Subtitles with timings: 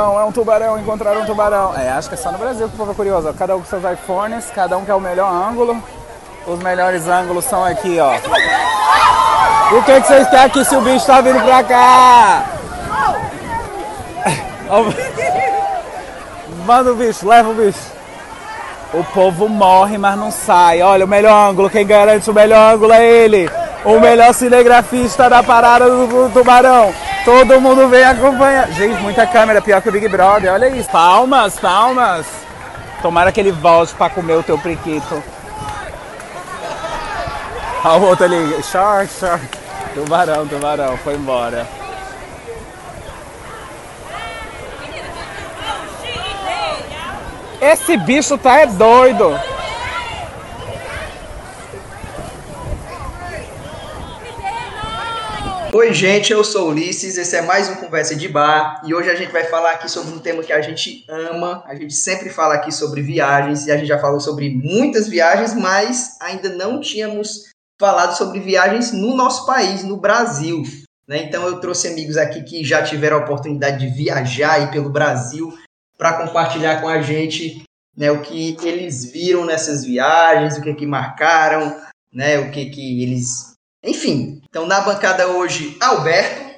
[0.00, 1.76] É um tubarão, encontraram um tubarão.
[1.76, 3.34] É, acho que é só no Brasil que o povo é curioso.
[3.34, 5.82] Cada um com seus iPhones, cada um quer o melhor ângulo.
[6.46, 8.14] Os melhores ângulos são aqui, ó.
[9.76, 12.44] O que, que vocês querem aqui se o bicho tá vindo pra cá?
[16.64, 17.78] Manda o bicho, leva o bicho.
[18.92, 20.82] O povo morre, mas não sai.
[20.82, 23.50] Olha, o melhor ângulo, quem garante o melhor ângulo é ele.
[23.84, 26.92] O melhor cinegrafista da parada do, do tubarão.
[27.24, 28.70] Todo mundo vem acompanhar.
[28.72, 30.52] Gente, muita câmera, pior que o Big Brother.
[30.52, 30.90] Olha isso.
[30.90, 32.26] Palmas, palmas.
[33.02, 35.22] Tomara que ele volte pra comer o teu priquito.
[37.84, 38.62] Olha o outro ali.
[38.62, 39.44] Shark, shark.
[39.94, 40.96] Tubarão, tubarão.
[40.98, 41.66] Foi embora.
[47.60, 49.38] Esse bicho tá é doido.
[55.72, 59.14] Oi, gente, eu sou Ulisses, esse é mais um Conversa de Bar e hoje a
[59.14, 61.62] gente vai falar aqui sobre um tema que a gente ama.
[61.64, 65.54] A gente sempre fala aqui sobre viagens e a gente já falou sobre muitas viagens,
[65.54, 70.60] mas ainda não tínhamos falado sobre viagens no nosso país, no Brasil.
[71.06, 71.22] Né?
[71.22, 75.56] Então eu trouxe amigos aqui que já tiveram a oportunidade de viajar aí pelo Brasil
[75.96, 77.62] para compartilhar com a gente
[77.96, 81.80] né, o que eles viram nessas viagens, o que que marcaram,
[82.12, 83.49] né, o que que eles
[83.82, 86.56] enfim, então na bancada hoje, Alberto.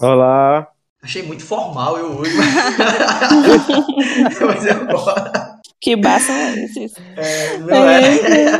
[0.00, 0.68] Olá.
[1.00, 2.32] Achei muito formal eu hoje.
[4.44, 5.14] Mas eu gosto.
[5.80, 6.94] Que basta esses.
[7.16, 8.58] É, não é?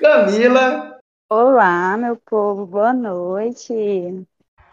[0.00, 0.98] Camila.
[1.30, 3.72] Olá, meu povo, boa noite.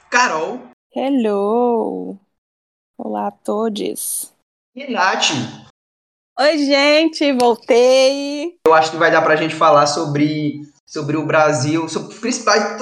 [0.10, 0.60] Carol.
[0.92, 2.18] Hello.
[2.98, 4.34] Olá a todos.
[4.74, 5.34] E Nath.
[6.40, 8.58] Oi, gente, voltei.
[8.66, 10.62] Eu acho que vai dar pra gente falar sobre
[10.96, 12.78] sobre o Brasil, sobre principais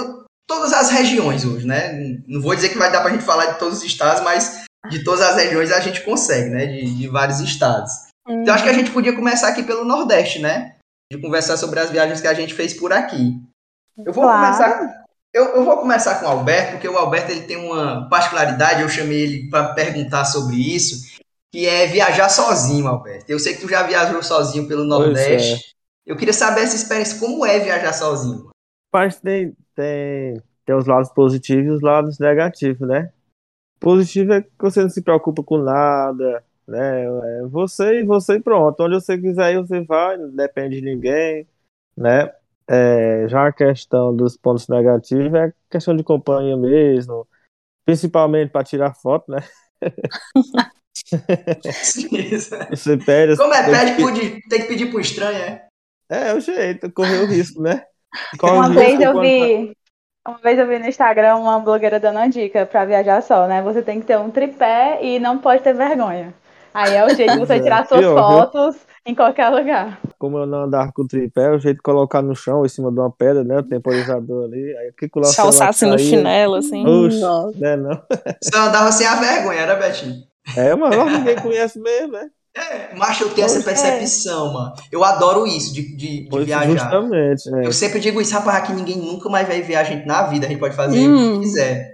[0.48, 2.22] todas as regiões hoje, né?
[2.28, 4.66] Não vou dizer que vai dar para a gente falar de todos os estados, mas
[4.88, 6.68] de todas as regiões a gente consegue, né?
[6.68, 7.92] De, de vários estados.
[8.28, 8.44] Uhum.
[8.44, 10.76] Então acho que a gente podia começar aqui pelo Nordeste, né?
[11.12, 13.42] De conversar sobre as viagens que a gente fez por aqui.
[13.98, 14.46] Eu vou claro.
[14.46, 15.04] começar.
[15.34, 18.90] Eu, eu, vou começar com o Alberto, porque o Alberto ele tem uma particularidade, eu
[18.90, 21.18] chamei ele para perguntar sobre isso,
[21.52, 23.26] que é viajar sozinho, Alberto.
[23.28, 25.73] Eu sei que tu já viajou sozinho pelo Nordeste.
[26.06, 28.50] Eu queria saber essa experiência, como é viajar sozinho?
[28.94, 33.12] Mas tem, tem, tem os lados positivos e os lados negativos, né?
[33.80, 37.06] Positivo é que você não se preocupa com nada, né?
[37.06, 38.84] É você e você pronto.
[38.84, 41.48] Onde você quiser ir, você vai, não depende de ninguém,
[41.96, 42.32] né?
[42.68, 47.28] É, já a questão dos pontos negativos é questão de companhia mesmo,
[47.86, 49.40] principalmente para tirar foto, né?
[52.70, 55.68] você pede, Como é, pede, tem que pedir pro estranho, é?
[56.10, 57.84] É, é o jeito, correr o risco, né?
[58.40, 59.76] Corre uma vez eu vi.
[60.26, 63.62] Uma vez eu vi no Instagram uma blogueira dando uma dica pra viajar só, né?
[63.62, 66.34] Você tem que ter um tripé e não pode ter vergonha.
[66.74, 68.86] Aí é o jeito de você tirar suas Pior, fotos viu?
[69.06, 70.00] em qualquer lugar.
[70.18, 72.70] Como eu não andava com o tripé, é o jeito de colocar no chão, em
[72.70, 73.58] cima de uma pedra, né?
[73.58, 74.78] O temporizador ali.
[74.78, 76.86] Aí que Chalçar assim no chinelo, assim.
[76.88, 78.02] Oxe, né, não.
[78.42, 80.24] Você andava sem a vergonha, era, Betinho?
[80.56, 82.30] É, mas ninguém conhece mesmo, né?
[82.56, 83.64] É, mas eu tenho essa é.
[83.64, 84.54] percepção, é.
[84.54, 84.76] mano.
[84.92, 86.70] Eu adoro isso de, de, de viajar.
[86.70, 87.66] Justamente, é.
[87.66, 90.46] Eu sempre digo isso, rapaz, que ninguém nunca mais vai ver a gente na vida,
[90.46, 91.14] a gente pode fazer hum.
[91.14, 91.42] o que hum.
[91.42, 91.94] quiser.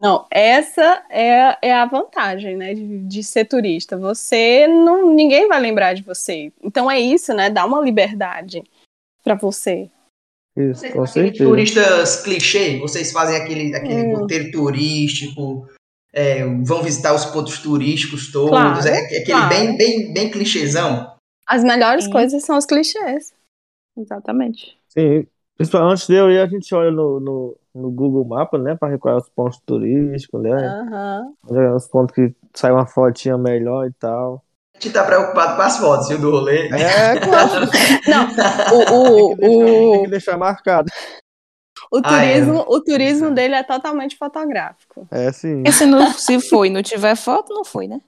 [0.00, 3.98] Não, essa é, é a vantagem, né, de, de, ser turista.
[3.98, 6.50] Você não, ninguém vai lembrar de você.
[6.62, 8.64] Então é isso, né, dá uma liberdade
[9.22, 9.90] para você.
[10.56, 11.44] Isso, vocês com certeza.
[11.44, 14.16] turistas clichê, vocês fazem aquele, aquele hum.
[14.20, 15.68] roteiro turístico,
[16.12, 19.48] é, vão visitar os pontos turísticos todos, claro, é, aquele claro.
[19.48, 21.14] bem, bem, bem clichêzão.
[21.46, 22.10] As melhores Sim.
[22.10, 23.32] coisas são os clichês.
[23.96, 24.76] Exatamente.
[24.88, 25.26] Sim,
[25.74, 29.16] antes de eu ir, a gente olha no, no, no Google Maps, né, para recolher
[29.16, 31.32] os pontos turísticos, né?
[31.48, 31.74] Uhum.
[31.74, 34.42] Os pontos que sai uma fotinha melhor e tal.
[34.74, 36.68] A gente tá preocupado com as fotos, viu, do rolê.
[36.68, 37.66] É, claro.
[38.08, 38.28] Não,
[38.72, 39.90] o, o, tem, que deixar, o...
[39.90, 40.90] tem que deixar marcado.
[41.90, 42.64] O turismo, ah, é.
[42.68, 45.08] o turismo dele é totalmente fotográfico.
[45.10, 45.64] É, sim.
[45.66, 48.00] E se, não, se foi e não tiver foto, não foi, né?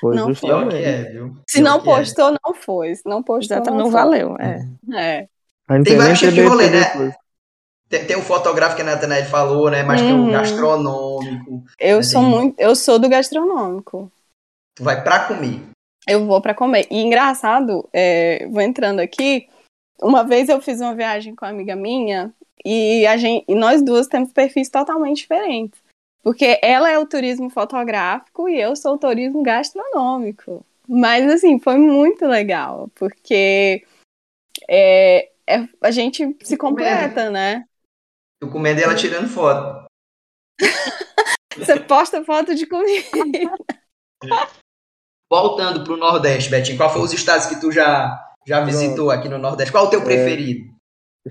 [0.00, 0.72] Foi não justamente.
[0.72, 0.82] Foi.
[0.82, 1.36] É, viu?
[1.46, 2.36] Se não postou, é.
[2.44, 2.94] não foi.
[2.96, 4.36] Se não postou, não, não valeu.
[4.40, 4.66] É.
[4.92, 5.28] é.
[5.84, 7.14] Tem vários tipos de rolê, né?
[7.88, 9.84] Tem, tem o fotográfico que a Nathanael falou, né?
[9.84, 10.06] Mas uhum.
[10.06, 10.32] tem o uhum.
[10.32, 11.64] gastronômico.
[11.78, 12.58] Eu sou muito.
[12.58, 14.10] Eu sou do gastronômico.
[14.74, 15.62] Tu vai pra comer.
[16.06, 16.86] Eu vou pra comer.
[16.90, 19.48] E engraçado, é, vou entrando aqui.
[20.00, 22.32] Uma vez eu fiz uma viagem com uma amiga minha
[22.64, 25.80] e, a gente, e nós duas temos perfis totalmente diferentes.
[26.22, 30.64] Porque ela é o turismo fotográfico e eu sou o turismo gastronômico.
[30.86, 33.84] Mas, assim, foi muito legal, porque
[34.68, 37.64] é, é a gente se completa, né?
[38.40, 39.86] Eu comendo ela tirando foto.
[41.56, 43.54] Você posta foto de comida.
[45.30, 49.38] Voltando pro Nordeste, Betinho, qual foram os estados que tu já, já visitou aqui no
[49.38, 49.72] Nordeste?
[49.72, 50.77] Qual o teu preferido?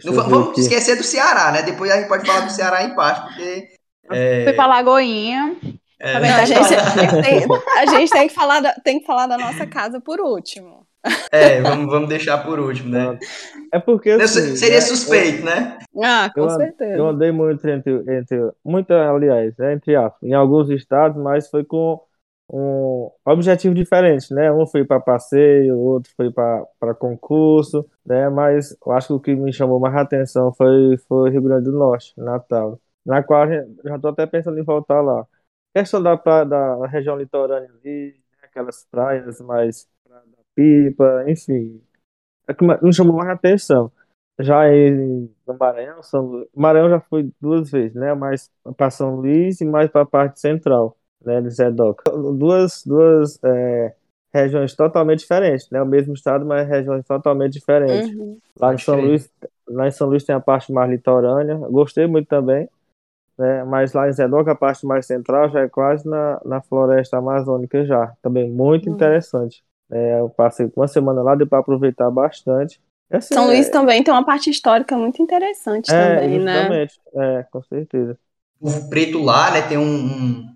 [0.05, 0.61] Não vamos aqui.
[0.61, 1.61] esquecer do Ceará, né?
[1.61, 3.67] Depois a gente pode falar do Ceará em parte, porque.
[4.11, 5.55] É, Fui pra Lagoinha.
[5.99, 7.45] é, Também A tá gente, tem,
[7.77, 10.85] a gente tem, que falar da, tem que falar da nossa casa por último.
[11.31, 13.17] é, vamos, vamos deixar por último, né?
[13.73, 15.77] É porque assim, se- seria né, suspeito, né?
[16.03, 16.97] Ah, com Eu, certeza.
[16.97, 21.63] eu andei muito entre, entre muito, aliás, né, entre aspas, em alguns estados, mas foi
[21.63, 21.99] com
[22.49, 24.51] um objetivo diferente, né?
[24.51, 28.29] Um foi para passeio, o outro foi para concurso, né?
[28.29, 31.77] Mas eu acho que o que me chamou mais atenção foi foi Rio Grande do
[31.77, 35.25] Norte, Natal, na qual a já estou até pensando em voltar lá.
[35.75, 39.88] Questão da da região litorânea ali, né, aquelas praias mais
[40.55, 41.81] Pipa, enfim,
[42.47, 43.91] é que me chamou mais atenção.
[44.39, 46.47] Já em no Maranhão, São.
[46.55, 48.13] Maranhão já fui duas vezes, né?
[48.13, 51.41] Mais para São Luís e mais para a parte central, né?
[51.41, 52.09] De Zedoca.
[52.11, 53.93] Duas, duas é,
[54.33, 55.81] regiões totalmente diferentes, né?
[55.81, 58.09] O mesmo estado, mas regiões totalmente diferentes.
[58.15, 58.37] Uhum.
[58.59, 58.99] Lá em São.
[58.99, 59.29] Luís,
[59.67, 61.55] lá em São Luís tem a parte mais litorânea.
[61.55, 62.67] Gostei muito também,
[63.37, 63.63] né?
[63.63, 67.85] Mas lá em Zedoca, a parte mais central já é quase na, na floresta amazônica
[67.85, 68.13] já.
[68.21, 68.95] Também muito Uhum.
[68.95, 69.63] interessante.
[69.91, 72.79] É, eu passei uma semana lá, deu para aproveitar bastante.
[73.09, 76.53] Assim, São é- Luís também tem uma parte histórica muito interessante é, também, né?
[76.53, 76.99] justamente.
[77.15, 78.17] É, com certeza.
[78.59, 80.53] O preto lá, né, tem um, um,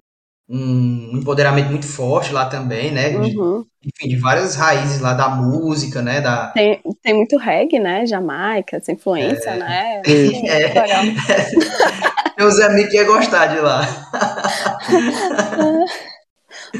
[0.53, 3.09] um empoderamento muito forte lá também, né?
[3.11, 3.63] De, Uhum.
[3.85, 6.19] enfim, de várias raízes lá da música, né?
[6.19, 8.05] Da, Tem, tem muito reggae, né?
[8.05, 10.01] Jamaica, essa influência, né?
[10.05, 10.45] Isso.
[10.45, 10.67] É.
[10.67, 11.03] Legal.
[12.37, 13.81] Meus amigos iam gostar de lá.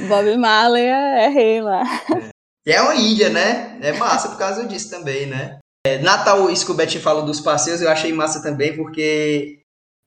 [0.08, 1.84] Bob Marley é, é rei lá.
[2.66, 3.78] E é uma ilha, né?
[3.82, 5.58] É massa por causa disso também, né?
[5.86, 9.60] É, Natal, isso que o Betinho falou dos passeios, eu achei massa também, porque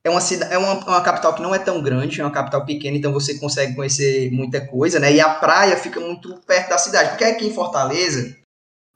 [0.07, 2.65] é uma, cida- é uma, uma capital que não é tão grande, é uma capital
[2.67, 5.13] pequena, então você consegue conhecer muita coisa, né?
[5.13, 8.37] E a praia fica muito perto da cidade, porque aqui em Fortaleza,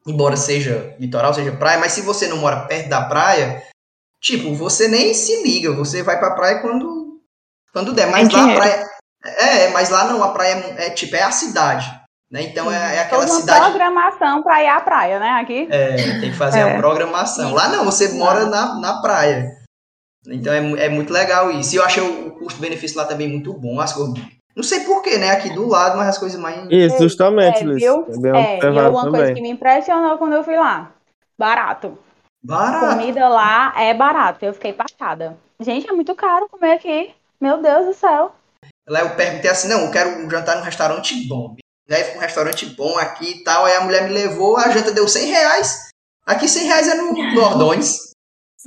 [0.07, 3.63] embora seja litoral, seja praia, mas se você não mora perto da praia,
[4.23, 7.21] tipo, você nem se liga, você vai pra praia quando,
[7.73, 8.11] quando der.
[8.11, 8.89] Mas lá a praia.
[9.25, 11.87] É, mas lá não, a praia é, é, tipo, é a cidade.
[12.31, 12.43] Né?
[12.43, 13.65] Então é, é aquela Toda cidade.
[13.71, 15.31] programação pra ir à praia, né?
[15.41, 15.67] Aqui.
[15.71, 16.75] É, tem que fazer É.
[16.75, 17.55] a programação.
[17.55, 19.57] Lá não, você mora na, na praia.
[20.27, 21.75] Então é, é muito legal isso.
[21.75, 23.81] E eu achei o custo-benefício lá também muito bom.
[23.81, 24.19] As coisas.
[24.57, 25.31] Não sei porquê, né?
[25.31, 26.67] Aqui do lado, mas as coisas mais.
[26.71, 27.81] Isso, justamente, É, Luiz.
[27.83, 28.07] viu?
[28.09, 30.93] É bem É, e observado uma coisa que me impressionou quando eu fui lá.
[31.39, 31.97] Barato.
[32.43, 32.97] Barato.
[32.97, 34.45] Comida lá é barato.
[34.45, 35.37] Eu fiquei passada.
[35.61, 37.11] Gente, é muito caro comer aqui.
[37.41, 38.35] Meu Deus do céu.
[38.89, 41.55] Lá eu perguntei assim: não, eu quero um jantar num restaurante bom.
[41.91, 43.65] Aí foi um restaurante bom aqui e tal.
[43.65, 45.89] Aí a mulher me levou, a janta deu 100 reais.
[46.27, 48.08] Aqui 100 reais é no Nordões.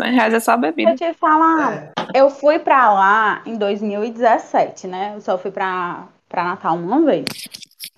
[0.02, 0.92] 100 reais é só a bebida.
[0.92, 1.92] Eu te falar, É.
[2.20, 5.14] eu fui pra lá em 2017, né?
[5.16, 7.26] Eu só fui pra, pra Natal uma vez.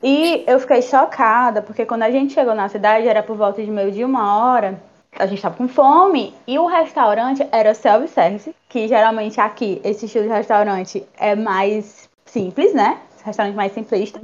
[0.01, 3.71] E eu fiquei chocada, porque quando a gente chegou na cidade, era por volta de
[3.71, 4.81] meio de uma hora.
[5.17, 6.33] A gente tava com fome.
[6.47, 12.73] E o restaurante era self-service, que geralmente aqui, esse estilo de restaurante é mais simples,
[12.73, 12.97] né?
[13.23, 14.19] Restaurante mais simplista.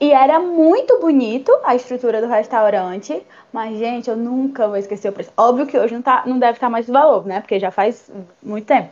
[0.00, 3.22] E era muito bonito a estrutura do restaurante.
[3.52, 5.32] Mas, gente, eu nunca vou esquecer o preço.
[5.36, 7.40] Óbvio que hoje não, tá, não deve estar mais o valor, né?
[7.40, 8.10] Porque já faz
[8.42, 8.90] muito tempo.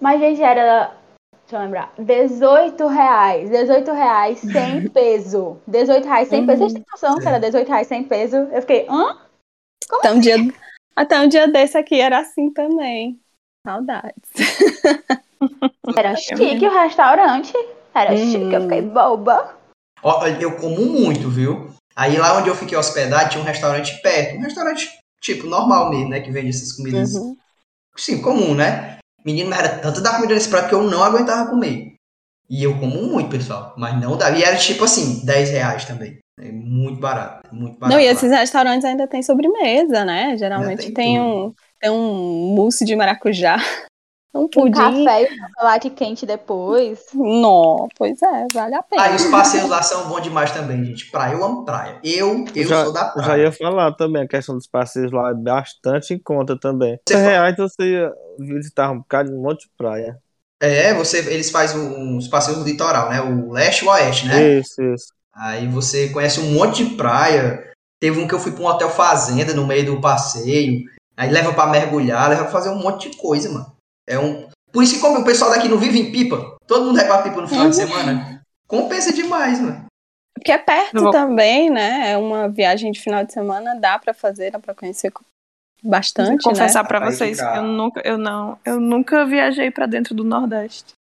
[0.00, 0.92] Mas, gente, era.
[1.42, 1.92] Deixa eu lembrar.
[1.98, 3.50] 18 reais.
[3.50, 5.58] 18 reais sem peso.
[5.66, 6.58] 18 reais sem peso.
[6.58, 8.36] Vocês têm noção que era 18 reais sem peso?
[8.36, 9.16] Eu fiquei, hã?
[9.90, 10.36] Até um dia,
[10.94, 13.18] até um dia desse aqui era assim também.
[13.66, 14.30] Saudades.
[15.96, 17.54] Era chique o restaurante.
[17.94, 18.16] Era Hum.
[18.32, 18.54] chique.
[18.54, 19.57] Eu fiquei boba.
[20.40, 21.70] Eu como muito, viu?
[21.96, 24.36] Aí lá onde eu fiquei hospedado tinha um restaurante perto.
[24.36, 24.88] Um restaurante,
[25.20, 26.20] tipo, normal mesmo, né?
[26.20, 27.14] Que vende essas comidas.
[27.14, 27.36] Uhum.
[27.96, 28.98] Sim, comum, né?
[29.24, 31.94] Menino, mas era tanto da comida nesse prato que eu não aguentava comer.
[32.48, 33.74] E eu como muito, pessoal.
[33.76, 34.38] Mas não dava.
[34.38, 36.18] E era tipo assim, 10 reais também.
[36.40, 37.52] É muito barato.
[37.54, 37.96] Muito barato.
[37.96, 38.12] Não, e lá.
[38.12, 40.36] esses restaurantes ainda tem sobremesa, né?
[40.38, 43.56] Geralmente tem tem, um, tem um mousse de maracujá,
[44.34, 44.72] um Um pudim.
[44.72, 47.06] café e um chocolate quente depois.
[47.14, 49.02] Não, pois é, vale a pena.
[49.02, 51.10] Ah, e os passeios lá são bons demais também, gente.
[51.10, 51.98] Praia, eu amo praia.
[52.04, 53.42] Eu, eu já, sou da eu já praia.
[53.42, 56.98] ia falar também, a questão dos passeios lá é bastante em conta também.
[57.06, 60.18] Você 100 fa- reais você ia visitar um bocado de um monte de praia.
[60.60, 63.20] É, você, eles fazem uns passeios no litoral, né?
[63.20, 64.58] O leste e o oeste, né?
[64.58, 65.06] Isso, isso.
[65.34, 67.64] Aí você conhece um monte de praia.
[68.00, 70.82] Teve um que eu fui pra um hotel fazenda no meio do passeio.
[71.16, 73.66] Aí leva pra mergulhar, leva pra fazer um monte de coisa, mano.
[74.08, 74.48] É um.
[74.72, 77.22] Por isso que como o pessoal daqui não vive em pipa, todo mundo vai pra
[77.22, 77.86] pipa no final de Uhum.
[77.86, 78.42] semana.
[78.66, 79.84] Compensa demais, mano.
[80.34, 82.12] Porque é perto vou- também, né?
[82.12, 85.12] É uma viagem de final de semana, dá pra fazer, dá pra conhecer
[85.82, 86.88] bastante, Vou confessar né?
[86.88, 87.56] pra Vai vocês, ficar.
[87.56, 90.92] eu nunca, eu não, eu nunca viajei pra dentro do Nordeste.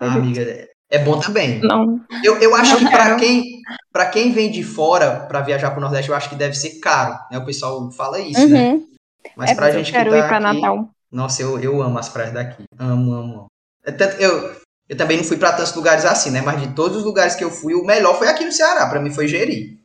[0.00, 1.60] Ah, amiga, é bom também.
[1.60, 2.00] Não.
[2.24, 3.16] Eu, eu acho Não que para quero.
[3.18, 3.60] quem,
[3.92, 7.18] pra quem vem de fora para viajar pro Nordeste, eu acho que deve ser caro,
[7.30, 7.38] né?
[7.38, 8.72] O pessoal fala isso, né?
[8.72, 8.88] Uhum.
[9.36, 10.90] Mas É, pra mas eu gente que Quero tá ir pra aqui, Natal.
[11.12, 12.62] Nossa, eu, eu amo as praias daqui.
[12.78, 13.46] Amo, amo, amo.
[13.84, 14.56] É tanto- Eu,
[14.88, 16.40] eu também não fui pra tantos lugares assim, né?
[16.40, 18.88] Mas de todos os lugares que eu fui, o melhor foi aqui no Ceará.
[18.88, 19.80] Pra mim foi Jeri.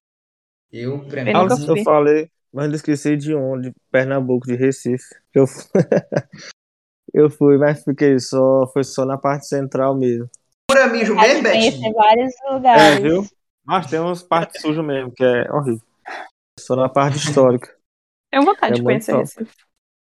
[0.72, 4.56] Eu, pra mim, Eu nunca Ah, eu falei, mas não esqueci de onde, Pernambuco, de
[4.56, 5.06] Recife.
[5.34, 5.64] Eu fui,
[7.14, 10.30] eu fui, mas fiquei só, foi só na parte central mesmo.
[10.92, 11.94] Mesmo, gente conhece Betinho?
[11.94, 13.02] vários É, lugares.
[13.02, 13.26] viu?
[13.66, 15.82] Mas tem umas partes sujas mesmo, que é horrível.
[16.60, 17.76] Só na parte histórica.
[18.32, 19.24] Tenho vontade É de muito conhecer top.
[19.24, 19.58] Recife.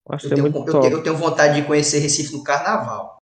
[0.08, 3.16] Acho Eu é tenho, muito eu, tenho, eu tenho vontade de conhecer Recife no carnaval.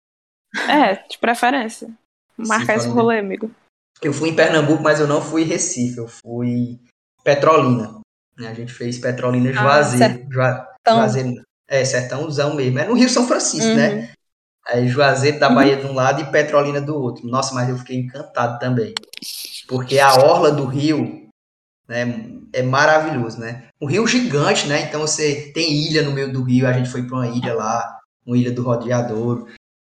[0.68, 1.88] É, de preferência.
[2.36, 3.50] Marcar esse rolê, amigo.
[4.02, 5.98] Eu fui em Pernambuco, mas eu não fui em Recife.
[5.98, 6.80] Eu fui
[7.22, 8.00] Petrolina.
[8.38, 8.48] né?
[8.48, 10.26] A gente fez Petrolina Juazeiro.
[10.30, 11.42] Jua- Então, Juazeiro.
[11.68, 12.78] É, sertãozão mesmo.
[12.78, 13.76] É no Rio São Francisco, Uhum.
[13.76, 14.10] né?
[14.66, 17.26] Aí Juazeiro da Bahia de um lado e Petrolina do outro.
[17.28, 18.94] Nossa, mas eu fiquei encantado também.
[19.68, 21.28] Porque a orla do rio
[21.90, 23.64] né, é maravilhoso, né?
[23.80, 24.82] Um rio gigante, né?
[24.82, 26.68] Então você tem ilha no meio do rio.
[26.68, 29.48] A gente foi para uma ilha lá, uma ilha do Rodeadouro.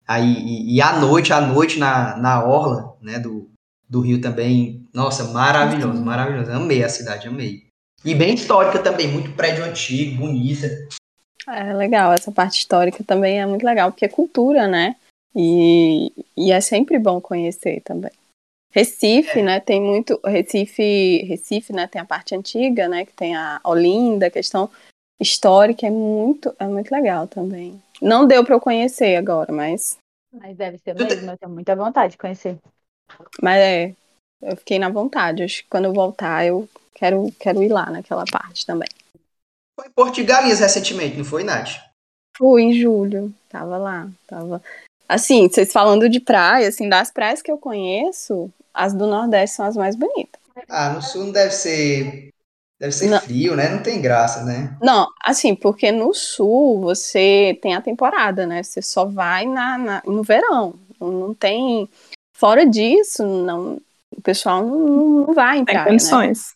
[0.07, 3.49] Aí, e, e à noite, à noite na, na orla né, do,
[3.89, 4.85] do rio também.
[4.93, 6.51] Nossa, maravilhoso, maravilhoso.
[6.51, 7.65] Amei a cidade, amei.
[8.05, 10.69] E bem histórica também, muito prédio antigo, bonita.
[11.49, 14.95] É legal, essa parte histórica também é muito legal, porque é cultura, né?
[15.35, 18.11] E, e é sempre bom conhecer também.
[18.71, 19.43] Recife, É.
[19.43, 24.27] né, tem muito, Recife, Recife, né, tem a parte antiga, né, que tem a Olinda,
[24.27, 24.69] a questão
[25.19, 27.81] histórica, é muito, é muito legal também.
[28.01, 29.97] Não deu para eu conhecer agora, mas,
[30.31, 32.57] Mas deve ser mesmo, eu tenho muita vontade de conhecer.
[33.41, 33.95] mas é,
[34.41, 38.25] eu fiquei na vontade, acho que quando eu voltar eu quero, quero ir lá naquela
[38.25, 38.89] parte também.
[39.79, 41.79] Foi em Porto de Galinhas recentemente, não foi, Nath?
[42.37, 44.61] Fui em julho, tava lá, tava.
[45.07, 49.65] Assim, vocês falando de praia, assim, das praias que eu conheço, as do Nordeste são
[49.65, 50.39] as mais bonitas.
[50.69, 52.29] Ah, no sul não deve ser.
[52.79, 53.19] Deve ser Não.
[53.19, 53.69] frio, né?
[53.69, 54.77] Não tem graça, né?
[54.81, 58.61] Não, assim, porque no sul você tem a temporada, né?
[58.61, 60.75] Você só vai na, na- no verão.
[60.99, 61.89] Não, não tem.
[62.35, 63.81] Fora disso, não,
[64.15, 64.77] o pessoal não,
[65.25, 65.91] não vai em Tem praia, né?
[65.91, 66.53] condições.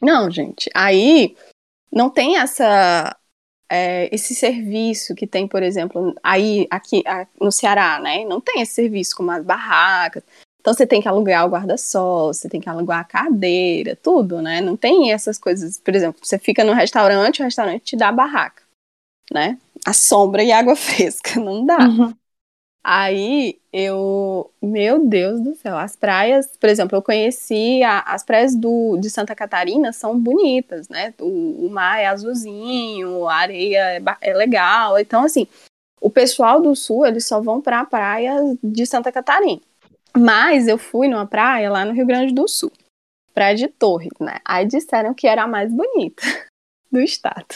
[0.00, 0.68] Não, gente.
[0.74, 1.36] Aí
[1.90, 3.16] não tem essa
[3.70, 8.24] é, esse serviço que tem, por exemplo, aí aqui a- no Ceará, né?
[8.24, 10.22] Não tem esse serviço como as barracas.
[10.64, 14.62] Então você tem que alugar o guarda-sol, você tem que alugar a cadeira, tudo, né?
[14.62, 15.78] Não tem essas coisas.
[15.78, 18.62] Por exemplo, você fica no restaurante, o restaurante te dá a barraca,
[19.30, 19.58] né?
[19.84, 21.86] A sombra e água fresca, não dá.
[21.86, 22.14] Uhum.
[22.82, 28.54] Aí eu, meu Deus do céu, as praias, por exemplo, eu conheci a- as praias
[28.56, 31.12] do, de Santa Catarina são bonitas, né?
[31.20, 34.98] O, o mar é azulzinho, a areia é, é legal.
[34.98, 35.46] Então, assim,
[36.00, 39.60] o pessoal do sul, eles só vão pra praia de Santa Catarina.
[40.16, 42.72] Mas eu fui numa praia lá no Rio Grande do Sul,
[43.34, 44.38] praia de Torres, né?
[44.44, 46.22] Aí disseram que era a mais bonita
[46.90, 47.46] do estado.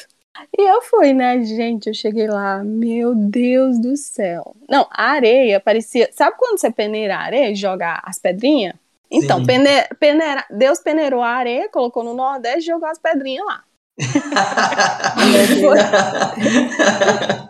[0.56, 1.88] E eu fui, né, gente?
[1.88, 4.54] Eu cheguei lá, meu Deus do céu.
[4.68, 6.08] Não, a areia parecia.
[6.12, 8.74] Sabe quando você peneira a areia e joga as pedrinhas?
[9.10, 13.64] Então, pene- peneira- Deus peneirou a areia, colocou no Nordeste e jogou as pedrinhas lá.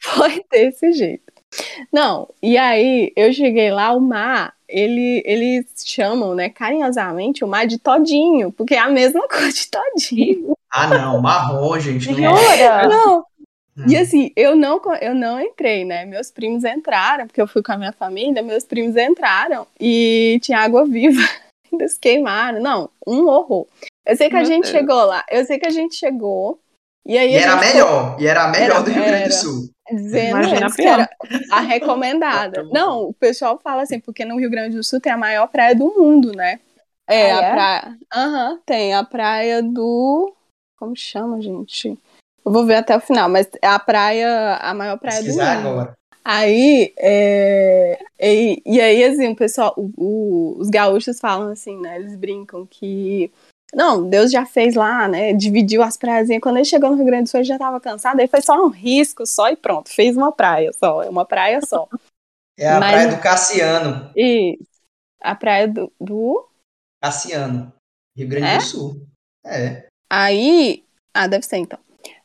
[0.00, 1.33] Foi desse jeito.
[1.92, 7.66] Não, e aí eu cheguei lá, o mar, ele, eles chamam, né, carinhosamente o mar
[7.66, 10.56] de todinho, porque é a mesma cor de todinho.
[10.70, 12.10] ah, não, marrom, gente.
[12.10, 12.88] Não Jura?
[12.88, 13.26] Não,
[13.76, 13.86] Hum.
[13.88, 16.04] E assim, eu não, eu não entrei, né?
[16.04, 20.60] Meus primos entraram, porque eu fui com a minha família, meus primos entraram e tinha
[20.60, 21.20] água viva.
[21.72, 22.60] Eles queimaram.
[22.62, 23.66] Não, um horror.
[24.06, 24.72] Eu sei que a Meu gente Deus.
[24.72, 26.60] chegou lá, eu sei que a gente chegou.
[27.06, 29.28] E aí E era melhor, e era a melhor Era- do Rio Grande era.
[29.28, 29.70] do Sul.
[29.90, 30.92] dizendo Imagina que pior.
[31.00, 31.10] era
[31.50, 32.62] a recomendada.
[32.72, 35.74] Não, o pessoal fala assim, porque no Rio Grande do Sul tem a maior praia
[35.74, 36.58] do mundo, né?
[37.06, 37.52] É, Ah, a é?
[37.52, 37.98] praia.
[38.14, 40.34] Aham, tem a praia do.
[40.78, 41.98] Como chama, gente?
[42.44, 45.40] Eu vou ver até o final, mas é a praia, a maior praia do mundo.
[45.40, 45.92] agora.
[46.24, 51.96] Aí, é, e, e aí, assim, o pessoal, o- o- os gaúchos falam assim, né?
[51.96, 53.30] Eles brincam que.
[53.74, 55.32] Não, Deus já fez lá, né?
[55.32, 56.28] Dividiu as praias.
[56.40, 58.20] Quando ele chegou no Rio Grande do Sul, ele já estava cansado.
[58.20, 59.88] Aí foi só um risco só e pronto.
[59.90, 61.02] Fez uma praia só.
[61.02, 61.88] É uma praia só.
[62.58, 64.12] É a Mas- praia do Cassiano.
[64.16, 64.58] E
[65.20, 65.92] a praia do.
[66.00, 66.46] do...
[67.02, 67.72] Cassiano.
[68.16, 68.56] Rio Grande É?
[68.58, 69.06] do Sul.
[69.44, 69.86] É.
[70.10, 70.84] Aí.
[71.12, 71.78] Ah, deve ser então.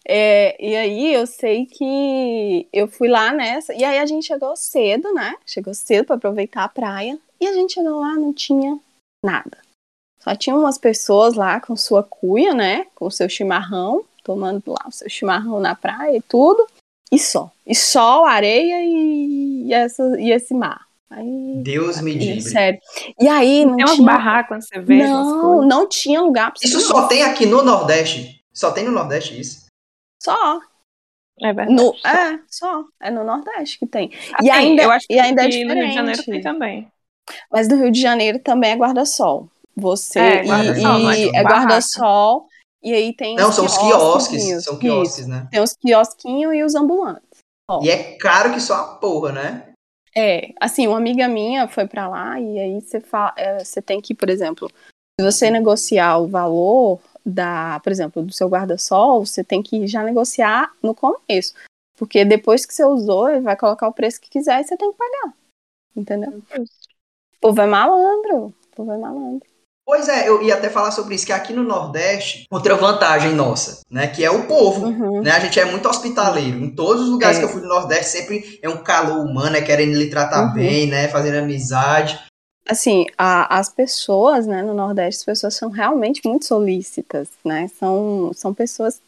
[0.08, 3.74] É, e aí eu sei que eu fui lá nessa.
[3.74, 5.36] E aí a gente chegou cedo, né?
[5.46, 7.20] Chegou cedo para aproveitar a praia.
[7.40, 8.80] E a gente chegou lá, não tinha
[9.24, 9.58] nada.
[10.20, 12.86] Só tinha umas pessoas lá com sua cuia, né?
[12.96, 16.68] Com o seu chimarrão, tomando lá o seu chimarrão na praia e tudo.
[17.12, 17.52] E só.
[17.66, 20.86] E só areia e, e, essa, e esse mar.
[21.10, 22.42] Aí, Deus me livre.
[22.42, 22.80] sério.
[23.20, 25.02] E aí não Tem umas tinha, barracas, você vê.
[25.04, 25.68] umas não, coisas.
[25.68, 28.44] não tinha lugar pra você Isso só tem aqui no Nordeste?
[28.54, 29.66] Só tem no Nordeste isso?
[30.22, 30.60] Só.
[31.42, 31.74] É verdade.
[31.74, 32.84] No, é, só.
[33.00, 34.12] É no Nordeste que tem.
[34.34, 36.44] Assim, e ainda, eu acho que e ainda é no Rio de Janeiro diferente.
[36.44, 36.88] tem também.
[37.52, 39.50] Mas no Rio de Janeiro também é guarda-sol.
[39.80, 42.48] Você É, e, guarda-sol, e é guarda-sol
[42.82, 44.64] e aí tem Não, são os quiosques.
[44.64, 44.80] São Isso.
[44.80, 45.48] quiosques, né?
[45.52, 47.40] Tem os quiosquinhos e os ambulantes.
[47.82, 49.74] E é caro que só a porra, né?
[50.16, 54.02] É, assim, uma amiga minha foi pra lá e aí você fa- é, você tem
[54.02, 54.68] que, por exemplo,
[55.20, 60.02] se você negociar o valor da, por exemplo, do seu guarda-sol, você tem que já
[60.02, 61.54] negociar no começo.
[61.98, 64.92] Porque depois que você usou, ele vai colocar o preço que quiser e você tem
[64.92, 65.34] que pagar.
[65.96, 66.42] Entendeu?
[66.58, 68.46] O povo é malandro.
[68.46, 69.49] O povo é malandro.
[69.90, 73.82] Pois é, eu ia até falar sobre isso, que aqui no Nordeste, outra vantagem nossa,
[73.90, 74.06] né?
[74.06, 74.86] Que é o povo.
[74.86, 75.24] Uhum.
[75.24, 75.32] Né?
[75.32, 76.60] A gente é muito hospitaleiro.
[76.64, 77.40] Em todos os lugares É.
[77.40, 80.54] que eu fui no Nordeste, sempre é um calor humano, é querendo lhe tratar Uhum.
[80.54, 81.08] bem, né?
[81.08, 82.20] Fazendo amizade.
[82.70, 87.68] Assim, a- as pessoas, né, no Nordeste, as pessoas são realmente muito solícitas, né?
[87.80, 89.02] São, são pessoas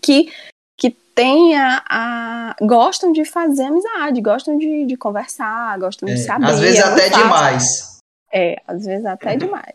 [0.00, 0.32] que,
[0.76, 6.20] que têm a, a- gostam de fazer amizade, gostam de, de conversar, gostam É, de
[6.20, 6.46] saber.
[6.46, 7.22] às vezes é até fácil.
[7.24, 7.98] demais.
[8.32, 9.74] É, às vezes até demais.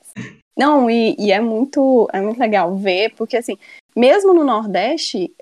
[0.55, 3.57] Não, e, e é muito é muito legal ver, porque assim,
[3.95, 5.33] mesmo no Nordeste,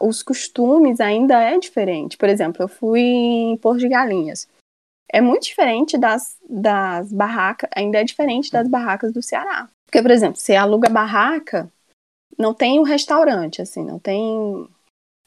[0.00, 2.16] os costumes ainda é diferente.
[2.16, 4.48] Por exemplo, eu fui em Porto de Galinhas.
[5.08, 9.68] É muito diferente das, das barracas, ainda é diferente das barracas do Ceará.
[9.86, 11.70] Porque, por exemplo, você aluga barraca,
[12.36, 14.68] não tem o restaurante, assim, não tem.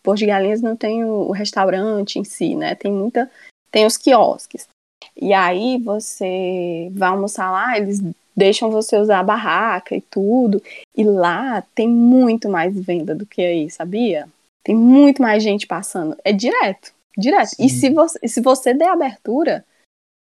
[0.04, 2.76] Porto de Galinhas não tem o restaurante em si, né?
[2.76, 3.32] Tem muita.
[3.72, 4.68] Tem os quiosques.
[5.16, 8.02] E aí você vai almoçar lá, eles
[8.40, 10.62] deixam você usar a barraca e tudo.
[10.96, 14.28] E lá tem muito mais venda do que aí, sabia?
[14.64, 16.16] Tem muito mais gente passando.
[16.24, 17.52] É direto, direto.
[17.60, 19.64] E se você, se você der abertura,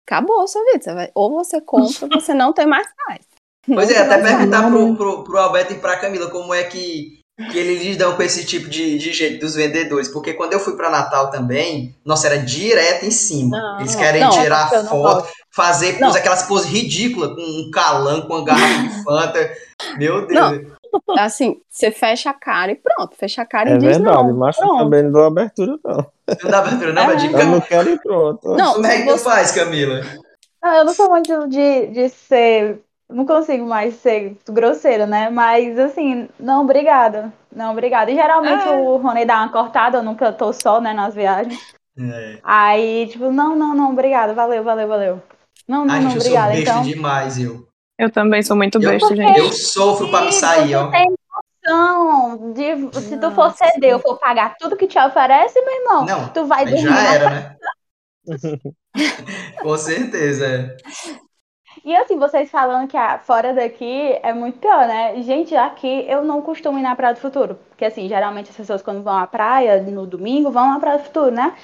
[0.06, 0.82] acabou a sua vida.
[0.82, 3.20] Você vai- ou você compra, ou você não tem mais paz.
[3.66, 7.18] Pois é, até mais perguntar pro, pro, pro Alberto e pra Camila como é que,
[7.50, 10.06] que eles lidam com esse tipo de, de jeito dos vendedores.
[10.08, 13.56] Porque quando eu fui pra Natal também, nossa, era direto em cima.
[13.56, 16.08] Não, eles querem não, tirar eu não foto, fazer Não.
[16.08, 19.50] pose, aquelas poses ridículas com um calanco, com uma garrafa de Fanta.
[19.96, 20.72] Meu Deus.
[21.18, 23.16] Assim, você fecha a cara e pronto.
[23.16, 24.36] Fecha a cara É e diz verdade, não.
[24.36, 24.78] mas eu pronto.
[24.84, 26.06] também não dou abertura, não.
[26.42, 27.06] Não dá abertura, não, É.
[27.06, 27.38] mas dica.
[27.40, 28.48] Eu não quero ir pronto.
[28.56, 30.00] Não, Como é que tu você- faz, Camila?
[30.62, 32.80] Não, eu não sou muito de, de ser.
[33.08, 35.28] Não consigo mais ser grosseira, né?
[35.30, 37.32] Mas assim, não, obrigada.
[37.54, 38.10] Não, obrigada.
[38.10, 38.70] E geralmente É.
[38.70, 41.58] o Rony dá uma cortada, eu nunca tô só, né, nas viagens.
[41.98, 42.38] É.
[42.42, 45.22] Aí, tipo, não, não, não, obrigada, valeu, valeu, valeu.
[45.66, 46.52] Não, não, Ai, não, gente, eu sou obrigada.
[46.52, 47.68] besta Então, demais, eu.
[47.98, 49.38] Eu também sou muito Eu- besta, gente.
[49.38, 50.90] Eu sofro pra me sair, você ó.
[50.90, 51.14] tem
[51.64, 56.04] noção de se tu for ceder ou for pagar tudo que te oferece, meu irmão,
[56.04, 57.56] Não, tu vai dormir já era, né?
[59.62, 60.76] Com certeza.
[61.84, 65.20] E assim, vocês falando que a, fora daqui é muito pior, né?
[65.22, 67.58] Gente, aqui eu não costumo ir na Praia do Futuro.
[67.68, 71.04] Porque assim, geralmente as pessoas quando vão à praia no domingo vão na Praia do
[71.04, 71.54] Futuro, né?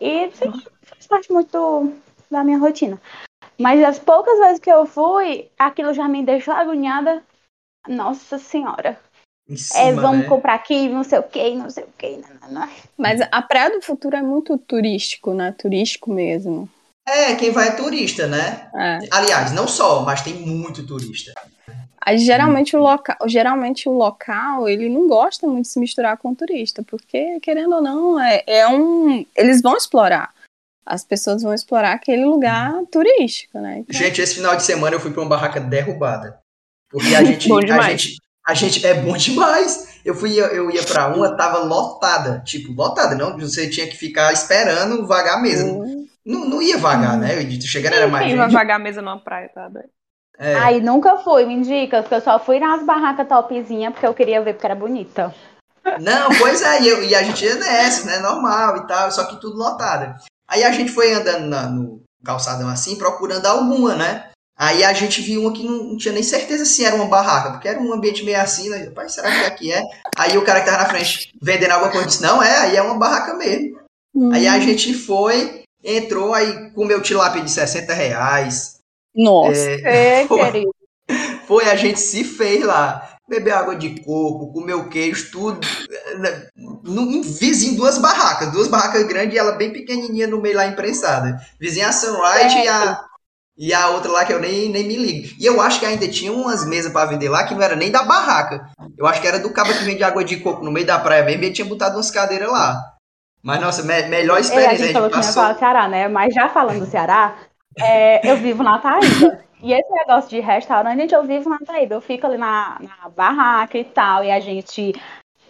[0.00, 1.92] E lá, faz parte muito
[2.30, 3.00] da minha rotina.
[3.58, 7.22] Mas as poucas vezes que eu fui, aquilo já me deixou agoniada.
[7.88, 8.98] Nossa senhora.
[9.50, 10.28] É, cima, vamos né?
[10.28, 12.20] comprar aqui, não sei o que, não sei o que.
[12.96, 15.52] Mas a Praia do Futuro é muito turístico, né?
[15.52, 16.68] Turístico mesmo.
[17.08, 18.68] É, quem vai é turista, né?
[18.74, 18.98] É.
[19.10, 21.32] Aliás, não só, mas tem muito turista.
[21.98, 26.30] Aí, geralmente, o local, geralmente o local, ele não gosta muito de se misturar com
[26.30, 29.24] o turista, porque, querendo ou não, é, é um.
[29.34, 30.32] Eles vão explorar.
[30.90, 33.80] As pessoas vão explorar aquele lugar turístico, né?
[33.80, 36.38] Então, Gente, esse final de semana eu fui pra uma barraca derrubada.
[36.90, 37.46] Porque a gente.
[37.48, 38.00] Bom a demais.
[38.02, 39.98] gente, a gente é bom demais.
[40.04, 42.40] Eu fui, eu ia pra uma, tava lotada.
[42.44, 43.36] Tipo, lotada, não?
[43.38, 45.82] Você tinha que ficar esperando vagar mesmo.
[45.82, 47.20] hum, Não, não ia vagar, Uhum.
[47.20, 47.34] né?
[47.44, 49.88] Eu chegando era mais Quem vai pagar a mesa numa praia, tá doido?
[50.38, 50.54] É.
[50.54, 54.40] Aí nunca fui, me indica, porque eu só fui nas barracas topzinha porque eu queria
[54.40, 55.34] ver porque era bonita.
[56.00, 58.18] Não, pois é, e, eu- e a gente ia nessa, né?
[58.20, 60.14] Normal e tal, só que tudo lotado.
[60.48, 64.24] Aí a gente foi andando na- no calçadão assim, procurando alguma, né?
[64.58, 67.52] Aí a gente viu uma que não, não tinha nem certeza se era uma barraca,
[67.52, 68.90] porque era um ambiente meio assim, né?
[68.90, 69.80] Pai, será que aqui é?
[70.16, 72.82] Aí o cara que tava na frente vendendo alguma coisa disse, não, é, aí é
[72.82, 73.78] uma barraca mesmo.
[74.32, 78.78] Aí a gente foi, entrou, aí comeu tilápia de 60 reais.
[79.14, 79.54] Nossa.
[79.60, 80.36] É, É, Pô.
[80.44, 80.74] querido.
[81.46, 83.16] foi, a gente se fez lá.
[83.28, 85.60] Bebeu água de coco, comeu queijo, tudo.
[85.90, 86.46] eh,
[86.82, 88.50] No, em- vizinho, duas barracas.
[88.52, 91.38] Duas barracas grandes e ela bem pequenininha no meio lá imprensada.
[91.60, 93.00] Vizinha a Sunrise e, a,
[93.58, 95.34] e a outra lá que eu nem, nem me ligo.
[95.38, 97.90] E eu acho que ainda tinha umas mesas pra vender lá que não era nem
[97.90, 98.66] da barraca.
[98.96, 101.24] Eu acho que era do cabo que vende água de coco no meio da praia
[101.24, 101.42] mesmo.
[101.42, 102.80] E ele tinha botado umas cadeiras lá.
[103.42, 104.78] Mas, nossa, me- melhor É, a experiência.
[104.86, 106.08] gente falou que não ia falar do Ceará, né?
[106.08, 107.36] Mas já falando do Ceará,
[107.78, 109.38] é, eu vivo na Taíba.
[109.62, 111.94] E esse negócio de restaurante, gente, eu vivo na Taíba.
[111.94, 114.92] Eu fico ali na, na barraca e tal, e a gente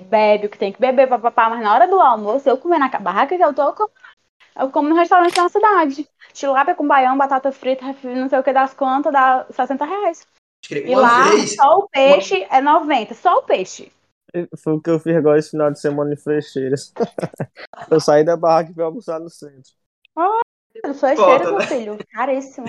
[0.00, 2.88] bebe o que tem que beber, papapá, mas na hora do almoço, eu comer na
[2.88, 3.90] barraca que eu tô, eu como,
[4.58, 6.08] eu como no restaurante na cidade.
[6.32, 10.26] Tilápia com baião, batata frita, não sei o que das contas, dá 60 reais.
[10.70, 12.56] E lá, vez, só o peixe uma...
[12.56, 13.92] é 90, só o peixe.
[14.62, 16.92] Foi o que eu fiz agora esse final de semana em Frecheiras.
[17.90, 19.72] eu saí da barraca e fui almoçar no centro.
[20.16, 20.40] Ah,
[20.94, 21.66] Frecheiras, meu né?
[21.66, 22.66] filho, caríssimo.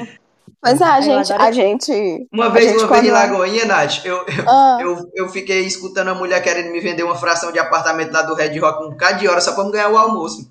[0.61, 2.27] Mas a gente, a gente.
[2.33, 4.77] Uma a vez, gente uma vez em Lagoinha, Nath, eu, eu, ah.
[4.81, 8.35] eu, eu, fiquei escutando a mulher querendo me vender uma fração de apartamento lá do
[8.35, 10.49] Red Rock um bocado de hora só pra me ganhar o almoço.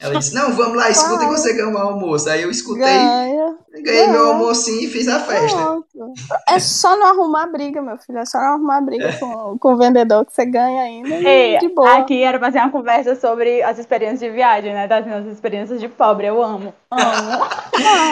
[0.00, 2.30] Ela disse, não, vamos lá, escuta e você ganha o almoço.
[2.30, 3.58] Aí eu escutei, Ganha.
[3.72, 4.12] Ganhei Ganha.
[4.12, 5.56] meu almocinho e fiz a festa.
[5.56, 6.12] Pronto.
[6.48, 8.18] É só não arrumar briga, meu filho.
[8.18, 9.12] É só não arrumar briga é.
[9.12, 11.14] com, com o vendedor que você ganha ainda.
[11.14, 11.98] Ei, de boa.
[11.98, 14.86] Aqui era fazer uma conversa sobre as experiências de viagem, né?
[14.86, 16.26] Das minhas experiências de pobre.
[16.26, 16.72] Eu amo.
[16.90, 17.44] Amo.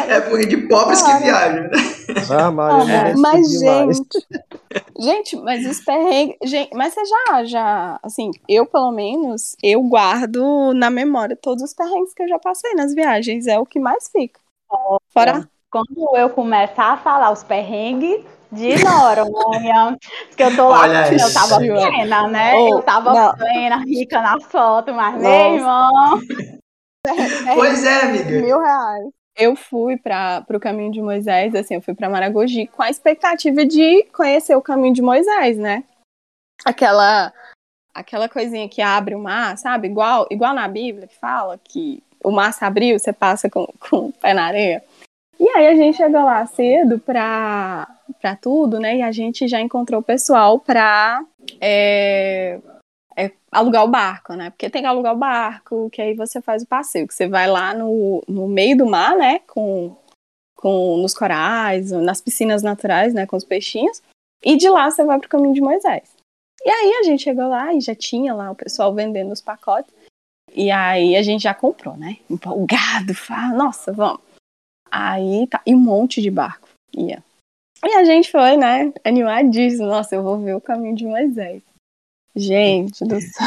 [0.09, 1.71] é porque de pobres que viajam, né?
[2.31, 4.27] Ah, Maria, mas, gente,
[4.99, 6.37] gente, mas os perrengues.
[6.45, 11.75] Gente, mas você já, já, assim, eu pelo menos, eu guardo na memória todos os
[11.75, 13.47] perrengues que eu já passei nas viagens.
[13.47, 14.46] É o que mais fica.
[15.09, 15.49] Fora.
[15.71, 19.99] Quando eu começar a falar os perrengues de Noronha,
[20.29, 22.55] porque eu tô lá, Olha eu tava plena, né?
[22.55, 23.35] Oh, eu tava não.
[23.37, 25.29] plena, rica na foto, mas Nossa.
[25.29, 26.21] meu irmão.
[27.55, 28.41] Pois é, amiga.
[28.41, 32.83] Mil reais eu fui para o caminho de Moisés, assim, eu fui para Maragogi com
[32.83, 35.85] a expectativa de conhecer o caminho de Moisés, né?
[36.65, 37.33] Aquela
[37.95, 39.89] aquela coisinha que abre o mar, sabe?
[39.89, 44.09] Igual, igual na Bíblia que fala que o mar se abriu, você passa com, com
[44.09, 44.83] o pé na areia.
[45.39, 47.89] E aí a gente chegou lá cedo para
[48.21, 48.97] para tudo, né?
[48.97, 51.23] E a gente já encontrou o pessoal para
[51.61, 52.59] é,
[53.17, 54.51] é alugar o barco, né?
[54.51, 57.47] Porque tem que alugar o barco, que aí você faz o passeio, que você vai
[57.47, 59.41] lá no, no meio do mar, né?
[59.47, 59.95] Com,
[60.57, 63.27] com nos corais, nas piscinas naturais, né?
[63.27, 64.03] Com os peixinhos.
[64.43, 66.17] E de lá você vai pro caminho de Moisés.
[66.65, 69.93] E aí a gente chegou lá e já tinha lá o pessoal vendendo os pacotes.
[70.57, 72.17] E aí a gente já comprou, né?
[72.31, 74.21] Empolgado, fala, nossa, vamos.
[74.91, 76.67] Aí tá, e um monte de barco
[76.97, 77.23] ia.
[77.85, 78.91] E a gente foi, né?
[79.05, 81.63] Animadíssimo, nossa, eu vou ver o caminho de Moisés.
[82.35, 83.47] Gente do céu.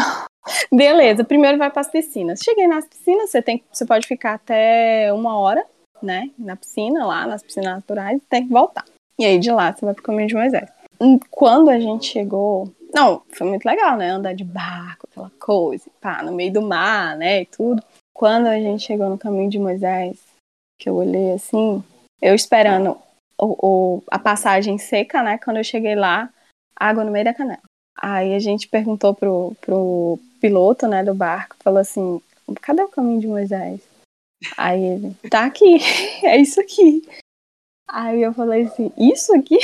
[0.71, 2.41] Beleza, primeiro vai para as piscinas.
[2.43, 5.65] Cheguei nas piscinas, você tem, você pode ficar até uma hora,
[6.01, 8.85] né, na piscina lá, nas piscinas naturais, tem que voltar.
[9.17, 10.69] E aí de lá você vai pro caminho de Moisés.
[11.01, 15.85] Hum, quando a gente chegou, não, foi muito legal, né, andar de barco, aquela coisa,
[16.01, 17.83] pá, no meio do mar, né, e tudo.
[18.13, 20.19] Quando a gente chegou no caminho de Moisés,
[20.77, 21.83] que eu olhei assim,
[22.21, 22.97] eu esperando
[23.37, 26.29] o, o, a passagem seca, né, quando eu cheguei lá,
[26.75, 27.61] água no meio da canela.
[27.95, 32.21] Aí a gente perguntou pro, pro piloto, né, do barco, falou assim,
[32.61, 33.81] cadê o caminho de Moisés?
[34.57, 35.77] Aí ele, tá aqui,
[36.23, 37.07] é isso aqui.
[37.87, 39.57] Aí eu falei assim, isso aqui?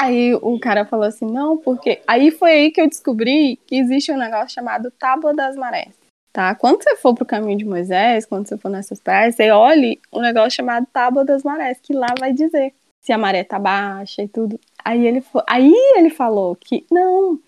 [0.00, 2.00] Aí o cara falou assim, não, porque.
[2.06, 5.92] Aí foi aí que eu descobri que existe um negócio chamado Tábua das Marés.
[6.32, 6.54] Tá?
[6.54, 10.20] Quando você for pro caminho de Moisés, quando você for nessas praias, você olhe um
[10.20, 14.28] negócio chamado Tábua das Marés, que lá vai dizer se a maré tá baixa e
[14.28, 14.58] tudo.
[14.82, 17.38] Aí ele, aí ele falou que não,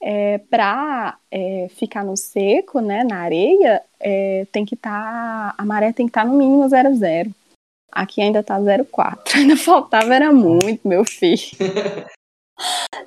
[0.00, 5.64] é, para é, ficar no seco, né, na areia, é, tem que estar, tá, a
[5.64, 7.34] maré tem que estar tá no mínimo 00.
[7.92, 8.56] Aqui ainda tá
[8.90, 9.36] 04.
[9.38, 11.42] Ainda faltava era muito, meu filho.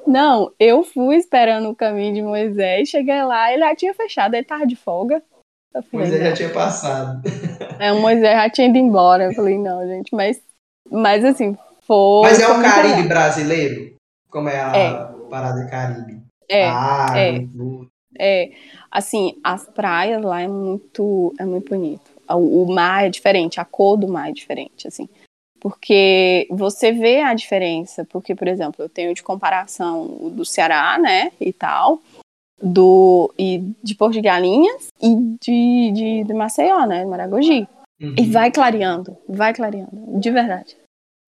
[0.08, 4.44] Não, eu fui esperando o caminho de Moisés, cheguei lá, ele já tinha fechado, ele
[4.44, 5.22] tava de folga.
[5.74, 7.22] Falei, Moisés já tinha passado.
[7.80, 9.26] É, o Moisés já tinha ido embora.
[9.26, 10.42] Eu falei, não, gente, mas,
[10.92, 12.24] mas assim, foi.
[12.24, 13.96] Mas é o Caribe brasileiro?
[14.30, 15.30] Como é a é.
[15.30, 16.22] parada Caribe?
[16.48, 16.68] É.
[16.68, 17.46] Ah, é.
[18.20, 18.52] é.
[18.92, 22.13] Assim, as praias lá é muito, é muito bonito.
[22.36, 25.08] O, mar é diferente, a cor do mar é diferente, assim.
[25.60, 30.98] Porque você vê a diferença, porque, por exemplo, eu tenho de comparação o do Ceará,
[31.00, 32.02] né, e tal,
[32.62, 37.68] do e de Porto de Galinhas e de, de, de Maceió, né, Maragogi.
[38.02, 38.16] Uhum.
[38.18, 40.76] E vai clareando, vai clareando, de verdade.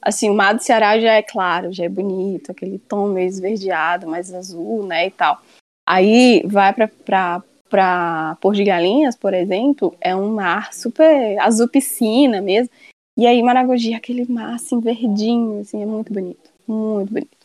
[0.02, 4.08] Assim, o mar do Ceará já é claro, já é bonito, aquele tom meio esverdeado,
[4.08, 5.42] mais azul, né, e tal.
[5.88, 7.42] Aí vai para
[7.76, 12.70] para Porto de Galinhas, por exemplo, é um mar super azul piscina mesmo.
[13.18, 17.38] E aí Maragogi, aquele mar assim verdinho, assim, é muito bonito, muito bonito.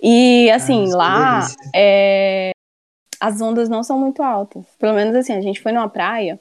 [0.00, 2.52] E assim, ah, lá é,
[3.20, 4.64] as ondas não são muito altas.
[4.78, 6.38] Pelo menos assim, a gente foi numa praia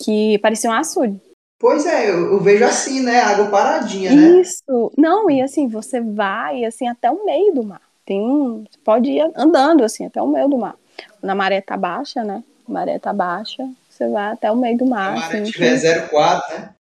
[0.00, 1.20] que parecia um açude.
[1.58, 3.18] Pois é, eu, eu, vejo assim, né?
[3.18, 4.40] Água paradinha, né?
[4.40, 4.92] Isso.
[4.96, 7.82] Não, e assim, você vai assim até o meio do mar.
[8.06, 10.76] Tem um, você pode ir andando assim até o meio do mar.
[11.22, 12.42] Na maré tá baixa, né?
[12.66, 15.16] Maré tá baixa, você vai até o meio do mar.
[15.16, 15.74] Se a maré assim, tiver
[16.10, 16.74] 0,4, né?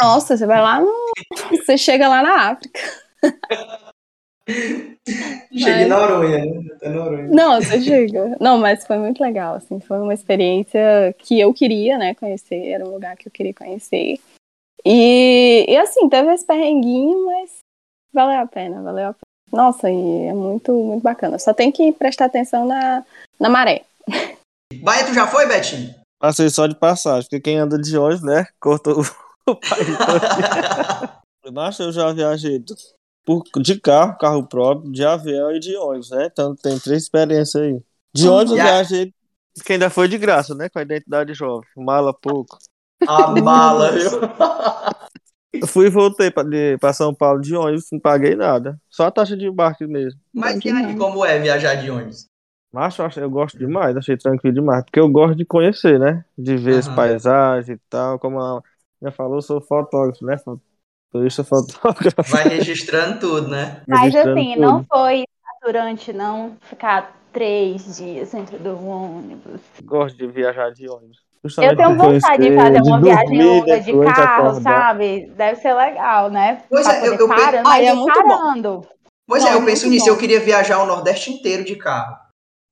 [0.00, 0.92] Nossa, você vai lá no.
[1.50, 2.80] Você chega lá na África.
[4.46, 6.72] Cheguei na Noronha, né?
[6.74, 7.28] Até Noronha.
[7.28, 8.36] Não, você chega.
[8.40, 12.84] Não, mas foi muito legal, assim, foi uma experiência que eu queria, né, conhecer, era
[12.84, 14.20] um lugar que eu queria conhecer.
[14.84, 17.58] E, e assim, teve esse perrenguinho, mas
[18.12, 19.24] valeu a pena, valeu a pena.
[19.50, 21.38] Nossa, e é muito, muito bacana.
[21.38, 23.04] Só tem que prestar atenção na,
[23.40, 23.84] na maré.
[24.82, 25.94] Bahia, tu já foi, Betinho?
[26.18, 28.46] Passei só de passagem, porque quem anda de ônibus, né?
[28.60, 29.02] Cortou
[29.46, 29.88] o país.
[31.52, 32.74] Mas eu já viajei do-
[33.26, 36.28] por, de carro, carro próprio, de avião e de ônibus, né?
[36.30, 37.80] Então tem três experiências aí.
[38.14, 39.14] De ônibus eu viajei,
[39.64, 40.68] que ainda foi de graça, né?
[40.68, 41.68] Com a identidade jovem.
[41.76, 42.58] Mala pouco.
[43.06, 44.10] A mala, viu?
[45.52, 48.78] Eu fui e voltei pra, de, pra São Paulo de ônibus, não paguei nada.
[48.90, 50.18] Só a taxa de embarque mesmo.
[50.32, 52.26] Mas e aí, como é viajar de ônibus?
[52.74, 54.84] Mas eu, eu gosto demais, achei tranquilo demais.
[54.84, 56.24] Porque eu gosto de conhecer, né?
[56.36, 58.18] De ver as paisagens e tal.
[58.18, 58.62] Como a
[59.02, 60.36] já falou, eu sou fotógrafo, né?
[61.12, 62.16] Turista fotógrafo.
[62.30, 63.82] Vai registrando tudo, né?
[63.88, 64.60] Mas registrando assim, tudo.
[64.60, 65.24] não foi
[65.60, 69.60] saturante não ficar três dias dentro do ônibus.
[69.84, 71.18] Gosto de viajar de ônibus.
[71.40, 74.62] Eu Justamente tenho por vontade de fazer uma dormir viagem longa de carro, acordar.
[74.62, 75.26] sabe?
[75.36, 76.62] Deve ser legal, né?
[76.68, 78.28] Pois Pra é, eu- eu parando, Ah, mas é muito bom.
[78.28, 78.86] parando.
[79.26, 80.08] Pois Não, é, é eu penso muito nisso.
[80.08, 80.14] bom.
[80.14, 82.16] Eu queria viajar o Nordeste inteiro de carro.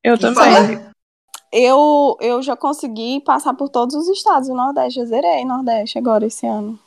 [0.04, 0.80] Eu também.
[1.52, 5.00] Eu, eu já consegui passar por todos os estados do Nordeste.
[5.00, 6.78] Eu zerei Nordeste agora esse ano.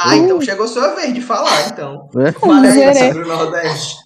[0.00, 2.08] Ah, então chegou a sua vez de falar, então.
[2.14, 2.32] Né?
[2.32, 3.12] Fala Zerei.
[3.12, 3.96] sobre o Nordeste.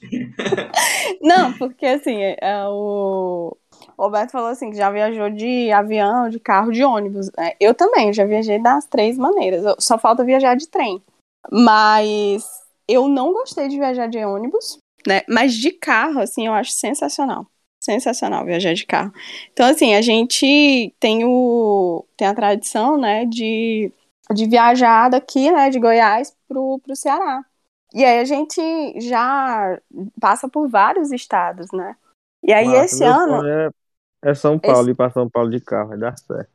[1.22, 3.56] Não, porque assim, é, é, o
[3.96, 7.30] o Roberto falou assim que já viajou de avião, de carro, de ônibus.
[7.36, 7.52] né?
[7.60, 9.64] Eu também, já viajei das três maneiras.
[9.64, 11.02] Eu- Só falta viajar de trem.
[11.50, 12.44] Mas
[12.86, 15.22] eu não gostei de viajar de ônibus, né?
[15.28, 17.46] Mas de carro, assim, eu acho sensacional.
[17.88, 19.10] Sensacional viajar de carro.
[19.50, 23.90] Então, assim, a gente tem o tem a tradição, né, de,
[24.34, 27.42] de viajar daqui, né, de Goiás pro, pro Ceará.
[27.94, 28.60] E aí a gente
[29.00, 29.80] já
[30.20, 31.96] passa por vários estados, né?
[32.42, 33.70] E aí Massa, esse ano, É,
[34.22, 36.50] é São Paulo, ir pra São Paulo de carro, vai dar certo.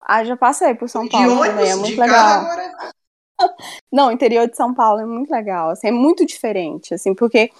[0.00, 2.40] ah, já passei por São de Paulo ônibus, também, é de muito carro legal.
[2.50, 2.92] agora.
[3.92, 7.50] Não, o interior de São Paulo é muito legal, assim, é muito diferente, assim, porque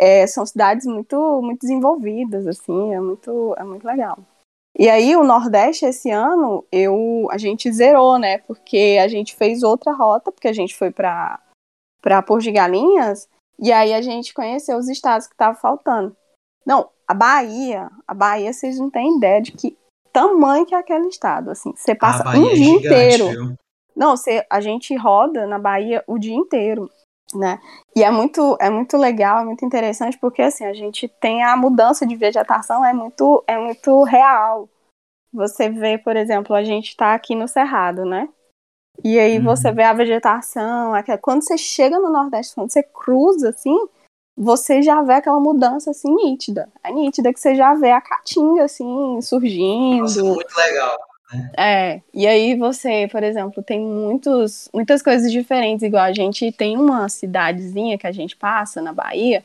[0.00, 4.18] é, são cidades muito, muito desenvolvidas, assim, é muito, é muito legal.
[4.78, 8.38] E aí o Nordeste esse ano eu a gente zerou, né?
[8.38, 11.38] Porque a gente fez outra rota, porque a gente foi para
[12.00, 16.16] para Porto de Galinhas e aí a gente conheceu os estados que estavam faltando.
[16.64, 19.76] Não, a Bahia, a Bahia vocês não têm ideia de que
[20.10, 21.74] tamanho que é aquele estado, assim.
[21.76, 23.28] Você passa Bahia um é dia gigante, inteiro.
[23.28, 23.54] viu?
[23.94, 26.90] Não, você, a gente roda na Bahia o dia inteiro,
[27.34, 27.60] né?
[27.94, 31.56] E é muito, é muito legal, é muito interessante, porque assim, a gente tem a
[31.56, 34.68] mudança de vegetação, é muito, é muito real.
[35.32, 38.28] Você vê, por exemplo, a gente tá aqui no Cerrado, né?
[39.04, 39.44] E aí Uhum.
[39.44, 43.76] você vê a vegetação, aquela- quando você chega no Nordeste, quando você cruza, assim,
[44.36, 46.68] você já vê aquela mudança, assim, nítida.
[46.82, 50.02] É nítida que você já vê a caatinga, assim, surgindo.
[50.02, 50.98] Nossa, muito legal.
[51.56, 56.76] É, e aí você, por exemplo, tem muitos, muitas coisas diferentes, igual a gente tem
[56.76, 59.44] uma cidadezinha que a gente passa na Bahia,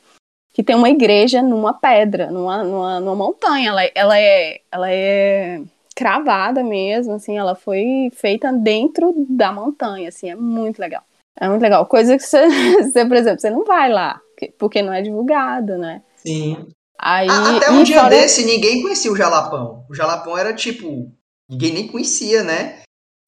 [0.54, 3.70] que tem uma igreja numa pedra, numa, numa, numa montanha.
[3.70, 5.62] Ela, ela, é, ela é
[5.96, 11.04] cravada mesmo, assim, ela foi feita dentro da montanha, assim, é muito legal.
[11.38, 11.86] É muito legal.
[11.86, 12.48] Coisa que você,
[12.84, 14.22] você, por exemplo, você não vai lá,
[14.58, 16.02] porque- não é divulgado, né?
[16.16, 16.68] Sim.
[16.98, 19.86] Aí, Até um dia fora- desse, ninguém conhecia o Jalapão.
[19.90, 21.12] O Jalapão era tipo.
[21.50, 22.82] Ninguém nem conhecia, né?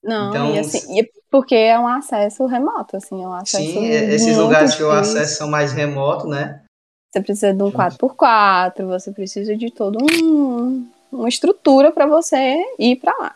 [0.03, 3.86] Não, Então, e assim, e porque é um acesso remoto, assim, é um acesso Sim,
[3.86, 5.17] é- esses lugares que o difícil.
[5.17, 6.63] acesso são mais remotos, né?
[7.12, 12.97] Você precisa de um 4x4, você precisa de todo um uma estrutura para você ir
[12.97, 13.36] para lá.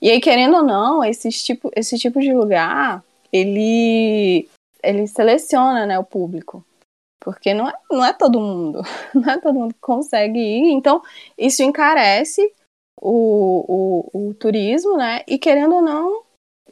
[0.00, 4.48] E aí, querendo ou não, esses tipo, esse tipo de lugar, ele
[4.82, 6.64] ele seleciona, né, o público.
[7.20, 8.80] Porque não é, não é todo mundo,
[9.12, 10.70] não é todo mundo que consegue ir.
[10.72, 11.02] Então,
[11.36, 12.52] isso encarece
[13.00, 15.22] o, o, o turismo, né?
[15.26, 16.22] E querendo ou não,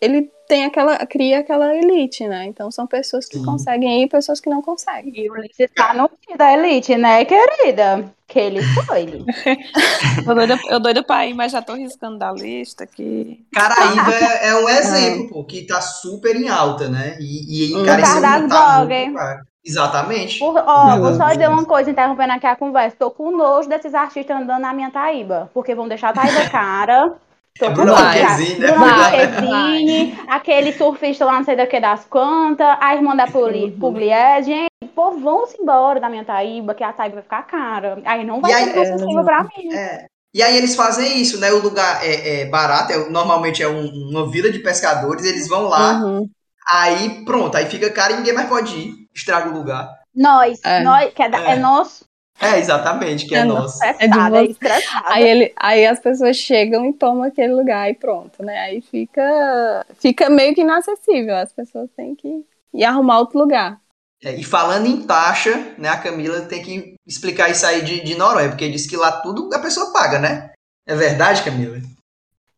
[0.00, 2.46] ele tem aquela, cria aquela elite, né?
[2.46, 3.44] Então são pessoas que Sim.
[3.44, 5.12] conseguem ir e pessoas que não conseguem.
[5.16, 8.12] E o Ulisses tá no fim da elite, né, querida?
[8.28, 9.06] Que ele foi.
[10.26, 13.44] Eu doida, eu doida pra ir, mas já tô riscando da lista aqui.
[13.52, 17.16] Caraíba é, é um exemplo, pô, que tá super em alta, né?
[17.20, 19.46] E, e caso muito, das tá caro.
[19.66, 20.38] Exatamente.
[20.38, 22.96] Por- ó, vou só dizer uma coisa, interrompendo aqui a conversa.
[22.98, 25.50] Tô com nojo desses artistas andando na minha Taíba.
[25.52, 27.14] Porque vão deixar a Taíba cara.
[27.59, 28.18] Tô É com nojo, cara.
[28.29, 28.72] Marquezine, né?
[28.76, 33.72] Marquezine, aquele surfista lá não sei daqui das quantas, a irmã da Uhum.
[33.79, 34.50] Pugliese.
[34.50, 37.98] Gente, pô, vão-se embora da minha Taíba, que a Taíba vai ficar cara.
[38.05, 39.74] Aí não vai ter mais acessível pra mim.
[39.74, 40.07] É.
[40.35, 41.50] E aí eles fazem isso, né?
[41.50, 45.62] O lugar é, é barato, é- normalmente é um- uma vila de pescadores, eles vão
[45.62, 46.29] lá, Uhum.
[46.68, 49.05] Aí pronto, aí fica caro e ninguém mais pode ir.
[49.16, 49.98] Estraga o lugar.
[50.14, 50.83] Nós, É.
[50.83, 51.57] nós, que é, da- é É.
[51.57, 52.05] nosso.
[52.38, 53.83] É, exatamente, que é, É nosso.
[53.83, 54.42] É de é você.
[54.50, 55.05] estressada.
[55.09, 58.59] Aí, ele, aí as pessoas chegam e tomam aquele lugar e pronto, né?
[58.59, 61.35] Aí fica, fica meio que inacessível.
[61.35, 63.79] As pessoas têm que ir arrumar outro lugar.
[64.22, 68.14] É, e falando em taxa, né, a Camila tem que explicar isso aí de, de
[68.14, 70.50] Noronha, porque diz que lá tudo a pessoa paga, né?
[70.87, 71.79] É verdade, Camila?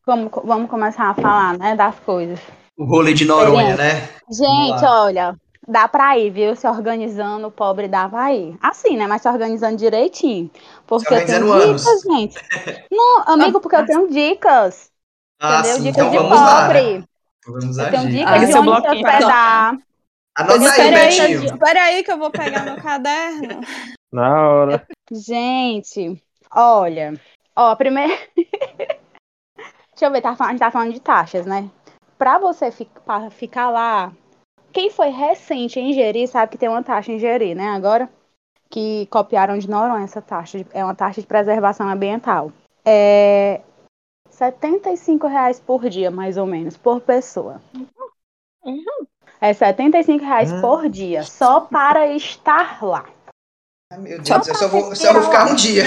[0.06, 2.40] Vamos, vamos começar a falar, né, das coisas.
[2.76, 4.08] O rolê de Noronha, né?
[4.30, 5.36] Gente, olha,
[5.68, 6.56] dá pra ir, viu?
[6.56, 8.56] Se organizando, o pobre dá pra ir.
[8.60, 9.06] Assim, né?
[9.06, 10.50] Mas se organizando direitinho.
[10.86, 12.36] Porque eu tenho dicas, gente.
[12.90, 14.90] Não, amigo, porque eu tenho dicas.
[15.40, 15.76] Ah, entendeu?
[15.76, 16.62] sim, Dicas então de vamos lá.
[16.66, 16.98] pobre.
[16.98, 17.04] Né?
[17.46, 18.10] Vamos Eu tenho agir.
[18.12, 19.06] dicas Pega de seu onde se bloquinho.
[19.06, 19.78] hospedar.
[20.36, 21.44] Anota aí, Espera aí, Betinho.
[21.54, 23.60] espera aí que eu vou pegar meu caderno.
[24.12, 24.86] Na hora.
[25.10, 26.22] Gente,
[26.54, 27.20] olha.
[27.56, 28.12] Ó, primeiro.
[28.36, 31.68] Deixa eu ver, tá falando, a gente tá falando de taxas, né?
[32.16, 34.12] Pra você fi- pra ficar lá.
[34.78, 37.66] Quem foi recente em Jeri sabe que tem uma taxa em Jeri, né?
[37.70, 38.08] Agora.
[38.70, 40.58] Que copiaram de Noronha essa taxa.
[40.58, 42.52] de- É uma taxa de preservação ambiental.
[42.84, 43.60] É.
[44.30, 47.60] 75 reais por dia, mais ou menos, por pessoa.
[49.40, 50.60] É 75 reais Hum.
[50.60, 53.04] por dia, só para estar lá.
[53.92, 55.82] Ah, Meu Deus, eu só vou, só vou ficar um dia.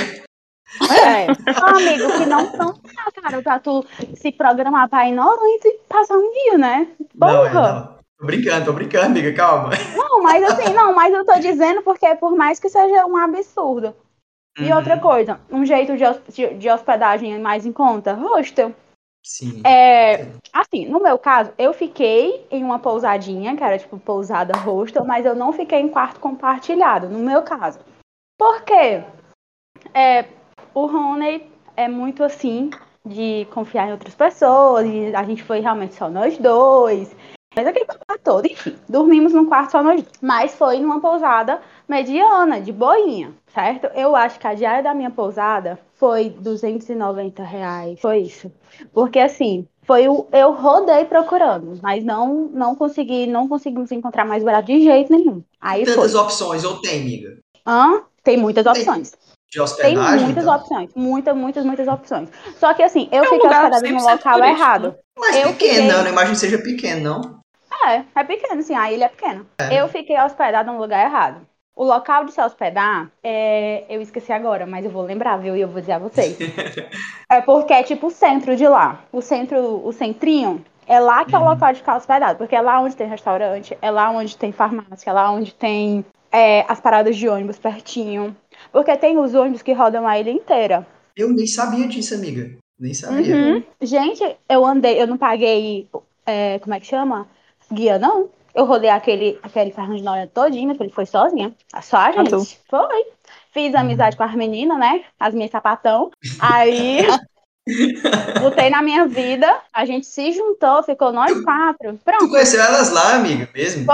[1.06, 1.28] É.
[1.28, 2.74] Amigo, que não são
[3.22, 6.88] cara, pra tu se programar pra ir Noronha e passar um dia, né?
[7.16, 7.74] Não, é, Porra!
[7.96, 8.01] não.
[8.22, 9.72] Tô brincando, tô brincando, amiga, calma.
[9.98, 13.96] Não, mas assim, não, mas eu tô dizendo porque por mais que seja um absurdo.
[14.60, 14.78] E Uhum.
[14.78, 18.76] outra coisa, um jeito de, de hospedagem mais em conta, hostel.
[19.26, 19.64] Sim.
[19.66, 25.04] É, assim, no meu caso, eu fiquei em uma pousadinha, que era tipo pousada hostel,
[25.04, 27.80] mas eu não fiquei em quarto compartilhado, no meu caso.
[28.38, 29.04] Por quê?
[29.96, 30.26] É,
[30.76, 31.44] o Rony
[31.76, 32.70] é muito assim,
[33.04, 37.16] de confiar em outras pessoas, e a gente foi realmente só nós dois.
[37.56, 40.14] Mas aquele papo todo, enfim, dormimos num quarto só nós dois.
[40.22, 43.88] Mas foi numa pousada mediana, de boinha, certo?
[43.94, 48.00] Eu acho que a diária da minha pousada foi 290 reais.
[48.00, 48.50] Foi isso.
[48.94, 54.44] Porque assim, foi o eu rodei procurando, mas não não consegui, não conseguimos encontrar mais
[54.44, 55.44] barato de jeito nenhum.
[55.60, 55.96] Aí foi.
[55.96, 57.38] Tantas opções, ou tem, amiga?
[57.68, 58.04] Hã?
[58.24, 59.04] Tem muitas Tem
[59.52, 60.24] De Tem hospedagem?
[60.26, 60.56] muitas então?
[60.56, 60.90] opções.
[60.96, 62.30] Muitas, muitas, muitas opções.
[62.58, 64.96] Só que assim, eu É um fiquei hospedada no 100% local turístico, errado.
[65.20, 67.42] Mas Eu pequeno, fiquei- não, não imagino que seja pequeno, não.
[67.90, 69.46] É, é pequeno, sim, a ilha é pequena.
[69.70, 71.42] Eu fiquei hospedada no lugar errado.
[71.76, 75.56] O local de se hospedar, é, eu esqueci agora, mas eu vou lembrar, viu?
[75.56, 76.38] E eu vou dizer a vocês.
[77.30, 79.00] é porque é tipo o centro de lá.
[79.12, 81.50] O centro, o centrinho, é lá que é o Uhum.
[81.50, 82.38] local de ficar hospedado.
[82.38, 86.06] Porque é lá onde tem restaurante, é lá onde tem farmácia, é lá onde tem
[86.32, 88.36] é, as paradas de ônibus pertinho.
[88.72, 90.88] Porque tem os ônibus que rodam a ilha inteira.
[91.16, 92.52] Eu nem sabia disso, amiga.
[92.80, 93.36] Nem sabia.
[93.36, 93.64] Uhum.
[93.82, 95.88] Gente, eu andei, eu não paguei,
[96.26, 97.28] é, como é que chama?
[97.72, 98.30] Guia, não.
[98.54, 101.54] Eu rodei aquele, aquele Noronha todinho, mas ele foi sozinha.
[101.82, 102.30] Só a gente.
[102.30, 102.46] tu?
[102.70, 103.06] Foi.
[103.54, 105.04] Fiz amizade com as meninas, né?
[105.20, 106.12] As minhas sapatão.
[106.40, 107.06] Aí,
[108.42, 111.94] botei na minha vida, a gente se juntou, ficou nós quatro.
[111.94, 113.86] Tu Pronto, conheceu elas lá, amiga, mesmo?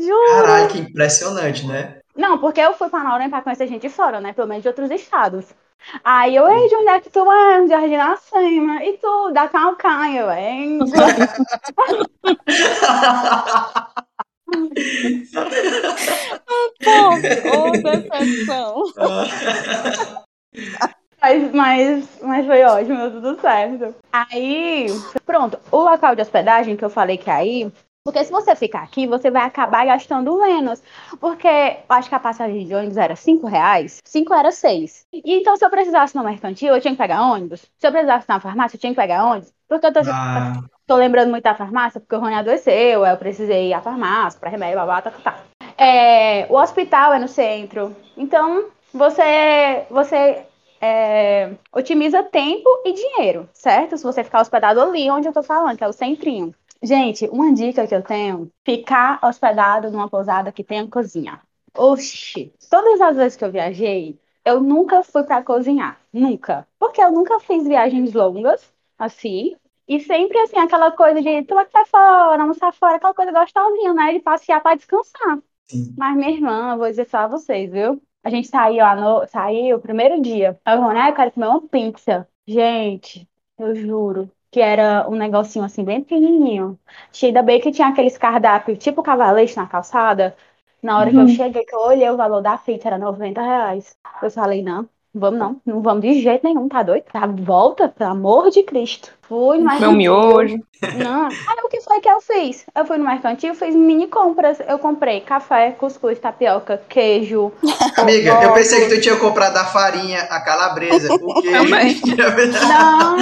[0.00, 0.32] juro.
[0.32, 2.01] Caralho, que impressionante, né?
[2.14, 4.32] Não, porque eu fui pra Noronha pra conhecer gente de fora, né?
[4.32, 5.52] Pelo menos de outros estados.
[6.04, 7.64] Aí eu, ei, de onde é que tu é?
[7.64, 8.84] De Argenacema.
[8.84, 10.78] E tu, da Calcaia, eu, hein?
[16.84, 17.14] Pô,
[17.48, 18.84] ô, decepção.
[21.20, 23.94] Mas, mas, mas foi ótimo, deu tudo certo.
[24.12, 24.86] Aí,
[25.24, 27.72] pronto, o local de hospedagem que eu falei que é aí,
[28.04, 30.82] porque se você ficar aqui, você vai acabar gastando menos.
[31.20, 35.06] Porque eu acho que a passagem de ônibus era 5 reais, 5 era 6.
[35.12, 37.60] E então, se eu precisasse no mercantil, eu tinha que pegar ônibus.
[37.78, 39.52] Se eu precisasse na farmácia, eu tinha que pegar ônibus.
[39.68, 40.54] Porque eu tô, Ah,
[40.86, 44.50] tô lembrando muito da farmácia, porque o Rony adoeceu, eu precisei ir à farmácia para
[44.50, 45.38] remédio, babá, tá, tá, tá.
[45.78, 47.96] É, o hospital é no centro.
[48.16, 50.44] Então, você, você
[50.80, 53.96] é, otimiza tempo e dinheiro, certo?
[53.96, 56.52] Se você ficar hospedado ali onde eu tô falando, que é o centrinho.
[56.82, 61.40] Gente, uma dica que eu tenho: ficar hospedado numa pousada que tenha cozinha.
[61.74, 65.98] Oxi, todas as vezes que eu viajei, eu nunca fui pra cozinhar.
[66.12, 66.66] Nunca.
[66.78, 69.56] Porque eu nunca fiz viagens longas, assim.
[69.88, 74.12] E sempre, assim, aquela coisa de tomar café fora, almoçar fora, aquela coisa gostosinha, né?
[74.14, 75.38] De passear pra descansar.
[75.66, 75.94] sim.
[75.96, 78.02] Mas, minha irmã, eu vou dizer só a vocês, viu?
[78.24, 79.26] A gente saiu, no...
[79.26, 80.58] saiu o primeiro dia.
[80.66, 81.10] Eu falei, né?
[81.10, 82.28] Eu quero comer uma pizza.
[82.46, 83.28] Gente,
[83.58, 86.78] eu juro que era um negocinho assim, bem pequenininho.
[87.22, 90.36] Ainda bem que tinha aqueles cardápios, tipo cavalete na calçada.
[90.82, 93.96] Na hora que eu cheguei, que eu olhei o valor da pizza, era 90 reais.
[94.22, 97.04] Eu falei, não, vamos não, não vamos de jeito nenhum, tá doido?
[97.12, 99.12] Tá, volta, pelo amor de Cristo.
[99.32, 99.96] Fui no Meu mercantil.
[99.96, 100.58] miojo.
[100.94, 101.24] Não.
[101.48, 102.66] Aí o que foi que eu fiz?
[102.76, 104.58] Eu fui no mercantil, fiz mini compras.
[104.68, 107.50] Eu comprei café, cuscuz, tapioca, queijo.
[107.96, 112.02] Amiga, eu pensei que tu tinha comprado a farinha, a calabresa, o queijo.
[112.68, 113.18] Não,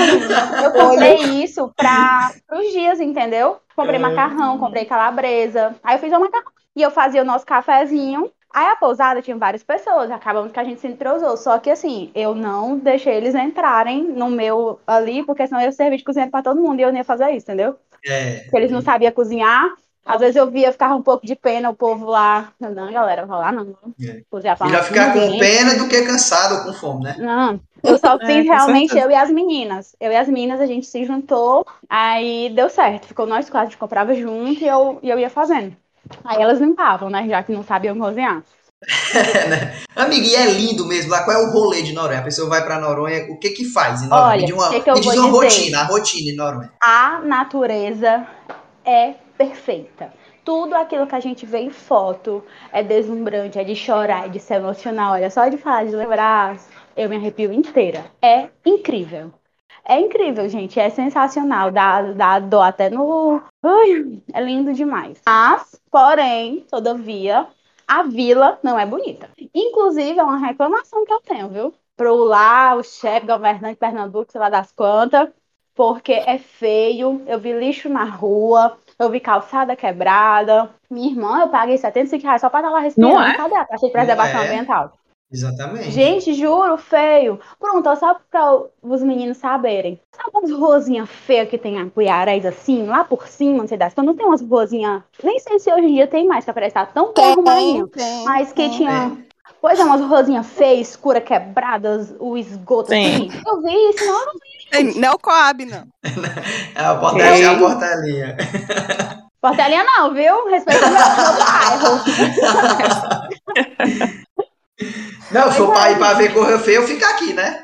[0.65, 3.59] eu comprei isso para os dias, entendeu?
[3.77, 3.99] Comprei É.
[4.01, 5.77] macarrão, comprei calabresa.
[5.85, 6.51] Aí eu fiz o macarrão.
[6.75, 8.29] E eu fazia o nosso cafezinho.
[8.53, 11.37] Aí a pousada tinha várias pessoas, acabamos que a gente se entrosou.
[11.37, 15.73] Só que assim, eu não deixei eles entrarem no meu ali, porque senão eu ia
[15.73, 17.77] servir de cozinha pra todo mundo e eu não ia fazer isso, entendeu?
[18.05, 18.41] É.
[18.41, 19.71] Porque eles não sabiam cozinhar.
[20.05, 22.53] Às vezes eu via, ficava um pouco de pena o povo lá.
[22.59, 23.77] Não, galera, vou lá não.
[24.03, 24.23] É.
[24.29, 25.39] Cozinhar pra Melhor ficar com ninguém.
[25.39, 27.17] pena do que cansado ou com fome, né?
[27.19, 29.95] Não, eu só É, fiz com realmente eu e as meninas.
[30.01, 33.07] Eu e as meninas, a gente se juntou, aí deu certo.
[33.07, 35.77] Ficou nós quatro, a gente comprava junto e eu, e eu ia fazendo.
[36.25, 37.27] Aí elas limpavam, né?
[37.29, 38.43] Já que não sabiam cozinhar.
[39.95, 41.23] Amiga, e é lindo mesmo lá.
[41.25, 42.21] Qual é o rolê de Noronha?
[42.21, 44.29] A pessoa vai pra Noronha, o que que faz em Noronha?
[44.29, 46.73] Olha, me diz uma, que que me diz uma rotina, a rotina em Noronha.
[46.83, 48.27] A natureza
[48.85, 50.13] é perfeita.
[50.45, 52.43] Tudo aquilo que a gente vê em foto
[52.73, 55.13] é deslumbrante, é de chorar, é de se emocionar.
[55.13, 56.57] Olha, só de falar, de lembrar,
[56.97, 58.05] eu me arrepio inteira.
[58.23, 59.33] É incrível.
[59.91, 60.79] É incrível, gente.
[60.79, 61.73] É sensacional.
[61.73, 63.43] Dá, dá dó até no.
[63.61, 65.21] Ai, é lindo demais.
[65.27, 67.49] Mas, porém, todavia,
[67.89, 69.29] a vila não é bonita.
[69.53, 71.75] Inclusive, é uma reclamação que eu tenho, viu?
[71.97, 75.29] Pro lá, o chefe governante de Pernambuco, sei lá das quantas
[75.81, 77.23] porque é feio.
[77.27, 80.69] Eu vi lixo na rua, eu vi calçada quebrada.
[80.91, 83.15] Minha irmã, eu paguei 75 reais só pra estar lá respirando.
[83.15, 83.35] Não é?
[83.35, 84.47] Cadê a taxa de preservação é?
[84.47, 84.93] ambiental?
[85.33, 85.93] Exatamente.
[85.93, 87.39] Gente, juro, feio.
[87.59, 90.01] Pronto, ó, só pra os meninos saberem.
[90.11, 93.95] Sabe umas ruazinhas feias que tem a Puiarés assim, lá por cima, não sei das
[93.95, 95.03] quando não tem umas ruazinhas.
[95.23, 97.87] Nem sei se hoje em dia tem mais, que parece estar tão bem arrumadinho.
[97.87, 98.71] tem, Mas que tem.
[98.71, 99.17] tinha.
[99.61, 103.05] Pois é, umas ruazinhas feias, escuras, quebradas, o esgoto Sim.
[103.05, 103.31] assim.
[103.47, 104.31] Eu vi isso na hora.
[104.71, 105.87] Tem, não é o Coab, não.
[106.75, 108.37] É a portelinha, é a portelinha.
[109.41, 110.49] Portelinha não, viu?
[110.51, 112.01] Respeita o meu, meu bairro.
[115.33, 117.63] Não, se for Mas pra é, ir pra ver correr feio, eu fico aqui, né?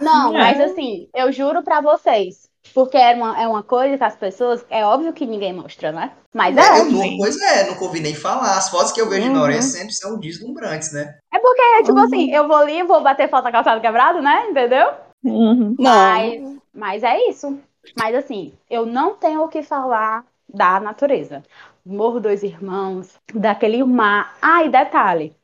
[0.00, 0.38] Não, É.
[0.38, 2.50] mas assim, eu juro pra vocês.
[2.74, 4.64] Porque é uma, é uma coisa que as pessoas.
[4.70, 6.12] É óbvio que ninguém mostra, né?
[6.32, 6.80] Mas É, é.
[6.80, 8.56] eu não, pois é, nunca ouvi nem falar.
[8.56, 9.34] As fotos que eu vejo de Uhum.
[9.34, 11.18] Noronha sempre são deslumbrantes, né?
[11.34, 14.46] É porque, é tipo assim, eu vou ali, vou bater foto na calçada quebrada, né?
[14.48, 14.88] Entendeu?
[15.24, 15.74] Uhum.
[15.78, 15.92] Não.
[15.92, 16.42] Mas,
[16.72, 17.58] mas é isso.
[17.98, 21.42] Mas assim, eu não tenho o que falar da natureza.
[21.84, 24.36] Morro Dois Irmãos, daquele mar.
[24.40, 25.34] Ah, e detalhe,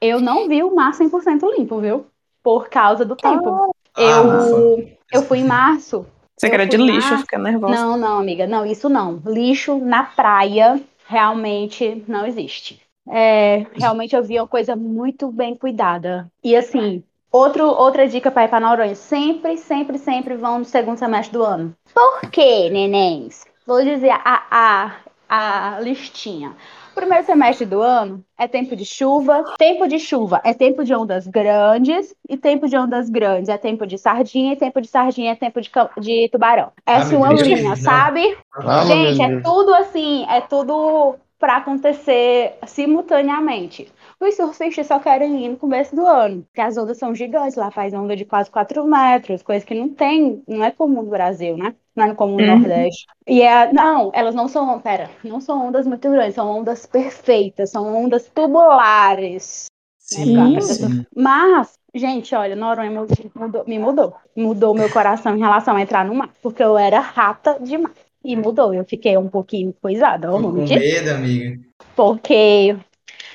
[0.00, 2.06] eu não vi o mar 100% limpo, viu?
[2.42, 3.72] Por causa do tempo.
[3.96, 6.06] Ah, eu, eu fui em março.
[6.36, 7.24] Você Eu quer de lixo, março.
[7.24, 7.74] fica nervosa.
[7.74, 9.20] Não, não, amiga, não, isso não.
[9.26, 12.80] Lixo na praia realmente não existe.
[13.10, 16.30] É, realmente eu vi uma coisa muito bem cuidada.
[16.44, 20.98] E assim, outro, outra dica para ir para Noronha: sempre, sempre, sempre vão no segundo
[20.98, 21.74] semestre do ano.
[21.92, 23.44] Por quê, nenéns?
[23.66, 26.54] Vou dizer a, a, a listinha.
[26.98, 29.54] Primeiro semestre do ano é tempo de chuva.
[29.56, 32.12] Tempo de chuva é tempo de ondas grandes.
[32.28, 34.54] E tempo de ondas grandes é tempo de sardinha.
[34.54, 35.70] E tempo de sardinha é tempo de,
[36.00, 36.72] de tubarão.
[36.84, 37.76] É Deus, linha, não.
[37.76, 38.36] sabe?
[38.52, 43.88] Ah, Gente, é tudo assim, é tudo pra acontecer simultaneamente.
[44.20, 47.70] Os surfistas só querem ir no começo do ano, porque as ondas são gigantes, lá
[47.70, 51.56] faz onda de quase 4 metros, coisa que não tem, não é comum no Brasil,
[51.56, 51.74] né?
[51.94, 52.58] Não é comum no Uhum.
[52.58, 53.06] Nordeste.
[53.26, 57.70] E é, não, elas não são, pera, não são ondas muito grandes, são ondas perfeitas,
[57.70, 59.66] são ondas tubulares.
[59.98, 61.04] Sim, Né, sim.
[61.14, 62.90] Mas, gente, olha, Noronha
[63.34, 64.14] mudou- me mudou.
[64.34, 67.94] Mudou meu coração em relação a entrar no mar, porque eu era rata demais.
[68.24, 71.58] E mudou, eu fiquei um pouquinho coisada, com medo, amiga.
[71.94, 72.76] Porque,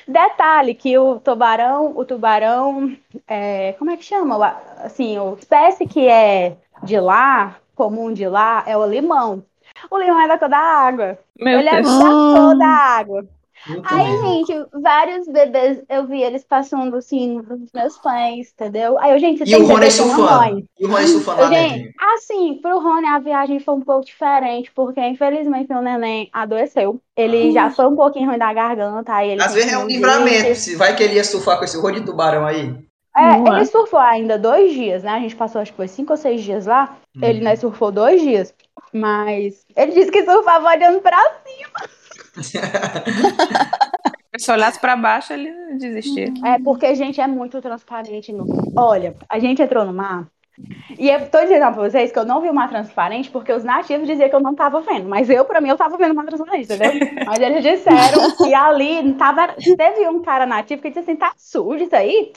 [0.06, 2.96] detalhe, que o tubarão, o tubarão,
[3.26, 4.46] é, como é que chama?
[4.78, 9.44] Assim, a espécie que é de lá, comum de lá, é o limão.
[9.90, 11.18] O limão é da cor da água.
[11.38, 11.98] Meu Ele é Deus.
[11.98, 13.28] da cor da água.
[13.84, 18.98] Aí, gente, vários bebês, eu vi eles passando assim nos meus pés, entendeu?
[18.98, 20.64] Aí eu, gente, E tem o Rony uma surfando?
[20.78, 21.76] E o Rony surfando lá dentro?
[21.76, 27.00] Gente, assim, pro Rony a viagem foi um pouco diferente, porque infelizmente meu neném adoeceu.
[27.16, 30.54] Ele já foi um pouquinho ruim da garganta, aí ele Às vezes é um livramento.
[30.54, 32.74] Se vai que ele ia surfar com esse rolo de tubarão aí.
[33.16, 33.58] É, Não é?
[33.58, 35.12] ele surfou ainda dois dias, né?
[35.12, 36.96] A gente passou acho que foi cinco ou seis dias lá.
[37.22, 37.44] Ele Uhum.
[37.44, 38.52] né, surfou dois dias.
[38.92, 41.16] Mas ele disse que surfava olhando pra
[44.36, 46.32] Se olhasse pra baixo, ele desistia.
[46.44, 48.32] É porque a gente é muito transparente.
[48.32, 48.44] No...
[48.76, 50.26] Olha, a gente entrou no mar.
[50.98, 53.64] E eu tô dizendo pra vocês que eu não vi o mar transparente porque os
[53.64, 55.08] nativos diziam que eu não tava vendo.
[55.08, 56.92] Mas eu, pra mim, eu tava vendo o mar transparente, entendeu?
[57.26, 59.48] Mas eles disseram que ali tava.
[59.76, 62.32] Teve um cara nativo que disse assim: tá sujo isso aí?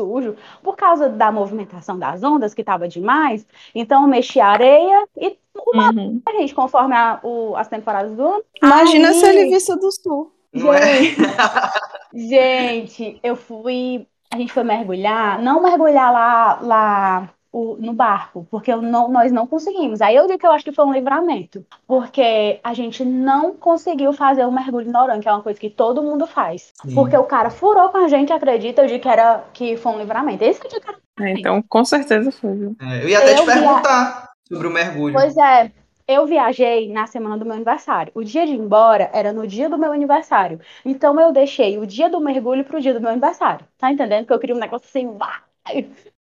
[0.00, 3.46] Sujo por causa da movimentação das ondas, que estava demais.
[3.74, 6.20] Então, eu mexi a areia e o mar, Uhum.
[6.38, 8.42] gente, conforme a- o- as temporadas do ano.
[8.62, 10.32] Imagina Aí- se ele visse do sul.
[10.52, 10.80] Não é?
[12.12, 14.06] Gente, eu fui.
[14.32, 19.32] A gente foi mergulhar, não mergulhar lá, lá o- no barco, porque eu não, nós
[19.32, 20.00] não conseguimos.
[20.00, 24.12] Aí eu digo que eu acho que foi um livramento, porque a gente não conseguiu
[24.12, 26.72] fazer o mergulho no Oran, que é uma coisa que todo mundo faz.
[26.82, 26.94] Sim.
[26.94, 29.98] Porque o cara furou com a gente, acredita, eu digo que, era, que foi um
[29.98, 30.44] livramento.
[30.44, 30.98] Esse que eu digo que era
[31.28, 32.76] É, então, com certeza foi, viu?
[32.80, 35.12] É, eu ia até te Eu via- perguntar sobre o mergulho.
[35.14, 35.70] Pois é,
[36.08, 38.10] eu viajei na semana do meu aniversário.
[38.14, 40.60] O dia de ir embora era no dia do meu aniversário.
[40.84, 43.64] Então eu deixei o dia do mergulho pro dia do meu aniversário.
[43.78, 44.20] Tá entendendo?
[44.20, 45.38] Porque eu queria um negócio assim, vai.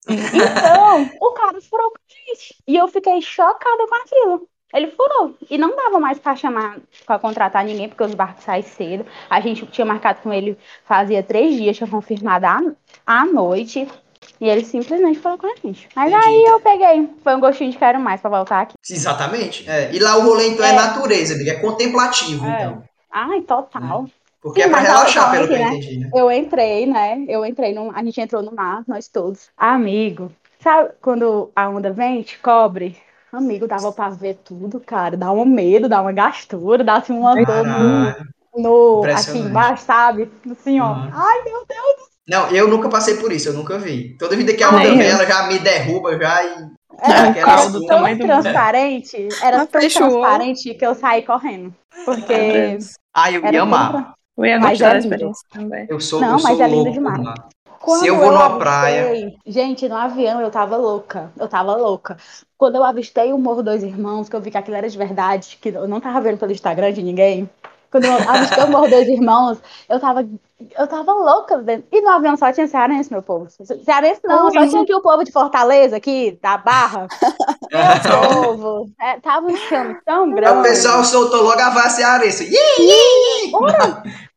[0.09, 2.55] Então, o cara furou com a gente.
[2.67, 4.47] E eu fiquei chocada com aquilo.
[4.73, 5.35] Ele furou.
[5.49, 9.05] E não dava mais pra chamar, pra contratar ninguém, porque os barcos saem cedo.
[9.29, 12.59] A gente tinha marcado com ele fazia três dias, tinha confirmado à,
[13.05, 13.87] à noite.
[14.41, 15.87] E ele simplesmente falou com a gente.
[15.95, 16.27] Mas Entendi.
[16.27, 17.09] aí eu peguei.
[17.23, 18.73] Foi um gostinho de quero mais pra voltar aqui.
[18.89, 19.67] Exatamente.
[19.69, 19.91] É.
[19.93, 20.73] E lá o rolê, então, é, É.
[20.73, 21.51] natureza, amiga.
[21.51, 22.49] É contemplativo, É.
[22.63, 22.83] então.
[23.09, 24.05] Ai, total.
[24.41, 25.67] Porque Sim, é pra relaxar, pelo que eu né?
[25.67, 26.09] entendi, né?
[26.13, 27.25] Eu entrei, né?
[27.27, 27.91] Eu entrei no.
[27.95, 29.49] A gente entrou no mar, nós todos.
[29.57, 32.97] Amigo, sabe quando a onda vem, te cobre?
[33.31, 35.17] Amigo, dava pra ver tudo, cara.
[35.17, 39.49] Dá um medo, dá uma gastura, dá assim uma dor no, no aqui Impressionante.
[39.49, 40.31] embaixo, sabe?
[40.49, 40.93] Assim, ó.
[40.93, 41.09] Uhum.
[41.13, 42.07] Ai, meu Deus.
[42.27, 44.15] Não, eu nunca passei por isso, eu nunca vi.
[44.17, 46.77] Toda vida que a onda vem, ela já me derruba já e.
[46.99, 50.09] Era, aquela era tão tamanho do transparente, era tão fechou.
[50.09, 51.73] transparente que eu saí correndo.
[52.05, 52.79] Porque.
[53.13, 54.16] Ah, eu ia tão amar.
[54.37, 55.05] Eu ia Mas gostar é da lindo.
[55.13, 55.87] experiência também.
[55.89, 57.23] Eu sou, Não, eu sou mas é lindo demais.
[57.79, 59.33] Quando Se eu vou numa avistei- praia.
[59.45, 61.31] Gente, no avião eu tava louca.
[61.39, 62.17] Eu tava louca.
[62.57, 65.57] Quando eu avistei o Morro Dois Irmãos, que eu vi que aquilo era de verdade,
[65.61, 67.49] que eu não tava vendo pelo Instagram de ninguém.
[67.91, 69.57] Quando eu avistei o Morro Dois Irmãos,
[69.87, 70.27] eu tava,
[70.77, 71.57] eu tava louca.
[71.59, 71.85] vendo.
[71.91, 73.47] E no avião só tinha cearense, meu povo.
[73.85, 77.07] Cearense não, só tinha aqui o povo de Fortaleza, aqui, da Barra.
[77.69, 78.89] Meu povo.
[78.99, 80.59] É, tava um chão tão grande.
[80.59, 82.49] o pessoal soltou logo a vaca cearense.
[82.49, 83.51] Ih!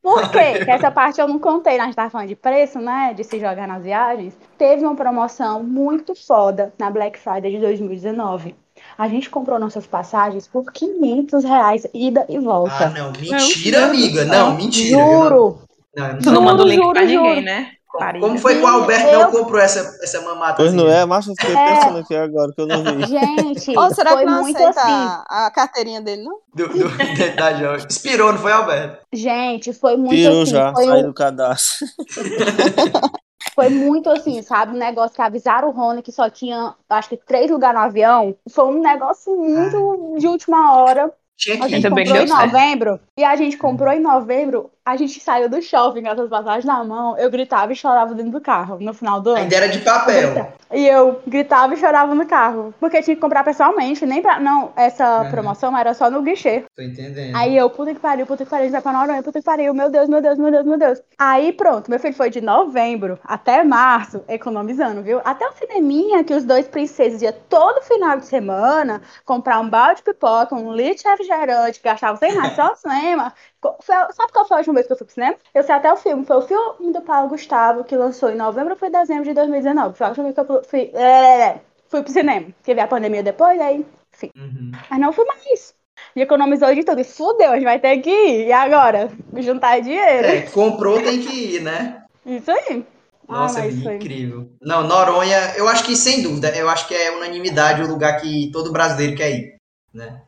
[0.03, 0.65] Por quê?
[0.65, 1.83] Que essa parte eu não contei, né?
[1.83, 3.13] a gente tava falando de preço, né?
[3.15, 4.37] De se jogar nas viagens.
[4.57, 8.57] Teve uma promoção muito foda na Black Friday de 2019.
[9.01, 12.87] A gente comprou nossas passagens por 500 reais, ida e Ah, volta.
[12.91, 14.25] não, Meu mentira, do amiga.
[14.27, 14.99] Não, mentira.
[14.99, 15.59] Não- Juro.
[15.97, 17.41] não, não- Tu não manda o link Juro, pra ninguém, juro.
[17.41, 17.71] né?
[17.99, 18.25] Parinha.
[18.25, 20.55] Como foi que o Alberto Eu- não comprou essa, essa mamata?
[20.59, 21.75] Pois não é, mas eu fiquei É.
[21.75, 23.07] pensando aqui agora que eu não vi.
[23.07, 25.23] Gente, Ou será foi que não muito aceita assim.
[25.29, 26.37] a carteirinha dele, não?
[26.55, 26.89] Do, do,
[27.37, 27.87] da Jorge.
[27.91, 28.99] Inspirou, não foi, Alberto?
[29.13, 30.53] Gente, foi muito Tirou assim.
[30.53, 31.87] já, Foi, saí um- do cadastro.
[33.55, 34.75] foi muito assim, sabe?
[34.75, 38.37] Um negócio que avisaram o Rony que só tinha, acho que, três lugares no avião.
[38.51, 41.13] Foi um negócio muito de última hora.
[41.37, 42.53] Tinha A que gente Ainda comprou em deu certo.
[42.53, 43.01] novembro.
[43.19, 44.71] E a gente comprou em novembro.
[44.85, 47.16] A gente saiu do shopping com essas passagens na mão.
[47.18, 49.39] Eu gritava e chorava dentro do carro no final do ano.
[49.41, 50.53] Ainda era de papel.
[50.72, 52.72] E eu gritava e chorava no carro.
[52.81, 54.07] Porque tinha que comprar pessoalmente.
[54.07, 54.41] Nem pra.
[54.41, 55.31] Não, essa Uhum.
[55.31, 56.64] promoção era só no guichê.
[56.74, 57.37] Tô entendendo.
[57.37, 59.45] Aí eu, puta que pariu, puta que pariu, a gente vai pra Noronha, puta que
[59.45, 61.03] pariu, meu Deus, meu Deus, meu Deus, meu Deus.
[61.18, 65.20] Aí pronto, meu filho foi de novembro até março, economizando, viu?
[65.24, 69.97] Até o cineminha, que os dois princesos iam todo final de semana comprar um balde
[69.97, 73.33] de pipoca, um litro de refrigerante, gastavam 100 reais só cinema.
[73.63, 75.37] Foi sabe qual foi a última vez que eu fui pro cinema?
[75.55, 78.73] Eu sei até o filme, foi o filme do Paulo Gustavo, que lançou em novembro
[78.73, 79.97] ou foi dezembro de 2019.
[79.97, 82.47] Foi a última vez que eu fui, é, fui pro cinema.
[82.63, 83.85] Teve a pandemia depois, aí,
[84.15, 84.31] enfim.
[84.35, 84.73] Uhum.
[84.89, 85.75] Mas não fui mais.
[86.17, 87.01] E economizou de tudo.
[87.01, 88.47] E fudeu, a gente vai ter que ir.
[88.47, 89.11] E agora?
[89.39, 90.27] Juntar dinheiro.
[90.27, 92.03] É, comprou tem que ir, né?
[92.25, 92.85] Isso aí.
[93.29, 93.97] Nossa, ah, é foi.
[93.97, 94.51] incrível.
[94.61, 98.51] Não, Noronha, eu acho que sem dúvida, eu acho que é unanimidade o lugar que
[98.51, 99.57] todo brasileiro quer ir,
[99.95, 100.23] né?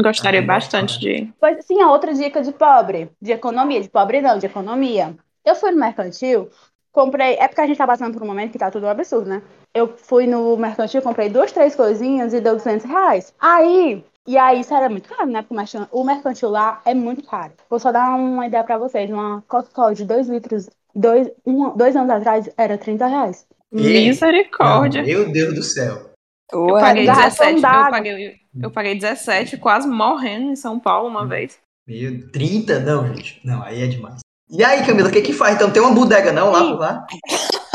[0.00, 1.32] Gostaria Ah, bastante de.
[1.40, 3.10] Pois sim, a outra dica de pobre.
[3.20, 3.80] De economia.
[3.80, 5.14] De pobre não, de economia.
[5.44, 6.50] Eu fui no mercantil,
[6.90, 7.34] comprei.
[7.34, 9.42] É porque a gente tá passando por um momento que tá tudo um absurdo, né?
[9.72, 13.32] Eu fui no mercantil, comprei duas, três coisinhas e deu 200 reais.
[13.40, 14.04] Aí.
[14.26, 15.42] E aí, isso era muito caro, né?
[15.42, 17.52] Porque o mercantil lá é muito caro.
[17.68, 19.10] Vou só dar uma ideia pra vocês.
[19.10, 23.46] Uma Coca-Cola de 2 litros, dois, um, dois anos atrás, era 30 reais.
[23.70, 25.02] Misericórdia.
[25.02, 26.13] Não, meu Deus do céu.
[26.52, 31.26] Eu paguei garrafão 17, eu paguei, eu paguei 17, quase morrendo em São Paulo uma
[31.26, 31.58] vez.
[31.86, 32.80] Meu, 30?
[32.80, 33.40] Não, gente.
[33.44, 34.20] Não, aí é demais.
[34.50, 35.56] E aí, Camila, o que que faz?
[35.56, 37.06] Então tem uma bodega não lá por lá?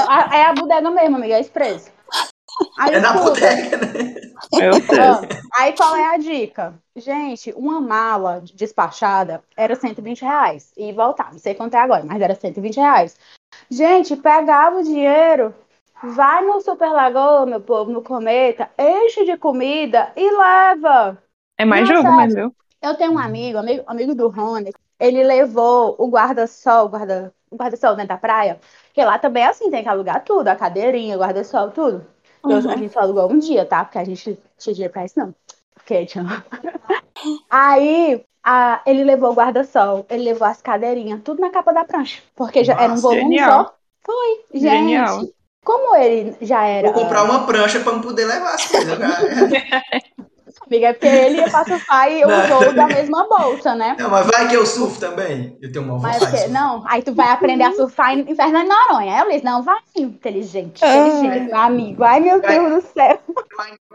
[0.08, 1.92] A- É a bodega mesmo, amiga, é esse preço.
[2.78, 4.16] Aí, É na escuta, bodega, né?
[4.54, 4.90] Meu Deus.
[5.00, 5.22] ó,
[5.62, 6.74] aí qual é a dica?
[6.96, 10.72] Gente, uma mala despachada era 120 reais.
[10.78, 13.16] E voltava, não sei quanto é agora, mas era 120 reais.
[13.70, 15.54] Gente, pegava o dinheiro,
[16.02, 21.22] vai no Super Lagoa, meu povo, no Cometa, enche de comida e leva.
[21.60, 22.12] É mais Não, jogo sério.
[22.12, 22.56] mesmo, viu?
[22.82, 27.96] Eu tenho um amigo, amigo, amigo do Rony, ele levou o guarda-sol, guarda, o guarda-sol
[27.96, 31.20] dentro da praia, Porque lá também é assim, tem que alugar tudo, a cadeirinha, o
[31.20, 32.06] guarda-sol, tudo.
[32.48, 32.72] Eu- Uhum.
[32.72, 33.84] a gente só alugou um dia, tá?
[33.86, 35.36] Porque a gente tinha dinheiro pra isso, não.
[35.76, 36.24] Porque tinha...
[37.50, 42.22] Aí, a- ele levou o guarda-sol, ele levou as cadeirinhas, tudo na capa da prancha.
[42.36, 43.40] Porque já era um Nossa, volume genial.
[43.40, 43.76] só.
[44.02, 45.08] Foi, gente.
[45.08, 45.32] Genial.
[45.64, 46.92] Como ele já era...
[46.92, 48.98] Vou comprar uma prancha pra não poder levar as coisas.
[50.66, 52.60] Amiga, é porque ele ia pra surfar e Não.
[52.60, 53.96] usou da mesma bolsa, né?
[53.98, 55.58] Não, mas vai que eu surfo também.
[55.62, 56.38] Eu tenho uma Mas vontade.
[56.38, 59.14] de que, não, aí tu vai aprender a surfar em Fernando de Noronha.
[59.16, 61.08] Aí eu disse, não, vai inteligente, Ah.
[61.08, 62.04] inteligente, meu amigo.
[62.04, 62.60] Ai, meu Vai.
[62.60, 63.20] Deus do céu.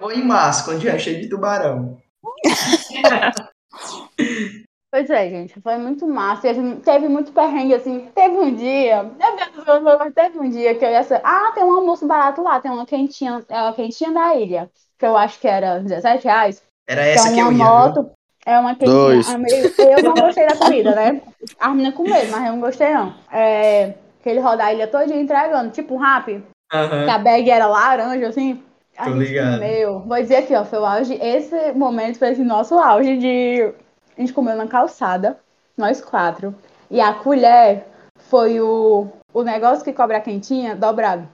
[0.00, 1.96] Vou em março, quando já é cheio de tubarão.
[4.94, 6.42] Pois é, gente, foi muito massa.
[6.42, 8.06] Teve, teve muito perrengue, assim.
[8.14, 11.20] Teve um dia, meu Deus do céu, mas teve um dia que eu ia ser.
[11.24, 15.04] Ah, tem um almoço barato lá, tem uma quentinha, é uma quentinha da ilha, que
[15.04, 16.62] eu acho que era 17 reais.
[16.88, 17.56] Era Que é essa que eu uma ia.
[17.58, 17.64] viu?
[17.64, 18.10] moto,
[18.46, 18.94] é uma quentinha.
[18.94, 19.34] Dois.
[19.36, 21.20] Meio- Eu não gostei da comida, né?
[21.58, 23.14] A menina comeu, mas eu não gostei, não.
[23.32, 26.40] É, que ele roda a ilha todinha entregando, tipo um rap.
[26.70, 28.62] Que a bag era laranja, assim.
[28.96, 29.54] A Tô gente ligado.
[29.54, 30.00] comeu.
[30.06, 31.14] Vou dizer aqui, ó, foi o auge.
[31.20, 33.74] Esse momento foi assim, nosso auge de.
[34.16, 35.38] A gente comeu na calçada,
[35.76, 36.54] nós quatro.
[36.90, 37.86] E a colher
[38.16, 41.28] foi o, o negócio que cobra a quentinha dobrado.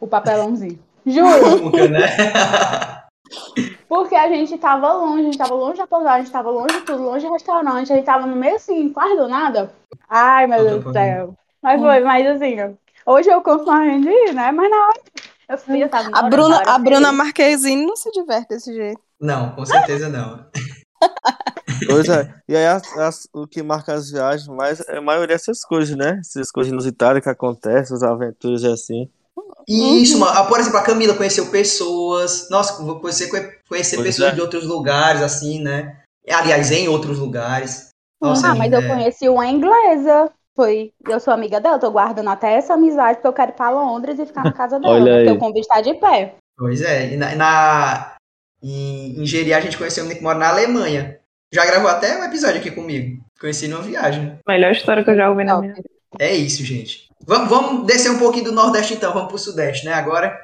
[0.00, 0.78] O papelãozinho.
[1.06, 1.70] Juro!
[1.88, 2.06] Né?
[3.88, 6.74] Porque a gente tava longe, a gente tava longe da pousada, a gente tava longe
[6.74, 9.72] de tudo, longe do restaurante, a gente tava no meio assim, quase do nada.
[10.08, 11.34] Ai, meu Deus do céu.
[11.62, 12.56] Mas foi, mas assim,
[13.06, 14.52] hoje eu mais de ir, né?
[14.52, 15.00] Mas na hora.
[15.48, 18.10] Eu fui, eu tava na A Bruna, na hora a Bruna fiquei- Marquezine não se
[18.10, 19.00] diverte desse jeito.
[19.20, 20.44] Não, com certeza não.
[21.86, 22.32] Pois é.
[22.48, 25.96] E aí as- as- o que marca as viagens mais é a maioria dessas coisas,
[25.96, 26.18] né?
[26.20, 29.10] Essas coisas inusitadas que acontecem, as aventuras e assim.
[29.68, 30.46] Isso, mano.
[30.48, 32.48] Por exemplo, a Camila conheceu pessoas.
[32.50, 34.34] Nossa, você conhecer Pois pessoas é.
[34.34, 35.96] de outros lugares, assim, né?
[36.30, 37.88] Aliás, em outros lugares.
[38.20, 40.30] Nossa, Ah, mas eu é- conheci uma inglesa.
[40.54, 40.90] Foi.
[41.06, 44.18] Eu sou amiga dela, tô guardando até essa amizade porque eu quero ir pra Londres
[44.18, 44.94] e ficar na casa dela.
[44.94, 45.12] Olha?
[45.16, 45.36] Porque aí.
[45.36, 46.36] o convite tá de pé.
[46.56, 47.12] Pois é.
[47.12, 48.16] E na, na-
[48.62, 51.18] em, em a gente conheceu uma menina que mora na Alemanha.
[51.52, 53.22] Já gravou até um episódio aqui comigo.
[53.40, 54.38] Conheci numa viagem.
[54.46, 55.88] Melhor história que eu já ouvi na minha vida.
[56.18, 57.08] É isso, gente.
[57.24, 59.92] Vamos, vamos descer um pouquinho do Nordeste então, vamos pro Sudeste, né?
[59.92, 60.38] Agora,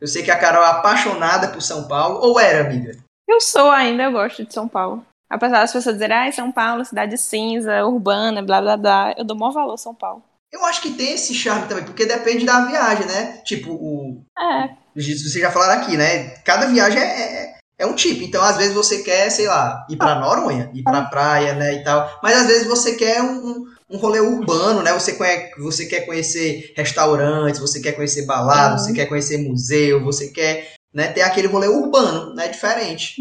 [0.00, 2.20] eu sei que a Carol é apaixonada por São Paulo.
[2.20, 2.96] Ou era, amiga?
[3.28, 5.04] Eu sou ainda, eu gosto de São Paulo.
[5.28, 9.36] Apesar das pessoas dizerem, ai, São Paulo, cidade cinza, urbana, blá blá blá, eu dou
[9.36, 10.22] maior valor a São Paulo.
[10.52, 13.40] Eu acho que tem esse charme também, porque depende da viagem, né?
[13.44, 16.28] Tipo, o, É, vocês já falaram aqui, né?
[16.44, 18.22] Cada viagem é, é, é um tipo.
[18.22, 21.84] Então, às vezes você quer, sei lá, ir pra Noronha, ir pra praia, né, e
[21.84, 22.18] tal.
[22.22, 24.92] Mas às vezes você quer um, um, rolê urbano, né?
[24.92, 30.28] Você, conhe- você quer conhecer restaurantes, você quer conhecer balada, você quer conhecer museu, você
[30.28, 32.48] quer né, ter aquele rolê urbano, né?
[32.48, 33.20] Diferente.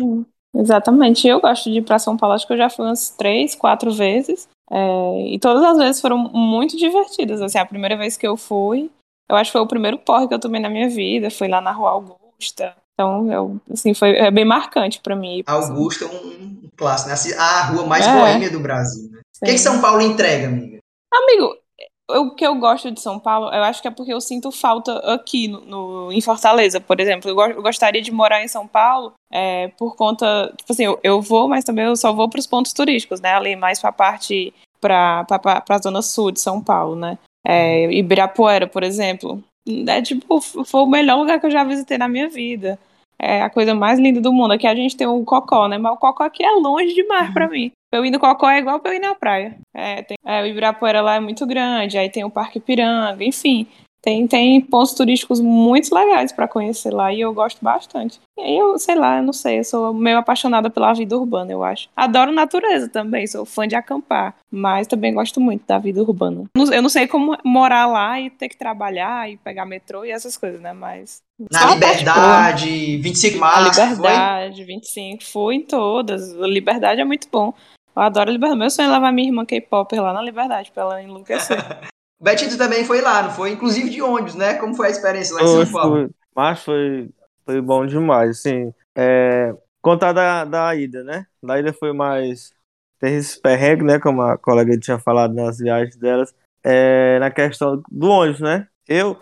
[0.56, 1.28] exatamente.
[1.28, 3.92] Eu gosto de ir pra São Paulo, acho que eu já fui umas três, quatro
[3.92, 4.48] vezes.
[4.72, 7.42] é, e todas as vezes foram muito divertidas.
[7.42, 8.90] Assim, a primeira vez que eu fui,
[9.30, 11.60] eu acho que foi o primeiro porre que eu tomei na minha vida, foi lá
[11.60, 12.76] na Rua Augusta.
[12.96, 15.44] Então, eu, assim, foi é bem marcante pra mim.
[15.46, 16.16] Augusta é um,
[16.64, 17.14] um clássico, né?
[17.14, 18.12] A ci- A rua mais É.
[18.12, 19.20] boêmia do Brasil, né?
[19.42, 19.64] O que, que Sim.
[19.64, 20.78] São Paulo entrega, amiga?
[21.14, 21.56] Amigo,
[22.10, 24.98] o que eu gosto de São Paulo, eu acho que é porque eu sinto falta
[25.14, 27.30] aqui no, no- em Fortaleza, por exemplo.
[27.30, 30.54] Eu, go- eu gostaria de morar em São Paulo é, por conta.
[30.56, 33.34] Tipo assim, eu, eu vou, mas também eu só vou para os pontos turísticos, né?
[33.34, 34.54] Ali mais para a parte.
[34.80, 35.26] para
[35.70, 37.18] a zona sul de São Paulo, né?
[37.46, 39.44] É, Ibirapuera, por exemplo.
[39.88, 42.78] É tipo, foi o melhor lugar que eu já visitei na minha vida.
[43.18, 44.52] É a coisa mais linda do mundo.
[44.52, 45.78] Aqui a gente tem o Cocó, né?
[45.78, 47.72] Mas o Cocó aqui é longe demais pra mim.
[47.92, 49.58] Eu ir no Cocó é igual pra eu ir na praia.
[49.74, 53.66] É, tem, é, o Ibirapuera lá é muito grande, aí tem o Parque Piranga, enfim.
[54.06, 58.20] Tem, tem pontos turísticos muito legais pra conhecer lá e eu gosto bastante.
[58.38, 61.52] E aí eu, sei lá, eu não sei, eu sou meio apaixonada pela vida urbana,
[61.52, 61.90] eu acho.
[61.96, 66.44] Adoro natureza também, sou fã de acampar, mas também gosto muito da vida urbana.
[66.72, 70.38] Eu não sei como morar lá e ter que trabalhar e pegar metrô e essas
[70.38, 70.72] coisas, né?
[70.72, 71.24] Mas.
[71.52, 71.74] Na boa.
[71.74, 73.96] Liberdade, 25 de A março, foi?
[73.96, 76.40] Liberdade, 25, fui em todas.
[76.40, 77.56] A Liberdade é muito bom.
[77.96, 78.60] Eu adoro a Liberdade.
[78.60, 81.58] Meu sonho é levar minha irmã K-pop lá na Liberdade, pra ela enlouquecer.
[82.20, 83.52] O Betito também foi lá, não foi?
[83.52, 84.56] Inclusive de ônibus, né?
[84.56, 86.10] Como foi a experiência lá em São Paulo?
[86.36, 87.10] mas foi,
[87.46, 88.74] foi bom demais, assim.
[88.96, 91.26] É, contar da, da ida, né?
[91.44, 92.54] Da ida foi mais.
[93.00, 94.00] Tem esse perrengue, né?
[94.00, 96.34] Como a colega tinha falado nas viagens delas.
[96.64, 98.68] É, na questão do ônibus, né?
[98.88, 99.20] Eu,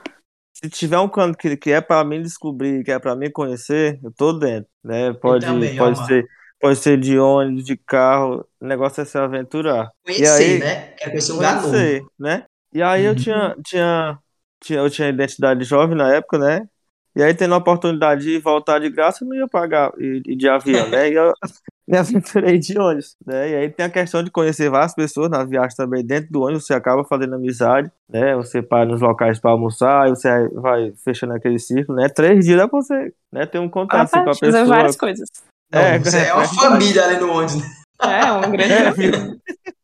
[0.53, 3.99] se tiver um canto que, que é pra mim descobrir, que é pra mim conhecer,
[4.03, 5.11] eu tô dentro, né?
[5.13, 6.25] Pode, também, pode, ser,
[6.61, 8.47] pode ser de ônibus, de carro.
[8.61, 9.89] O negócio é se aventurar.
[10.05, 10.75] Conhecer, E aí- né?
[10.97, 11.69] Quero conhecer um lugar novo.
[11.69, 12.45] conhecer, né?
[12.74, 13.15] E aí eu Uhum.
[13.15, 14.19] tinha, tinha,
[14.61, 16.67] tinha, eu tinha identidade jovem na época, né?
[17.15, 20.49] E aí, tendo a oportunidade de voltar de graça, eu não ia pagar e, de
[20.49, 21.11] avião, né?
[21.11, 21.32] E eu
[21.88, 23.51] me aventurei de ônibus, né?
[23.51, 26.03] E aí tem a questão de conhecer várias pessoas na viagem também.
[26.03, 28.36] Dentro do ônibus, você acaba fazendo amizade, né?
[28.36, 32.09] Você para nos locais para almoçar, e você vai fechando aquele círculo, né?
[32.09, 34.51] Três dias dá pra você né, ter um contato assim, com a pessoa.
[34.51, 35.30] fazer várias coisas.
[35.71, 37.67] É, Não, você é, é uma família ali no ônibus, né?
[38.01, 39.34] É, um grande é.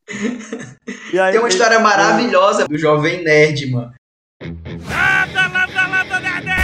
[0.09, 3.93] Aí, tem uma história maravilhosa do jovem nerd, mano.
[4.89, 6.55] Nada, nada, nada, nada!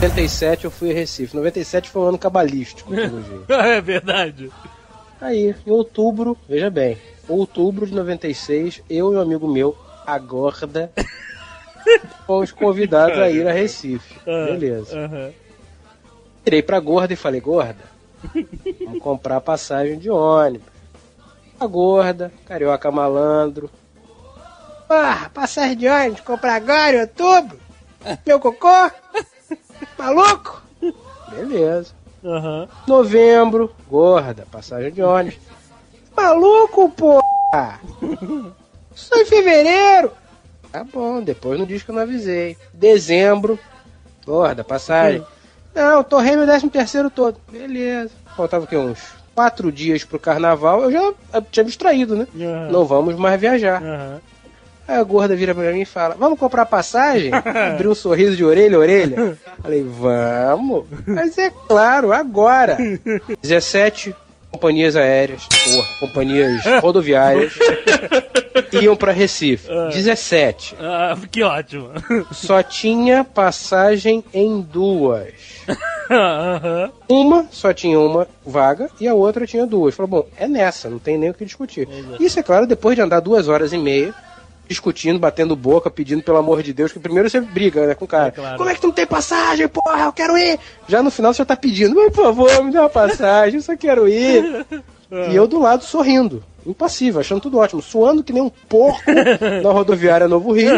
[0.00, 1.34] 97 eu fui a Recife.
[1.34, 2.92] 97 foi um ano cabalístico.
[3.48, 4.50] é verdade.
[5.20, 9.76] Aí, em outubro, veja bem, outubro de 96, eu e um amigo meu,
[10.06, 10.92] a Gorda,
[12.26, 14.16] fomos convidados a ir a Recife.
[14.26, 14.96] Ah, Beleza.
[14.96, 15.32] Uhum.
[16.44, 17.82] Virei pra Gorda e falei, Gorda,
[18.84, 20.75] vamos comprar passagem de ônibus.
[21.58, 23.70] A Gorda, Carioca Malandro.
[24.88, 27.58] Ah, passagem de ônibus, comprar agora em outubro?
[28.26, 28.90] Meu cocô?
[29.98, 30.62] Maluco?
[31.30, 31.92] Beleza.
[32.22, 32.68] Uhum.
[32.86, 35.38] Novembro, gorda, passagem de ônibus.
[36.16, 37.80] Maluco, porra!
[39.12, 40.10] É em fevereiro!
[40.72, 42.56] Tá bom, depois não diz que eu não avisei.
[42.72, 43.58] Dezembro,
[44.24, 45.20] gorda, passagem.
[45.20, 45.26] Uhum.
[45.74, 47.38] Não, torrei meu décimo terceiro todo.
[47.52, 48.10] Beleza.
[48.34, 48.74] Faltava o quê?
[48.74, 50.82] Uns quatro dias pro carnaval.
[50.82, 52.26] Eu já tinha me distraído, né?
[52.34, 52.72] Uhum.
[52.72, 53.82] Não vamos mais viajar.
[53.82, 54.18] Uhum.
[54.88, 57.30] Aí a gorda vira pra mim e fala: Vamos comprar passagem?
[57.74, 59.38] Abriu um sorriso de orelha a orelha.
[59.62, 60.86] Falei: Vamos.
[61.06, 62.78] Mas é claro, agora.
[63.42, 64.14] 17
[64.56, 67.52] companhias aéreas, porra, companhias rodoviárias
[68.80, 69.68] iam para Recife.
[69.68, 70.76] 17.
[70.80, 71.12] Ah.
[71.12, 71.90] ah, que ótimo.
[72.32, 75.34] Só tinha passagem em duas.
[77.08, 79.92] Uma só tinha uma vaga e a outra tinha duas.
[79.92, 81.88] Falou, bom, é nessa, não tem nem o que discutir.
[82.20, 84.14] Isso é claro, depois de andar duas horas e meia
[84.68, 88.08] discutindo, batendo boca, pedindo pelo amor de Deus, que primeiro você briga, né, com o
[88.08, 88.28] cara.
[88.28, 88.58] É claro.
[88.58, 90.04] Como é que tu não tem passagem, porra?
[90.04, 90.58] Eu quero ir!
[90.88, 94.08] Já no final você tá pedindo, por favor, me dá uma passagem, eu só quero
[94.08, 94.66] ir.
[95.30, 99.04] E eu do lado sorrindo, impassível, achando tudo ótimo, suando que nem um porco
[99.62, 100.72] na rodoviária Novo Rio.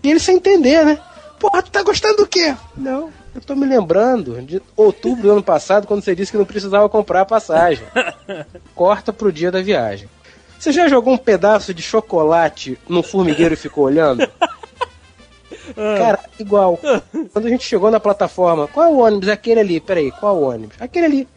[0.00, 0.96] E ele sem entender, né?
[1.40, 2.54] Porra, tu tá gostando do quê?
[2.76, 6.44] Não, eu tô me lembrando de outubro do ano passado, quando você disse que não
[6.44, 7.84] precisava comprar a passagem.
[8.76, 10.08] Corta pro dia da viagem.
[10.62, 14.22] Você já jogou um pedaço de chocolate no formigueiro e ficou olhando?
[15.76, 15.98] Ah.
[15.98, 16.78] Cara, igual.
[17.32, 19.28] Quando a gente chegou na plataforma, qual é o ônibus?
[19.28, 20.76] Aquele ali, peraí, qual é o ônibus?
[20.78, 21.28] Aquele ali.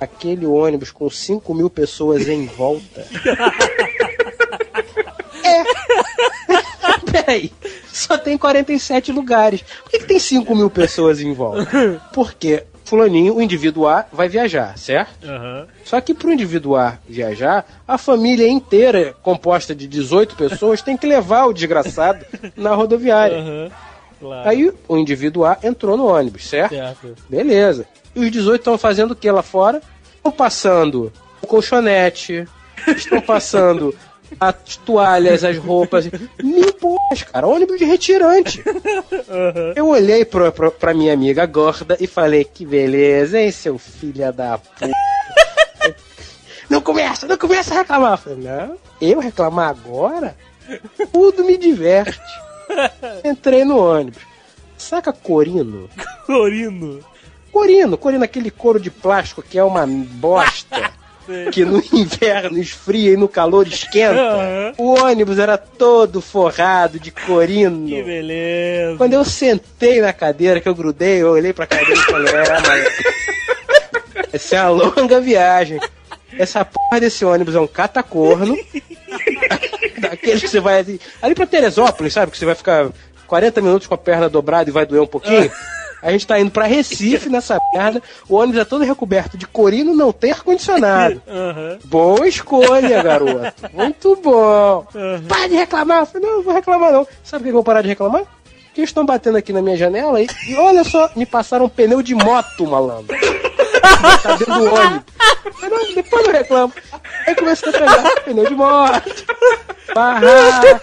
[0.00, 3.06] Aquele ônibus com 5 mil pessoas em volta.
[5.44, 5.62] é.
[7.12, 7.52] peraí,
[7.92, 9.62] só tem 47 lugares.
[9.84, 12.02] Por que, que tem 5 mil pessoas em volta?
[12.12, 15.26] Porque fulaninho, o indivíduo A, vai viajar, certo?
[15.26, 15.66] Uhum.
[15.84, 20.96] Só que para o indivíduo A viajar, a família inteira, composta de 18 pessoas, tem
[20.96, 22.24] que levar o desgraçado
[22.56, 23.38] na rodoviária.
[23.38, 23.70] Uhum.
[24.20, 24.48] Claro.
[24.48, 26.74] Aí o indivíduo A entrou no ônibus, certo?
[26.74, 27.14] certo.
[27.28, 27.86] Beleza.
[28.14, 29.82] E os 18 estão fazendo o que lá fora?
[30.16, 31.12] Estão passando
[31.42, 32.46] o colchonete,
[32.88, 33.94] estão passando
[34.40, 36.08] as toalhas, as roupas.
[36.42, 37.46] Mil porras, cara.
[37.46, 38.62] Ônibus de retirante.
[38.66, 39.72] Uhum.
[39.74, 44.32] Eu olhei pra, pra, pra, minha amiga gorda e falei: Que beleza, hein, seu filho
[44.32, 44.90] da puta.
[46.68, 48.12] não começa, não começa a reclamar.
[48.12, 50.36] Eu falei: Não, eu reclamar agora?
[51.12, 52.20] Tudo me diverte.
[53.24, 54.22] Entrei no ônibus.
[54.76, 55.88] Saca Corino?
[56.26, 57.00] Corino?
[57.52, 60.92] Corino, Corino, aquele couro de plástico que é uma bosta
[61.52, 64.20] que no inverno esfria e no calor esquenta.
[64.20, 64.72] Uhum.
[64.78, 67.86] O ônibus era todo forrado de corino.
[67.86, 68.96] Que beleza.
[68.96, 72.60] Quando eu sentei na cadeira, que eu grudei, eu olhei pra cadeira e falei, é,
[72.66, 73.14] mas...
[74.32, 75.80] Essa é uma longa viagem.
[76.38, 78.56] Essa porra desse ônibus é um catacorno.
[79.98, 82.32] Daqueles que você vai ali, ali pra Teresópolis, sabe?
[82.32, 82.88] Que você vai ficar
[83.26, 85.50] 40 minutos com a perna dobrada e vai doer um pouquinho.
[86.04, 88.02] A gente tá indo pra Recife nessa merda.
[88.28, 91.22] O ônibus é todo recoberto de corino, não tem ar-condicionado.
[91.34, 91.78] Uhum.
[91.84, 93.54] Boa escolha, garoto.
[93.72, 94.86] Muito bom.
[94.94, 95.22] Uhum.
[95.26, 96.00] Para de reclamar.
[96.00, 97.06] Eu falei, não, não vou reclamar não.
[97.22, 98.22] Sabe por que eu vou parar de reclamar?
[98.66, 101.68] Porque eles estão batendo aqui na minha janela e, e olha só, me passaram um
[101.68, 103.16] pneu de moto, malandro.
[104.22, 105.02] tá dentro do ônibus.
[105.62, 106.72] Eu, não, depois eu reclamo.
[107.26, 109.24] Aí comecei a pegar pneu de moto,
[109.94, 110.80] barra,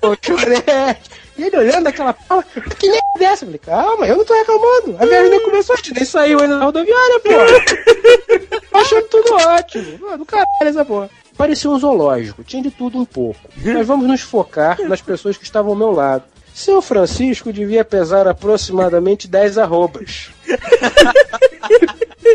[0.00, 1.10] colchonete.
[1.36, 2.44] E ele olhando aquela porra,
[2.78, 3.44] que nem dessa.
[3.44, 4.96] Eu falei, calma, eu não tô reclamando.
[4.98, 8.78] A viagem nem começou, a gente nem saiu ainda na rodoviária, pô.
[8.78, 9.98] Achando tudo ótimo.
[10.00, 11.10] Mano, do caralho essa porra.
[11.36, 13.40] Parecia um zoológico, tinha de tudo um pouco.
[13.56, 16.24] Mas vamos nos focar nas pessoas que estavam ao meu lado.
[16.54, 20.30] Seu Francisco devia pesar aproximadamente 10 arrobas.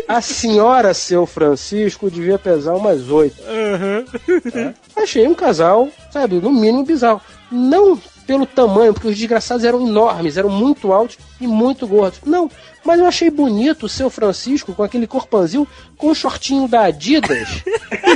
[0.06, 3.36] A senhora, seu Francisco, devia pesar umas 8.
[3.42, 4.04] Uhum.
[4.54, 4.74] É.
[5.02, 7.20] Achei um casal, sabe, no mínimo bizarro.
[7.50, 12.20] Não pelo tamanho, porque os desgraçados eram enormes, eram muito altos e muito gordos.
[12.24, 12.50] Não,
[12.84, 15.66] mas eu achei bonito o seu Francisco com aquele corpanzil
[15.96, 17.48] com o shortinho da Adidas.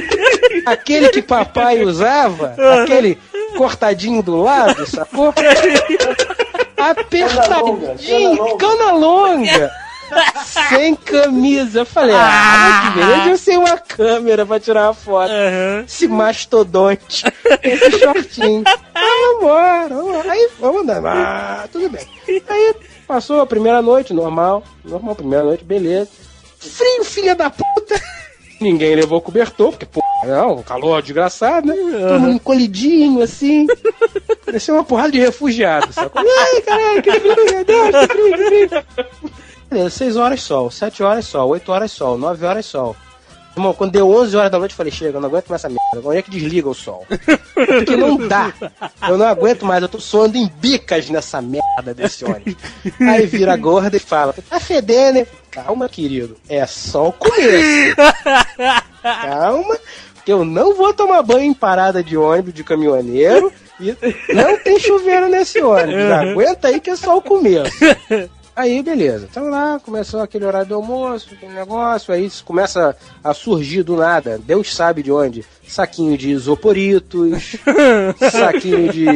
[0.66, 3.18] aquele que papai usava, aquele
[3.56, 5.32] cortadinho do lado, sacou?
[6.76, 9.83] Apertadinho, cana longa.
[10.68, 11.80] Sem camisa.
[11.80, 15.32] Eu falei, ah, que beleza, eu sei uma câmera pra tirar uma foto.
[15.86, 17.24] Esse mastodonte,
[17.62, 18.64] esse shortinho.
[18.94, 20.32] Ah, vambora, vambora.
[20.32, 21.02] Aí, vamos andar.
[21.06, 22.06] Ah, tudo bem.
[22.48, 22.74] Aí,
[23.06, 24.62] passou a primeira noite, normal.
[24.84, 26.08] Normal, primeira noite, beleza.
[26.58, 28.00] Frio, filha da puta.
[28.60, 31.74] Ninguém levou cobertor, porque, pô, não, calor desgraçado, né?
[31.74, 33.66] Todo mundo encolhidinho, assim.
[34.46, 36.22] Parecia uma porrada de refugiados, sacou?
[36.22, 38.84] Ai, caralho, que frio, meu Deus, que frio, que frio.
[39.74, 42.94] Beleza, 6 horas sol, 7 horas sol, 8 horas sol, 9 horas sol.
[43.56, 45.68] Irmão, quando deu 11 horas da noite, eu falei, chega, eu não aguento mais essa
[45.68, 46.08] merda.
[46.08, 47.04] Onde é que desliga o sol?
[47.54, 48.52] Porque não dá.
[49.08, 52.54] Eu não aguento mais, eu tô suando em bicas nessa merda desse ônibus.
[53.00, 55.26] Aí vira a gorda e fala, tá fedendo, né?
[55.50, 57.96] Calma, querido, é só o começo.
[59.02, 59.76] Calma,
[60.24, 63.96] que eu não vou tomar banho em parada de ônibus de caminhoneiro e
[64.32, 66.12] não tem chuveiro nesse ônibus.
[66.12, 67.72] Aguenta aí que é só o começo.
[68.56, 69.26] Aí, beleza.
[69.28, 74.38] Então lá, começou aquele horário do almoço, aquele negócio, aí começa a surgir do nada,
[74.44, 77.56] Deus sabe de onde, saquinho de isoporitos,
[78.30, 79.10] saquinho de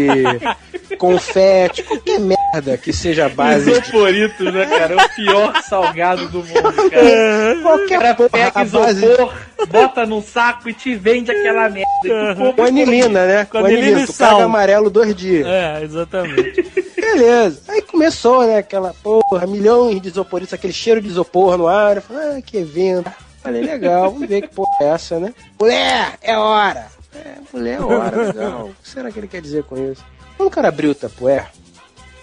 [0.96, 3.64] confete, qualquer merda que seja a base.
[3.66, 4.94] de- Isoporitos, né, cara?
[4.94, 7.56] É o pior salgado do mundo, cara.
[7.62, 9.34] Qualquer cara porra, a base- isopor,
[9.66, 12.34] bota num saco e te vende aquela merda.
[12.36, 13.44] Compra Com anilina, né?
[13.44, 14.30] Com anilina e tu sal.
[14.32, 15.46] caga amarelo dois dias.
[15.46, 16.62] É, exatamente.
[16.96, 17.62] Beleza.
[17.68, 18.58] Aí começou, né?
[18.58, 21.96] Aquela porra, milhões de isoporitos, aquele cheiro de isopor no ar.
[21.96, 23.10] Eu falei, ah, que evento.
[23.42, 25.32] Falei, legal, vamos ver que porra é essa, né?
[25.58, 26.86] Mulher, é hora.
[27.14, 28.66] É, mulher é hora, legal.
[28.66, 30.04] O que será que ele quer dizer com isso?
[30.36, 31.46] Quando o cara abriu o tapué,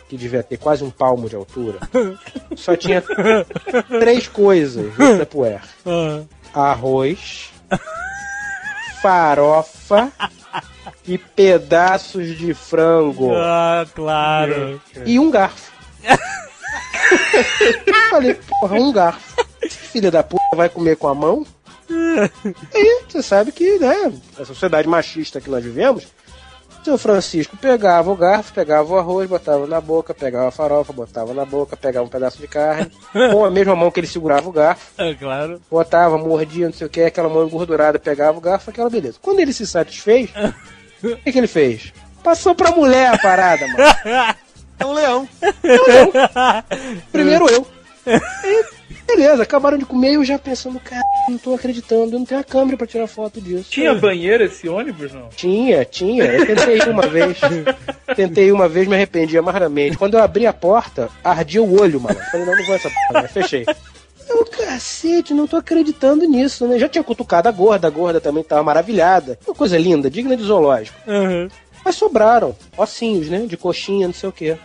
[0.07, 1.79] que devia ter quase um palmo de altura,
[2.55, 3.03] só tinha
[3.99, 5.59] três coisas no tapué.
[5.86, 6.21] Ah.
[6.56, 7.51] Arroz,
[9.01, 10.12] farofa
[11.08, 13.34] e pedaços de frango.
[13.36, 14.82] Ah, claro.
[15.06, 15.72] E um garfo.
[18.10, 19.45] Falei, porra, um garfo.
[19.70, 21.45] Filho da puta vai comer com a mão?
[22.74, 26.08] E você sabe que, né, a sociedade machista que nós vivemos,
[26.86, 31.33] seu Francisco pegava o garfo, pegava o arroz, botava na boca, pegava a farofa, botava
[31.33, 32.91] na boca, pegava um pedaço de carne,
[33.31, 35.61] com a mesma mão que ele segurava o garfo, É, claro.
[35.69, 39.17] botava, mordia, não sei o que, aquela mão engordurada, pegava o garfo, aquela beleza.
[39.21, 40.29] Quando ele se satisfez,
[41.03, 41.91] o que, que ele fez?
[42.23, 44.36] Passou pra mulher a parada, mano.
[44.77, 45.25] É um leão.
[47.11, 47.65] Primeiro eu.
[48.05, 52.26] E, beleza, acabaram de comer e eu já pensando, cara, não tô acreditando, eu não
[52.26, 53.70] tenho a câmera pra tirar foto disso.
[53.70, 55.30] Tinha banheiro esse ônibus, não?
[55.30, 56.26] Tinha, tinha.
[56.26, 57.38] Eu tentei uma vez.
[58.16, 59.97] Tentei uma vez, me arrependi amargamente.
[59.97, 62.20] Quando eu abri a porta, ardia o olho, mano.
[62.32, 63.28] Falei, não, não vou essa porra, né?
[63.28, 63.66] fechei.
[64.28, 66.80] Eu, cacete, não tô acreditando nisso, né?
[66.80, 69.38] Já tinha cutucado a gorda, a gorda também tava maravilhada.
[69.45, 70.97] Uma coisa linda, digna de zoológico.
[71.08, 71.47] Uhum.
[71.84, 73.45] Mas sobraram ossinhos, né?
[73.45, 74.58] De coxinha, não sei o quê.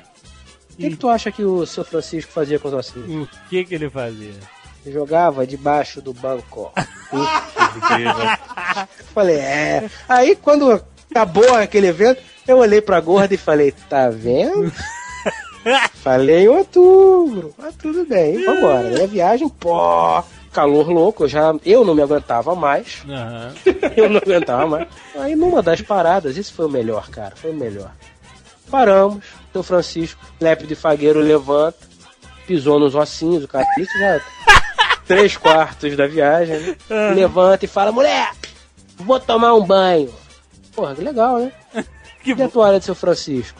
[0.80, 3.28] O que, que tu acha que o seu Francisco fazia com os ossinhos?
[3.28, 4.32] O que que ele fazia?
[4.86, 6.72] Jogava debaixo do banco.
[9.12, 9.90] falei, é.
[10.08, 14.72] Aí quando acabou aquele evento, eu olhei pra gorda e falei, tá vendo?
[16.02, 17.54] falei em outubro.
[17.58, 18.88] Mas tudo bem, vambora.
[18.88, 19.06] Né?
[19.06, 23.02] Viagem, pô, calor louco, eu já eu não me aguentava mais.
[23.06, 23.52] Aham.
[23.94, 24.88] Eu não aguentava mais.
[25.14, 27.92] Aí numa das paradas, isso foi o melhor, cara, foi o melhor.
[28.70, 31.78] Paramos, seu Francisco, lépido e fagueiro levanta,
[32.46, 34.20] pisou nos ossinhos, o cara, isso já
[35.06, 36.76] três quartos da viagem, né?
[37.14, 38.30] Levanta e fala, mulher,
[38.96, 40.12] vou tomar um banho.
[40.74, 41.52] Porra, que legal, né?
[42.22, 43.58] Que e a toalha de seu Francisco?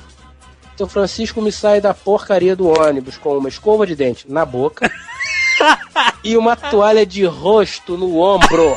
[0.76, 4.90] Seu Francisco me sai da porcaria do ônibus com uma escova de dente na boca
[6.24, 8.76] e uma toalha de rosto no ombro.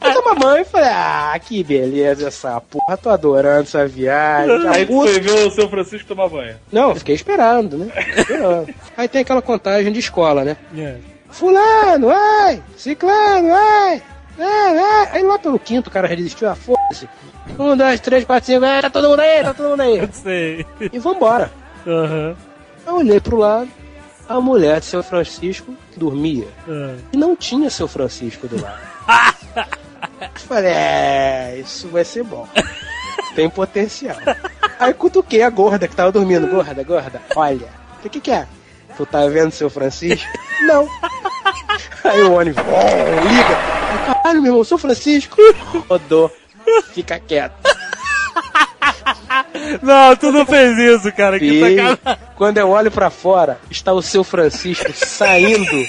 [0.00, 4.68] Eu tomar banho e falei, ah, que beleza essa porra, tô adorando essa viagem.
[4.68, 5.10] Aí puto.
[5.10, 6.56] foi ver o seu Francisco tomar banho.
[6.70, 7.92] Não, eu fiquei esperando, né?
[8.16, 8.74] Esperando.
[8.96, 10.56] Aí tem aquela contagem de escola, né?
[10.76, 10.96] É.
[11.30, 12.62] Fulano, ai!
[12.76, 14.02] Ciclano, ai!
[14.38, 15.08] Ai, ai!
[15.12, 17.08] Aí lá pelo quinto o cara já desistiu, ah, foda-se.
[17.58, 20.08] Um, dois, três, quatro, cinco, ai, tá todo mundo aí, tá todo mundo aí.
[20.12, 20.66] Sei.
[20.92, 21.50] E vambora.
[21.86, 22.36] Aham.
[22.86, 23.68] Eu olhei pro lado,
[24.28, 26.48] a mulher de seu Francisco dormia.
[26.68, 26.96] Ah.
[27.12, 28.80] E não tinha seu Francisco do lado.
[30.34, 32.48] Falei, é, isso vai ser bom.
[33.34, 34.16] Tem potencial.
[34.78, 36.46] Aí cutuquei a gorda que tava dormindo.
[36.46, 37.68] Gorda, gorda, olha.
[38.04, 38.46] O que que é?
[38.96, 40.30] Tu tá vendo seu Francisco?
[40.62, 40.88] Não.
[42.04, 43.56] Aí o ônibus, liga.
[44.06, 45.36] Caralho, meu irmão, sou Francisco.
[45.88, 46.30] Rodou.
[46.92, 47.63] Fica quieto.
[49.82, 51.38] Não, tu não fez isso, cara.
[51.38, 51.76] Que E
[52.36, 55.84] quando eu olho pra fora, está o seu Francisco saindo,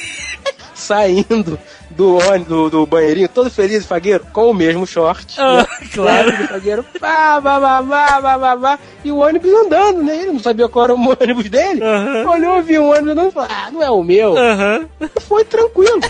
[0.74, 1.58] saindo
[1.90, 5.40] do ônibus, do, do banheirinho, todo feliz e fagueiro, com o mesmo short.
[5.40, 5.66] Ah, né?
[5.94, 6.30] claro.
[6.30, 10.18] E fagueiro, pá, pá, pá, pá, pá, pá, pá, e o ônibus andando, né?
[10.18, 11.82] Ele não sabia qual era o ônibus dele.
[12.28, 14.38] Olhou, viu o ônibus andando e falou, ah, não é o meu.
[14.38, 14.86] Aham.
[15.28, 16.02] Foi tranquilo.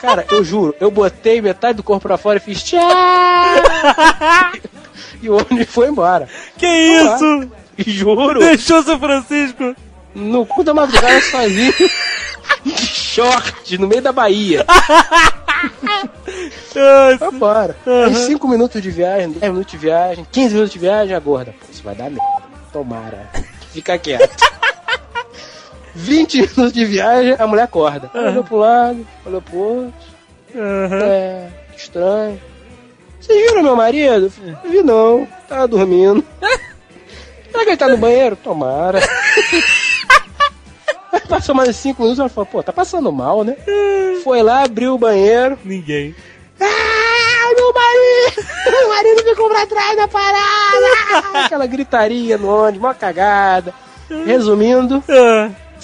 [0.00, 2.80] Cara, eu juro, eu botei metade do corpo pra fora e fiz tchau.
[5.22, 6.28] e o ônibus foi embora.
[6.56, 7.50] Que isso?
[7.78, 8.40] Juro.
[8.40, 9.74] Deixou seu Francisco?
[10.14, 11.72] No cu da madrugada sozinho.
[12.64, 14.64] De short, no meio da Bahia.
[16.72, 17.76] Foi embora.
[17.86, 21.54] Aí 5 minutos de viagem, 10 minutos de viagem, 15 minutos de viagem, a gorda.
[21.58, 22.22] Pô, isso vai dar merda.
[22.72, 23.30] Tomara.
[23.72, 24.36] Fica quieto.
[25.94, 28.10] 20 minutos de viagem, a mulher acorda.
[28.14, 29.94] Olhou pro lado, olhou pro outro.
[30.54, 32.40] É, que estranho.
[33.26, 34.32] Vocês viram meu marido?
[34.62, 36.24] Não vi não, tava dormindo.
[37.50, 38.36] Será que ele tá no banheiro?
[38.36, 39.00] Tomara.
[41.12, 43.56] Aí Passou mais 5 minutos, ela falou, pô, tá passando mal, né?
[44.22, 45.58] Foi lá, abriu o banheiro.
[45.64, 46.14] Ninguém.
[46.60, 48.46] Ah, meu marido!
[48.70, 51.44] Meu marido ficou pra trás da parada!
[51.44, 53.74] Aquela gritaria no ônibus, uma cagada.
[54.24, 55.02] Resumindo,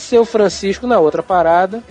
[0.02, 1.82] seu Francisco na outra parada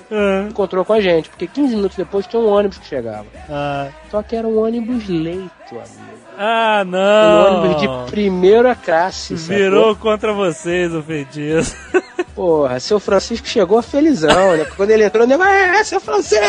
[0.50, 3.26] encontrou com a gente, porque 15 minutos depois tinha um ônibus que chegava.
[3.50, 6.22] Ah, Só que era um ônibus leito, amigo.
[6.38, 7.62] ah Um não.
[7.64, 9.38] ônibus de primeira classe.
[9.38, 9.56] sacou?
[9.58, 11.76] Virou contra vocês o feitiço.
[12.36, 14.64] Porra, seu Francisco chegou felizão, né?
[14.64, 16.42] Porque quando ele entrou, o nego, é, seu Francisco!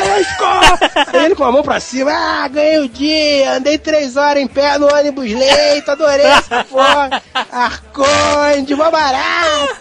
[1.13, 4.47] Aí ele com a mão pra cima, ah, ganhei o dia, andei três horas em
[4.47, 9.77] pé no ônibus leito, adorei essa porra, Arconde, mó barato!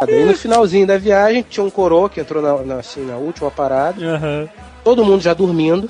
[0.00, 3.50] Aí no finalzinho da viagem, tinha um coroa que entrou na, na, assim, na última
[3.50, 4.48] parada, Aham.
[4.82, 5.88] todo mundo já dormindo,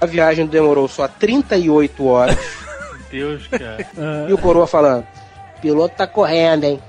[0.00, 2.36] a viagem demorou só 38 horas,
[3.10, 3.86] Deus, cara.
[3.98, 5.06] Ah, e o coroa falando,
[5.60, 6.80] piloto tá correndo, hein?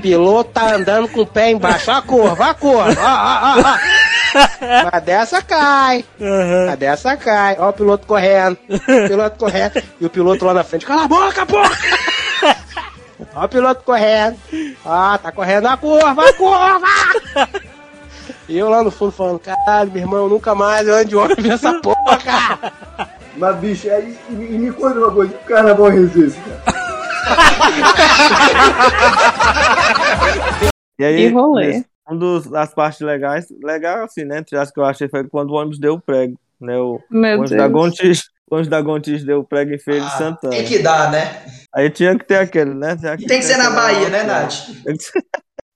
[0.00, 1.90] Piloto tá andando com o pé embaixo.
[1.90, 2.96] Ó a curva, ó a curva.
[2.98, 3.96] Ó, ó, ó, ó.
[4.92, 6.04] A dessa cai.
[6.70, 7.56] A dessa cai.
[7.58, 8.58] Ó o piloto correndo.
[8.70, 9.82] O piloto correndo.
[10.00, 10.84] E o piloto lá na frente.
[10.86, 11.70] Cala a boca, porra!
[13.34, 14.36] Ó o piloto correndo.
[14.84, 16.86] Ó, tá correndo a curva, a curva!
[18.48, 21.44] E eu lá no fundo falando, caralho, meu irmão, nunca mais eu ando de ônibus
[21.44, 22.72] nessa porra, cara.
[23.36, 26.62] Mas, bicho, aí, e, e me conta uma coisa, que carnaval é esse, cara?
[30.98, 31.66] E aí, E rolê.
[31.66, 34.38] nesse- um dos, das partes legais, legal assim, né?
[34.38, 36.78] Entre as que eu achei foi quando o ônibus deu o prego, né?
[36.78, 37.62] O, Meu o ônibus Deus.
[37.62, 40.50] da Gontijo, o ônibus da Gontijo deu o prego em Feira de Santana.
[40.54, 41.44] Tem que dar, né?
[41.74, 42.96] Aí tinha que ter aquele, né?
[42.96, 44.54] Tinha E tem que ser na Bahia, né, Nath?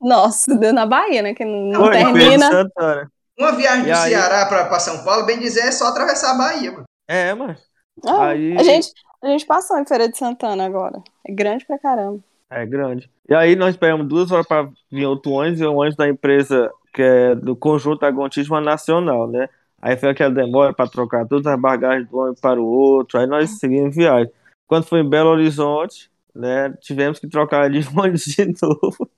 [0.01, 1.35] Nossa, deu na Bahia, né?
[1.35, 2.51] Que não, Foi, Feira de termina.
[2.51, 3.11] Santana.
[3.39, 4.11] Uma viagem do aí?
[4.11, 6.85] Ceará pra, pra São Paulo, bem dizer, é só atravessar a Bahia, mano.
[7.09, 7.59] É, mas.
[8.07, 8.89] Ah, Aí- a, gente,
[9.23, 11.03] a gente passou em Feira de Santana agora.
[11.27, 12.21] É grande pra caramba.
[12.51, 13.11] É grande.
[13.29, 16.71] E aí nós esperamos duas horas para vir outro ônibus, e o ônibus da empresa
[16.93, 19.49] que é do conjunto Agontismo Nacional, né?
[19.81, 23.27] Aí foi aquela demora para trocar todas as bagagens do ônibus para o outro, aí
[23.27, 24.31] nós seguimos viagem.
[24.67, 29.11] Quando foi em Belo Horizonte, né, tivemos que trocar de ônibus de novo,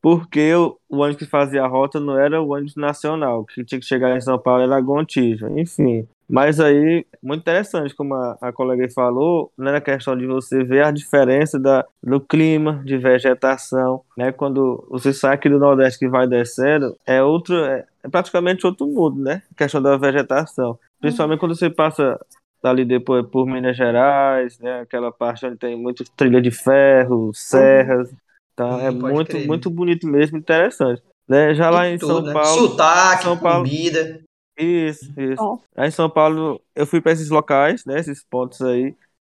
[0.00, 3.86] porque o, ônibus que fazia a rota não era o ônibus nacional, que tinha que
[3.86, 6.06] chegar em São Paulo era Gontijo, enfim.
[6.28, 10.84] Mas aí, muito interessante, como a, a colega falou, né, na questão de você ver
[10.84, 14.32] a diferença da, do clima, de vegetação, né?
[14.32, 18.86] Quando você sai aqui do Nordeste que vai descendo, é outro, é, é praticamente outro
[18.86, 19.42] mundo, né?
[19.52, 20.78] A questão da vegetação.
[21.00, 22.18] Principalmente quando você passa
[22.62, 24.80] ali depois por Minas Gerais, né?
[24.80, 28.10] Aquela parte onde tem muito trilha de ferro, serras,
[28.52, 29.46] então é Hum, muito, crer.
[29.46, 31.02] muito bonito mesmo, interessante.
[31.28, 31.54] Né?
[31.54, 32.32] Já lá em tudo, São né?
[32.32, 34.22] Paulo, Sotaque, São Paulo, comida.
[34.58, 35.42] isso, isso.
[35.42, 35.58] Ó.
[35.76, 38.94] Aí em São Paulo, eu fui para esses locais, né, esses pontos aí,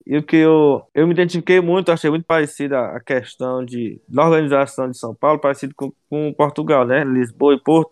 [0.05, 4.01] e o que eu, eu me identifiquei muito, achei muito parecido a, a questão de,
[4.07, 7.89] da organização de São Paulo, parecido com, com Portugal, né, Lisboa e Porto,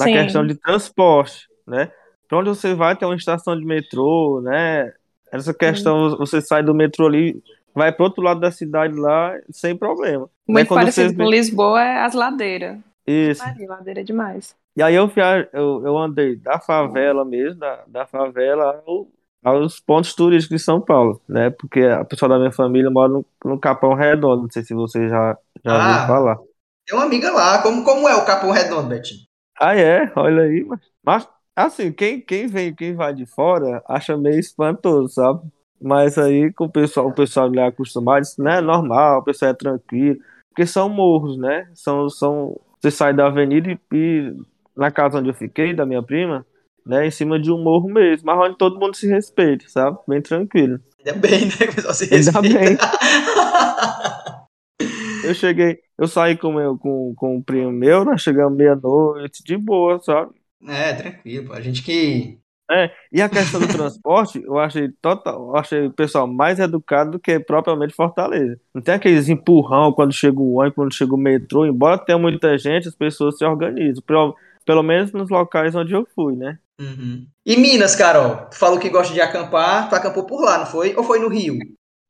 [0.00, 0.12] na Sim.
[0.14, 1.90] questão de transporte, né,
[2.28, 4.92] para onde você vai tem uma estação de metrô, né,
[5.32, 7.40] essa questão, você sai do metrô ali,
[7.74, 10.24] vai para outro lado da cidade lá, sem problema.
[10.24, 12.78] né, Muito quando parecido você com Lisboa é as ladeiras.
[13.06, 13.42] Isso.
[13.44, 14.54] Maria, ladeira é demais.
[14.76, 19.08] E aí eu, via, eu, eu andei da favela mesmo, da, da favela ao-
[19.42, 21.50] aos pontos turísticos de São Paulo, né?
[21.50, 25.08] Porque a pessoa da minha família mora no, no Capão Redondo, não sei se você
[25.08, 25.92] já, já Ah.
[25.92, 26.38] ouviu falar.
[26.86, 27.62] Tem uma amiga lá.
[27.62, 29.20] Como, como é o Capão Redondo, Betinho?
[29.60, 30.10] Ah, é?
[30.16, 35.12] Olha aí, mas, mas assim, quem, quem vem, quem vai de fora acha meio espantoso,
[35.14, 35.42] sabe?
[35.80, 39.50] Mas aí com o pessoal, o pessoal lá acostumado, isso não é normal, o pessoal
[39.50, 41.68] é tranquilo, porque são morros, né?
[41.74, 44.34] São, são, você sai da avenida e, e
[44.76, 46.46] na casa onde eu fiquei, da minha prima,
[46.86, 49.98] né, em cima de um morro mesmo, mas onde todo mundo se respeita, sabe?
[50.08, 50.80] Bem tranquilo.
[50.98, 51.52] Ainda bem, né?
[51.58, 52.58] que o pessoal se Ainda respeita.
[52.58, 52.78] bem.
[55.24, 59.54] Eu cheguei, eu saí com, meu, com, com um primo meu, nós chegamos meia-noite, de
[59.58, 60.32] boa, sabe?
[60.66, 61.52] É, tranquilo.
[61.52, 62.38] A gente que.
[62.70, 67.10] É, e a questão do transporte, eu achei total, eu achei o pessoal mais educado
[67.10, 68.58] do que propriamente Fortaleza.
[68.74, 72.56] Não tem aqueles empurrão quando chega o ônibus, quando chega o metrô, embora tenha muita
[72.56, 74.02] gente, as pessoas se organizam.
[74.06, 74.34] Pelo,
[74.64, 76.58] pelo menos nos locais onde eu fui, né?
[76.80, 77.26] Uhum.
[77.44, 78.46] E Minas, Carol?
[78.46, 80.94] Tu falou que gosta de acampar, tu acampou por lá, não foi?
[80.96, 81.58] Ou foi no Rio?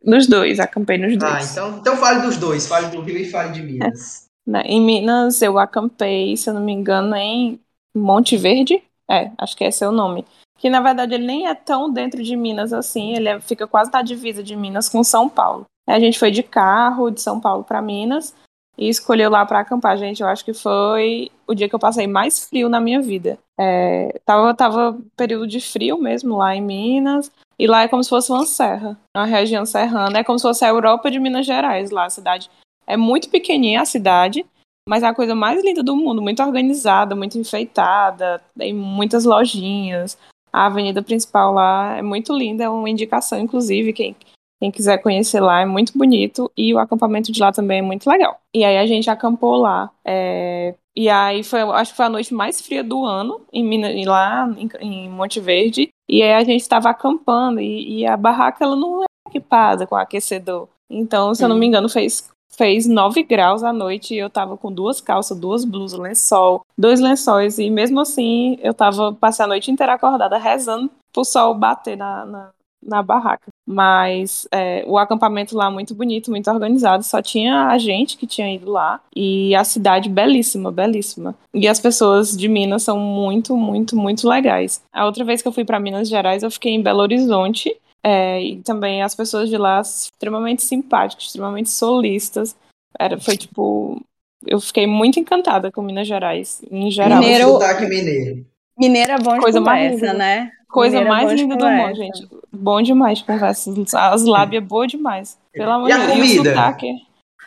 [0.05, 1.33] Nos dois, acampei nos dois.
[1.33, 4.27] Ah, então, então fale dos dois, fale do Rio e fale de Minas.
[4.47, 7.61] Né, Em Minas, eu acampei, se eu não me engano, em
[7.95, 8.83] Monte Verde.
[9.11, 10.25] É, acho que esse é o nome.
[10.59, 13.91] Que na verdade ele nem é tão dentro de Minas assim, ele é- fica quase
[13.93, 15.65] na divisa de Minas com São Paulo.
[15.89, 18.35] A gente foi de carro de São Paulo para Minas
[18.79, 19.97] e escolheu lá para acampar.
[19.99, 23.39] Gente, eu acho que foi o dia que eu passei mais frio na minha vida.
[23.59, 27.31] É, tava, tava período de frio mesmo lá em Minas.
[27.61, 30.21] E lá é como se fosse uma serra, uma região serrana.
[30.21, 32.51] É como se fosse a Europa de Minas Gerais lá, a cidade.
[32.87, 34.47] É muito pequenininha a cidade,
[34.89, 40.17] mas é a coisa mais linda do mundo, muito organizada, muito enfeitada, tem muitas lojinhas.
[40.51, 44.17] A avenida principal lá é muito linda, é uma indicação, inclusive, quem,
[44.59, 46.51] quem quiser conhecer lá, é muito bonito.
[46.57, 48.41] E o acampamento de lá também é muito legal.
[48.55, 49.91] E aí a gente acampou lá.
[50.03, 54.05] é, E aí foi, acho que foi a noite mais fria do ano, em Minas,
[54.05, 55.89] lá em, em Monte Verde.
[56.09, 59.95] E aí a gente estava acampando, e, e a barraca ela não é equipada com
[59.95, 60.69] aquecedor.
[60.91, 62.29] Então, se eu não me engano, fez
[62.61, 67.01] fez 9 graus à noite e eu tava com duas calças, duas blusas, lençol, dois
[67.01, 71.97] lençóis, e mesmo assim eu tava passei a noite inteira acordada rezando pro sol bater
[71.97, 72.51] na, na,
[72.83, 73.49] na barraca.
[73.67, 78.53] Mas é, o acampamento lá muito bonito, muito organizado, só tinha a gente que tinha
[78.53, 81.35] ido lá e a cidade belíssima, belíssima.
[81.55, 84.83] E as pessoas de Minas são muito, muito, muito legais.
[84.93, 88.43] A outra vez que eu fui para Minas Gerais, eu fiquei em Belo Horizonte é,
[88.43, 92.57] e também as pessoas de lá extremamente simpáticas, extremamente solistas.
[92.99, 94.01] Era, foi tipo.
[94.47, 97.21] Eu fiquei muito encantada com Minas Gerais, em geral.
[97.21, 97.59] Mineiro-
[97.89, 98.47] mineiro.
[98.77, 100.51] Mineiro é bom de Coisa mais conversa, né?
[100.71, 102.29] Coisa mais linda do mundo, gente.
[102.53, 103.73] Bom demais de conversa.
[103.95, 105.39] As lábias boas demais.
[105.53, 106.19] Pelo amor E a de Deus.
[106.19, 106.51] E o comida?
[106.51, 106.87] sotaque.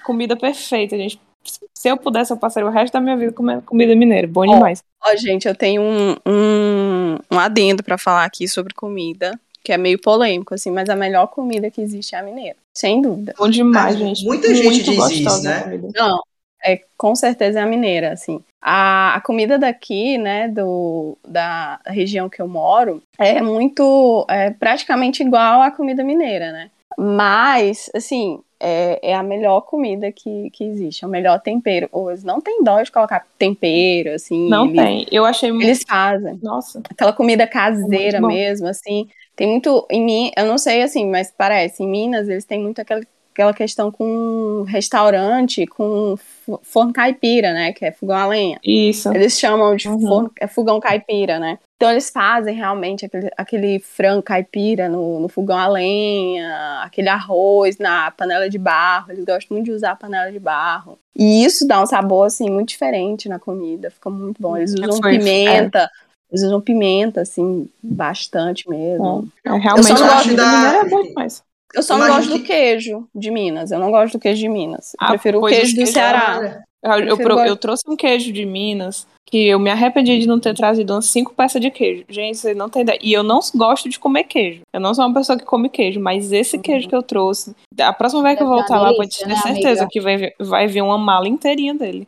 [0.06, 1.20] Comida perfeita, gente.
[1.74, 4.28] Se eu pudesse, eu passaria o resto da minha vida comendo comida mineira.
[4.28, 4.84] Bom demais.
[5.04, 9.78] Ó, gente, eu tenho um, um, um adendo pra falar aqui sobre comida, que é
[9.78, 12.56] meio polêmico, assim, mas a melhor comida que existe é a mineira.
[12.74, 13.34] Sem dúvida.
[13.38, 14.26] Bom demais, Mas gente.
[14.26, 15.82] muita gente Muito diz isso, a né?
[15.94, 16.22] Não,
[16.64, 18.42] é, com certeza é a mineira, assim.
[18.66, 25.22] A, a comida daqui, né, do, da região que eu moro, é muito, é praticamente
[25.22, 26.70] igual à comida mineira, né?
[26.97, 31.89] Mas, assim, é, é a melhor comida que, que existe, é o melhor tempero.
[32.07, 34.47] Eles não tem dó de colocar tempero, assim.
[34.49, 35.07] Não eles, tem.
[35.11, 35.66] Eu achei muito.
[35.66, 36.39] Eles fazem.
[36.41, 36.82] Nossa.
[36.89, 38.39] Aquela comida caseira É muito bom.
[38.39, 39.09] mesmo, assim.
[39.36, 39.86] Tem muito.
[39.91, 41.84] Em mim, eu não sei assim, mas parece.
[41.84, 43.01] Em Minas, eles têm muito aquela,
[43.34, 46.16] aquela questão com restaurante, com
[46.46, 47.74] fo- forno caipira, né?
[47.74, 48.60] Que é fogão a lenha.
[48.64, 49.12] Isso.
[49.14, 50.00] Eles chamam de Uhum.
[50.00, 51.58] forno, é fogão caipira, né?
[51.76, 57.78] Então eles fazem realmente aquele, aquele frango caipira no, no fogão a lenha, aquele arroz
[57.78, 59.12] na panela de barro.
[59.12, 60.98] Eles gostam muito de usar a panela de barro.
[61.18, 63.90] E isso dá um sabor, assim, muito diferente na comida.
[63.92, 64.56] Fica muito bom.
[64.56, 65.90] Eles usam Foi- pimenta.
[66.32, 69.28] Eles usam pimenta, assim, bastante mesmo.
[69.46, 71.44] É, realmente, Eu só não a gosto da- é demais.
[71.74, 73.72] Eu só não gosto do que- queijo de Minas.
[73.72, 74.94] Eu não gosto do queijo de Minas.
[74.94, 76.62] Eu Ah, prefiro o queijo do queijos- Ceará.
[76.84, 80.54] Eu, eu, eu trouxe um queijo de Minas que eu me arrependi de não ter
[80.54, 82.04] trazido umas cinco peças de queijo.
[82.10, 83.00] Gente, vocês não têm ideia.
[83.02, 84.62] E eu não gosto de comer queijo.
[84.74, 87.94] Eu não sou uma pessoa que come queijo, mas esse queijo que eu trouxe, a
[87.94, 89.88] próxima vez que eu voltar lá, pode ter né, certeza amiga?
[89.90, 92.06] que vai, vir- vai vir uma mala inteirinha dele.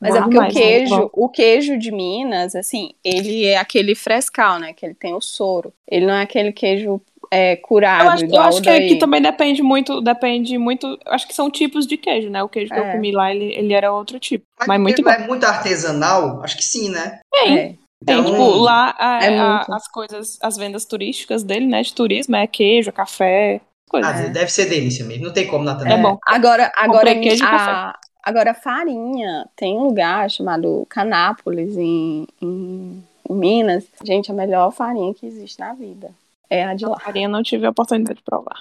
[0.00, 4.58] Mas é porque o muito queijo, o queijo de Minas, assim, ele é aquele frescal,
[4.58, 4.72] né?
[4.72, 5.72] Que ele tem o soro.
[5.88, 8.86] Ele não é aquele queijo é, curado, Eu acho, eu acho que daí.
[8.86, 10.98] aqui também depende muito, depende muito.
[11.06, 12.42] Acho que são tipos de queijo, né?
[12.42, 12.92] O queijo que eu É.
[12.92, 14.44] comi lá, ele, ele era outro tipo.
[14.58, 15.10] Mas, Mas muito bom.
[15.10, 16.42] é muito artesanal?
[16.42, 17.20] Acho que sim, né?
[17.32, 17.58] Tem.
[17.58, 17.74] É.
[18.04, 21.82] Tem, Então- tipo, lá a- É a- as coisas, as vendas turísticas dele, né?
[21.82, 24.20] De turismo, é queijo, café, coisas.
[24.20, 25.24] Ah, deve ser delícia mesmo.
[25.24, 26.02] Não tem como, É Natanael.
[26.02, 26.18] bom.
[26.26, 33.84] Agora, agora, queijo a, agora farinha, tem um lugar chamado Canápolis, em, em, em Minas.
[34.04, 36.10] Gente, a melhor farinha que existe na vida
[36.50, 36.98] é a de lá.
[36.98, 38.58] Farinha não tive a oportunidade de provar.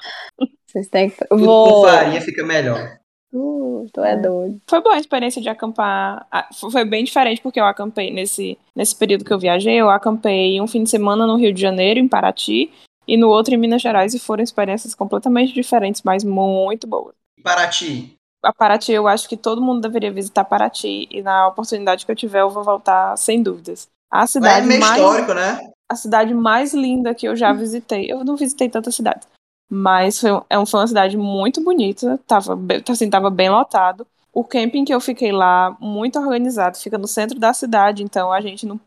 [0.66, 1.26] Vocês têm que...
[1.26, 1.84] Tudo Vou...
[1.84, 3.00] com farinha fica melhor.
[3.34, 4.62] Uh, tu é doido.
[4.66, 6.26] Foi boa a experiência de acampar.
[6.32, 9.76] Ah, Foi bem diferente porque eu acampei nesse, nesse período que eu viajei.
[9.76, 12.72] Eu acampei um fim de semana no Rio de Janeiro, em Paraty,
[13.08, 17.14] e no outro em Minas Gerais, e foram experiências completamente diferentes, mas muito boas.
[17.44, 18.16] Paraty.
[18.44, 22.16] A Paraty, eu acho que todo mundo deveria visitar Paraty, e na oportunidade que eu
[22.16, 23.88] tiver, eu vou voltar sem dúvidas.
[24.12, 25.60] A é cidade meio mais histórico, né?
[25.90, 28.12] A cidade mais linda que eu já visitei.
[28.12, 29.28] Eu não visitei tantas cidades,
[29.70, 32.58] Mas foi, é, foi uma cidade muito bonita, tava,
[32.90, 34.06] assim, tava bem lotado.
[34.34, 38.42] O camping que eu fiquei lá, muito organizado, fica no centro da cidade, então a
[38.42, 38.80] gente não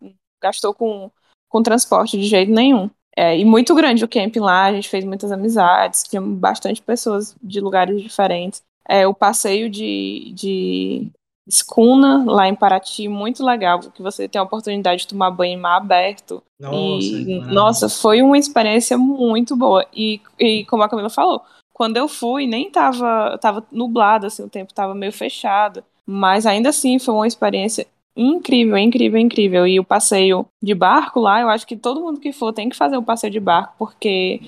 [0.43, 1.11] gastou com,
[1.49, 2.91] com transporte de jeito nenhum.
[3.17, 7.35] É, e muito grande o camping lá, a gente fez muitas amizades, tinha bastante pessoas
[7.43, 8.63] de lugares diferentes.
[8.87, 11.11] É, o passeio de, de
[11.49, 15.61] escuna lá em Paraty, muito legal, que você tem a oportunidade de tomar banho em
[15.61, 16.43] mar aberto.
[16.61, 19.87] Nossa, e, nossa, foi uma experiência muito boa.
[19.95, 21.43] E, e como a Camila falou,
[21.73, 25.83] quando eu fui, nem tava, tava nublado, assim, o tempo tava meio fechado.
[26.05, 29.67] Mas ainda assim, foi uma experiência incrível, incrível, incrível.
[29.67, 32.77] E o passeio de barco lá, eu acho que todo mundo que for tem que
[32.77, 34.41] fazer o passeio de barco, porque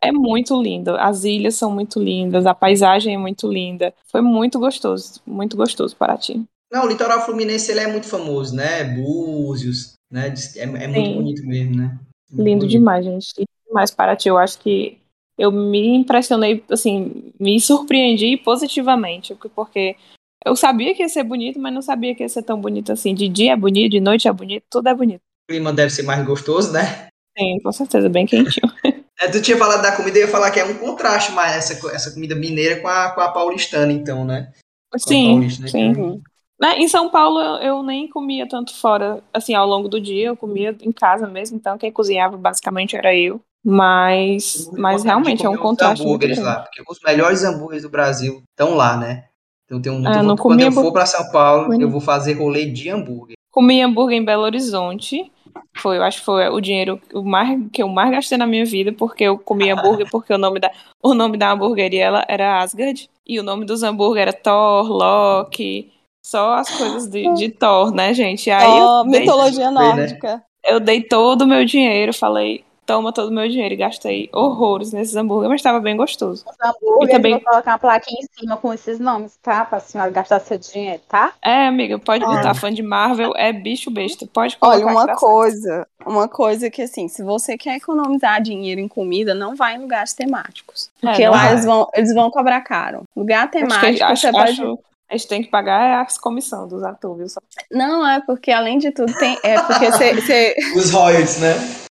[0.00, 0.96] é muito lindo.
[0.96, 3.92] As ilhas são muito lindas, a paisagem é muito linda.
[4.06, 6.42] Foi muito gostoso, muito gostoso Paraty.
[6.70, 8.84] Não, o litoral fluminense ele é muito famoso, né?
[8.84, 10.32] Búzios, né?
[10.56, 11.98] É, é muito bonito mesmo, né?
[12.30, 12.70] Muito Lindo bonito.
[12.70, 13.32] demais, gente.
[13.38, 14.28] Lindo demais Paraty.
[14.28, 14.98] Eu acho que
[15.38, 19.96] eu me impressionei, assim, me surpreendi positivamente, porque
[20.44, 23.14] eu sabia que ia ser bonito, mas não sabia que ia ser tão bonito assim.
[23.14, 25.20] De dia é bonito, de noite é bonito, tudo é bonito.
[25.48, 27.08] O clima deve ser mais gostoso, né?
[27.38, 28.70] Sim, com certeza, bem quentinho.
[29.20, 31.94] É, tu tinha falado da comida, eu ia falar que é um contraste mais essa,
[31.94, 34.52] essa comida mineira com a, com a paulistana, então, né?
[34.96, 35.68] Sim, Paulista, né?
[35.68, 36.22] sim.
[36.60, 40.28] Né, Em São Paulo eu, eu nem comia tanto fora, assim, ao longo do dia,
[40.28, 43.40] eu comia em casa mesmo, então quem cozinhava basicamente era eu.
[43.64, 48.74] Mas, mas realmente é um contraste hambúrgueres lá, porque os melhores hambúrgueres do Brasil estão
[48.74, 49.24] lá, né?
[49.66, 52.88] Então tem um, Ah, quando eu for para São Paulo, eu vou fazer rolê de
[52.88, 53.36] hambúrguer.
[53.50, 55.30] Comi hambúrguer em Belo Horizonte.
[55.76, 58.64] Foi, eu acho que foi o dinheiro o mais, que eu mais gastei na minha
[58.64, 60.70] vida, porque eu comi hambúrguer, porque o nome da,
[61.02, 65.92] o nome da hamburgueria ela era Asgard, e o nome dos hambúrguer era Thor, Loki,
[66.24, 68.50] só as coisas de, de Thor, né, gente?
[68.50, 69.80] Aí Ó, eu dei, mitologia né?
[69.80, 70.42] nórdica.
[70.64, 74.92] eu dei todo o meu dinheiro, falei, toma todo o meu dinheiro, e gastei horrores
[74.94, 76.42] nesses hambúrguer, mas estava bem gostoso.
[76.48, 79.62] Os hambúrgueres, E também- vou colocar uma plaquinha em cima com esses nomes, tá?
[79.66, 81.34] Pra senhora gastar seu dinheiro, tá?
[81.44, 85.12] É, amiga, pode botar, fã de Marvel é bicho besta, pode colocar Olha, uma dá
[85.12, 85.20] certo.
[85.20, 89.80] coisa, uma coisa que assim, se você quer economizar dinheiro em comida, não vai em
[89.80, 90.90] lugares temáticos.
[90.98, 93.02] Porque É, lá eles vão, eles vão cobrar caro.
[93.14, 94.50] Lugar Acho que, temático, acho, você pode.
[94.50, 94.78] acho-
[95.10, 97.34] a gente tem que pagar as comissão dos atores,
[97.70, 99.38] Não, é porque além de tudo tem.
[99.42, 101.54] É porque você, você, Os royalties, né?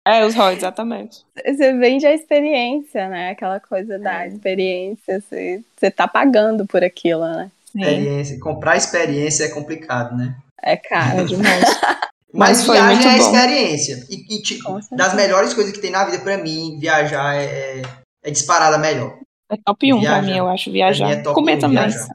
[0.07, 1.19] É, os royalties, exatamente.
[1.45, 3.29] você vende a experiência, né?
[3.31, 5.19] Aquela coisa da experiência.
[5.21, 7.51] Você, você tá pagando por aquilo, né?
[7.65, 8.39] Experiência.
[8.39, 10.35] Comprar experiência é complicado, né?
[10.61, 11.21] É caro.
[11.21, 11.63] É demais.
[12.33, 13.25] Mas, Mas viagem é bom.
[13.25, 14.05] experiência.
[14.09, 17.81] E, e, tipo, das melhores coisas que tem na vida pra mim, viajar é, é,
[18.23, 19.19] é disparada melhor.
[19.51, 20.25] É top 1 pra Viajar.
[20.31, 21.11] mim, eu acho, Pra viajar.
[21.11, 21.77] é top Comer também.
[21.77, 22.07] viajar.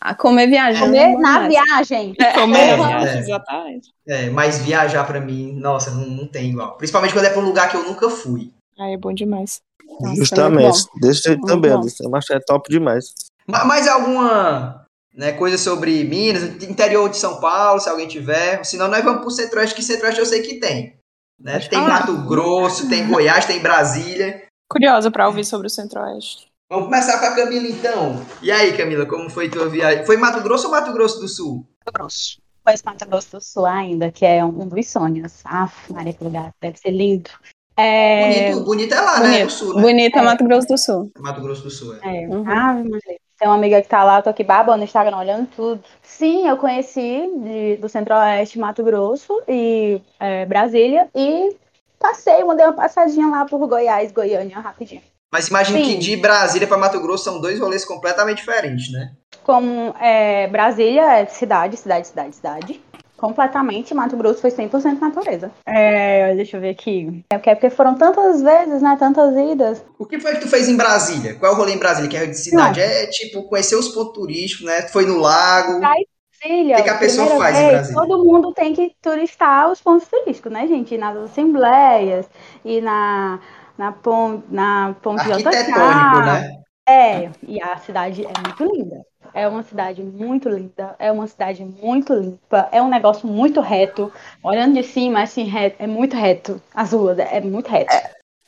[0.00, 0.86] A comer viajando.
[0.86, 1.48] Comer é na demais.
[1.88, 2.14] viagem.
[2.34, 3.18] Comer É, na viagem, é.
[3.20, 3.88] exatamente.
[4.08, 6.76] É, mas viajar pra mim, nossa, não, não tem igual.
[6.78, 8.50] Principalmente quando é pra um lugar que eu nunca fui.
[8.78, 9.60] Aí é bom demais.
[10.00, 10.62] Nossa, Justamente.
[10.62, 13.12] muito Desse jeito também, acho que é top demais.
[13.46, 18.64] Ma- Mais alguma né, coisa sobre Minas, interior de São Paulo, se alguém tiver.
[18.64, 20.94] Senão nós vamos pro Centro-Oeste, que Centro-Oeste eu sei que tem.
[21.38, 21.58] Né?
[21.58, 21.78] Tem.
[21.78, 24.44] Mato Grosso, tem Goiás, tem Brasília.
[24.70, 26.46] Curiosa pra ouvir sobre o Centro-Oeste.
[26.70, 28.24] Vamos começar com a Camila então.
[28.40, 30.06] E aí, Camila, como foi tua viagem?
[30.06, 31.66] Foi Mato Grosso ou Mato Grosso do Sul?
[31.84, 32.40] Mato Grosso.
[32.64, 35.40] Conheço Mato Grosso do Sul ainda, que é um dos sonhos.
[35.44, 36.52] Ah, Maria, que lugar.
[36.60, 37.28] Deve ser lindo.
[37.76, 38.52] É...
[38.52, 39.28] Bonito, bonito é lá, né?
[39.30, 39.46] Bonito.
[39.46, 39.82] Do Sul, né?
[39.82, 41.12] Bonito é Mato Grosso do Sul.
[41.18, 42.22] Mato Grosso do Sul, é.
[42.22, 42.28] É.
[42.28, 42.44] Uhum.
[42.44, 43.18] Maria.
[43.36, 45.82] Tem uma amiga que tá lá, eu tô aqui babando no Instagram, olhando tudo.
[46.04, 51.08] Sim, eu conheci de- do Centro-Oeste, Mato Grosso e é, Brasília.
[51.16, 51.56] E
[51.98, 55.02] passei, mandei uma passadinha lá por Goiás, Goiânia, rapidinho.
[55.32, 55.90] Mas imagine Sim.
[55.90, 59.12] que de Brasília para Mato Grosso são dois rolês completamente diferentes, né?
[59.44, 62.80] Como é, Brasília é cidade, cidade, cidade, cidade.
[63.16, 65.50] Completamente, Mato Grosso foi 100% natureza.
[65.66, 67.22] É, deixa eu ver aqui.
[67.30, 68.96] É porque, porque foram tantas vezes, né?
[68.98, 69.84] Tantas idas.
[69.98, 71.34] O que foi que tu fez em Brasília?
[71.34, 72.08] Qual é o rolê em Brasília?
[72.08, 72.80] Que é de cidade?
[72.80, 74.82] É tipo conhecer os pontos turísticos, né?
[74.82, 75.80] Tu foi no lago.
[75.80, 78.00] Brasília, O que que a pessoa faz em vez, Brasília?
[78.00, 80.96] Todo mundo tem que turistar os pontos turísticos, né, gente?
[80.96, 82.26] Nas assembleias,
[82.64, 83.38] e na,
[83.80, 86.60] na, pon, na ponte de Arquitetônico, né?
[86.86, 89.00] É, e a cidade é muito linda.
[89.32, 94.12] É uma cidade muito linda, é uma cidade muito limpa, é um negócio muito reto.
[94.42, 96.60] Olhando de cima, assim, reto, é muito reto.
[96.74, 97.94] As ruas, é muito reto.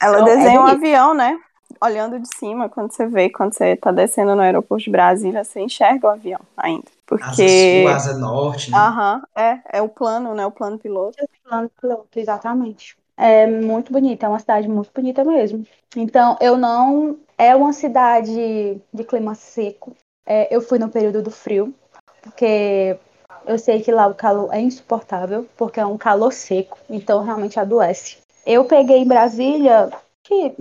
[0.01, 0.79] Ela Então, é desenha um bonito.
[0.79, 1.39] avião, né?
[1.81, 5.61] Olhando de cima, quando você vê, quando você tá descendo no aeroporto de Brasília, você
[5.61, 6.85] enxerga o avião ainda.
[7.21, 7.49] Asa Porque.
[7.49, 8.77] sul, asa norte, né?
[8.77, 10.45] Aham, é, é o plano, né?
[10.45, 11.17] O plano piloto.
[11.45, 12.97] Plano piloto, exatamente.
[13.25, 15.65] É muito bonita, é uma cidade muito bonita mesmo.
[15.97, 17.17] Então, eu não.
[17.39, 19.95] É uma cidade de clima seco.
[20.27, 21.73] É, eu fui no período do frio,
[22.21, 22.99] porque
[23.47, 27.61] eu sei que lá o calor é insuportável, porque é um calor seco, então realmente
[27.61, 28.19] adoece.
[28.45, 29.91] Eu peguei em Brasília
[30.25, 30.57] que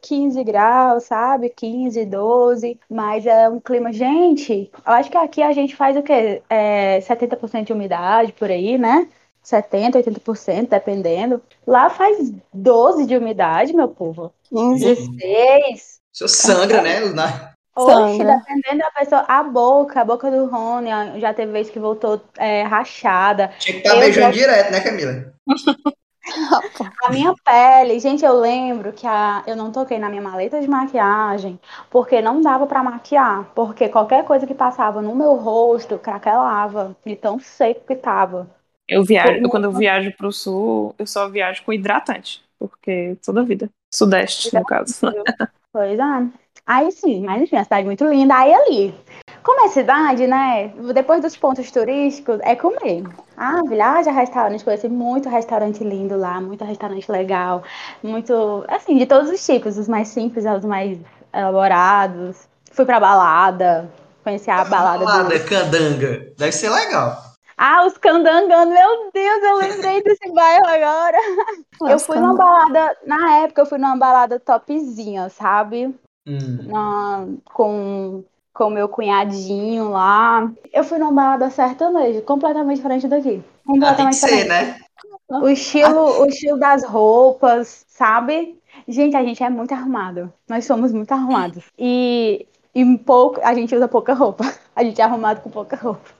[0.00, 1.50] 15 graus, sabe?
[1.50, 3.92] 15, 12, mas é um clima.
[3.92, 6.42] Gente, eu acho que aqui a gente faz o quê?
[6.48, 9.06] É 70% de umidade por aí, né?
[9.44, 11.40] 70, 80%, dependendo.
[11.66, 14.32] Lá faz 12 de umidade, meu povo.
[14.50, 16.00] 16.
[16.22, 17.00] O senhor sangra, né?
[17.76, 18.36] Oxe, Sangra.
[18.38, 20.90] dependendo da pessoa, a boca, a boca do Rony,
[21.20, 23.52] já teve vez que voltou é, rachada.
[23.58, 25.34] Tinha que estar Eu beijando já- direto, né, Camila?
[27.04, 30.66] A minha pele, gente, eu lembro que a, eu não toquei na minha maleta de
[30.66, 31.60] maquiagem
[31.90, 37.14] porque não dava pra maquiar, porque qualquer coisa que passava no meu rosto craquelava, de
[37.14, 38.48] tão seco que tava.
[38.88, 43.40] Eu viajo, Como- quando eu viajo pro sul, eu só viajo com hidratante, porque toda
[43.40, 43.68] a vida.
[43.94, 44.94] Sudeste, no caso.
[45.72, 46.26] Pois é.
[46.66, 48.34] Aí sim, mas enfim, a cidade é muito linda.
[48.36, 48.94] Aí ali,
[49.42, 50.68] como é cidade, né?
[50.94, 53.02] Depois dos pontos turísticos, é comer.
[53.36, 57.62] Ah, viagem a restaurante, conheci muito restaurante lindo lá, muito restaurante legal,
[58.02, 60.98] muito, assim, de todos os tipos, os mais simples aos mais
[61.32, 62.48] elaborados.
[62.72, 63.90] Fui pra balada,
[64.22, 65.44] conheci a balada Balada, do...
[65.46, 66.32] candanga.
[66.38, 67.33] Deve ser legal.
[67.66, 71.16] Ah, os candangando, meu Deus, eu lembrei desse bairro agora.
[71.88, 75.94] Eu fui numa balada, na época eu fui numa balada topzinha, sabe?
[76.26, 76.68] Hum.
[76.68, 80.52] na- com com meu cunhadinho lá.
[80.72, 83.42] Eu fui numa balada sertaneja, completamente diferente daqui.
[83.80, 84.48] Ah, tem que Completamente ser, diferente.
[84.48, 84.80] né?
[85.28, 88.58] O estilo, o estilo das roupas, sabe?
[88.86, 90.32] Gente, a gente é muito arrumado.
[90.48, 91.64] Nós somos muito arrumados.
[91.78, 94.44] E, e pouco, a gente usa pouca roupa.
[94.74, 96.10] A gente é arrumado com pouca roupa.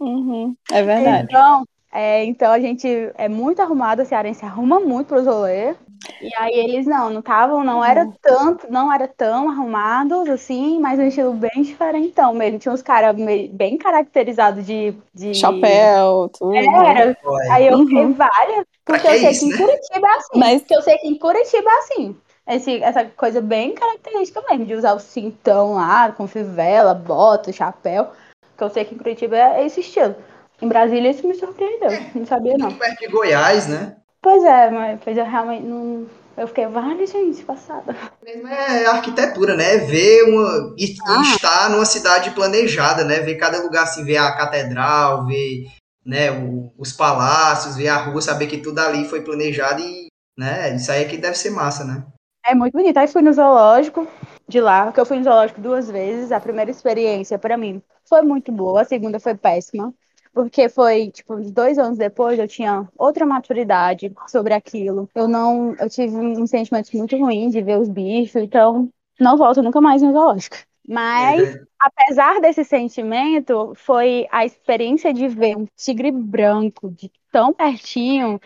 [0.00, 1.24] Uhum, é verdade.
[1.24, 2.86] Então, é, então a gente
[3.16, 5.74] é muito arrumado, o cearense arruma muito pros rolê.
[6.20, 10.98] E aí eles não, não estavam, não era tanto, não era tão arrumados assim, mas
[10.98, 12.58] um estilo bem diferentão mesmo.
[12.58, 13.14] Tinha uns caras
[13.52, 16.54] bem caracterizados de, de Chapéu, tudo.
[16.56, 17.16] Era.
[17.24, 17.48] Ué.
[17.52, 18.12] Aí eu fiquei Uhum.
[18.14, 19.66] várias, porque que eu sei isso, que em né?
[19.66, 20.38] Curitiba é assim.
[20.38, 22.16] Mas- Porque eu sei que em Curitiba é assim.
[22.46, 28.10] Esse, essa coisa bem característica mesmo, de usar o cintão lá, com fivela, bota, chapéu.
[28.56, 30.14] Que eu sei que em Curitiba é esse estilo.
[30.60, 31.90] Em Brasília isso me surpreendeu.
[32.14, 32.72] Não sabia, não.
[32.72, 33.96] Perto de Goiás, né?
[34.20, 36.06] Pois é, mas pois eu realmente não.
[36.36, 37.94] Eu fiquei, vale, gente, passada.
[38.24, 39.78] Mesmo É arquitetura, né?
[39.78, 40.74] Ver uma.
[41.06, 41.22] Ah.
[41.22, 43.20] estar numa cidade planejada, né?
[43.20, 45.66] Ver cada lugar assim, ver a catedral, ver
[46.04, 50.06] né, o- os palácios, ver a rua, saber que tudo ali foi planejado e.
[50.38, 50.74] Né?
[50.74, 52.04] Isso aí é que deve ser massa, né?
[52.44, 52.96] É muito bonito.
[52.96, 54.06] Aí fui no zoológico
[54.48, 56.32] de lá, porque eu fui no zoológico duas vezes.
[56.32, 59.94] A primeira experiência, pra mim, foi muito boa, a segunda foi péssima.
[60.34, 65.08] Porque foi, tipo, dois anos depois eu tinha outra maturidade sobre aquilo.
[65.14, 65.74] Eu não.
[65.78, 68.88] Eu tive um sentimento muito ruim de ver os bichos, então
[69.20, 70.56] não volto nunca mais no zoológico.
[70.88, 78.40] Mas, apesar desse sentimento, foi a experiência de ver um tigre branco de tão pertinho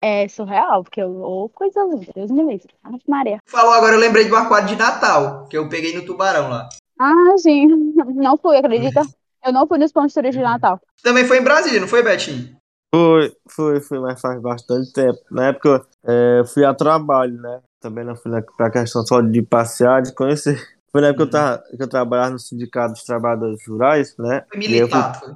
[0.00, 2.72] é surreal, porque eu, ô, coisa linda, Deus me livre.
[2.82, 3.38] Ave Maria.
[3.46, 6.68] Falou agora, eu lembrei do aquário de Natal, que eu peguei no Tubarão lá.
[6.98, 7.66] Ah, sim.
[8.14, 9.02] Não fui, acredita?
[9.46, 10.80] Eu não fui nos pontos turísticos de Natal.
[11.00, 12.56] Também foi em Brasília, não foi, Betinho?
[12.92, 15.18] Foi, foi, foi, mas faz bastante tempo.
[15.30, 17.60] Na época é, eu fui a trabalho, né?
[17.80, 20.60] Também não fui na, pra questão só de passear, de conhecer.
[20.90, 24.44] Foi na época que eu, tava, que eu trabalhava no Sindicato dos Trabalhadores Rurais, né?
[24.50, 25.20] Foi militar.
[25.20, 25.34] Foi.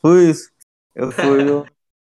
[0.00, 0.50] fui isso.
[0.94, 1.64] Eu fui no,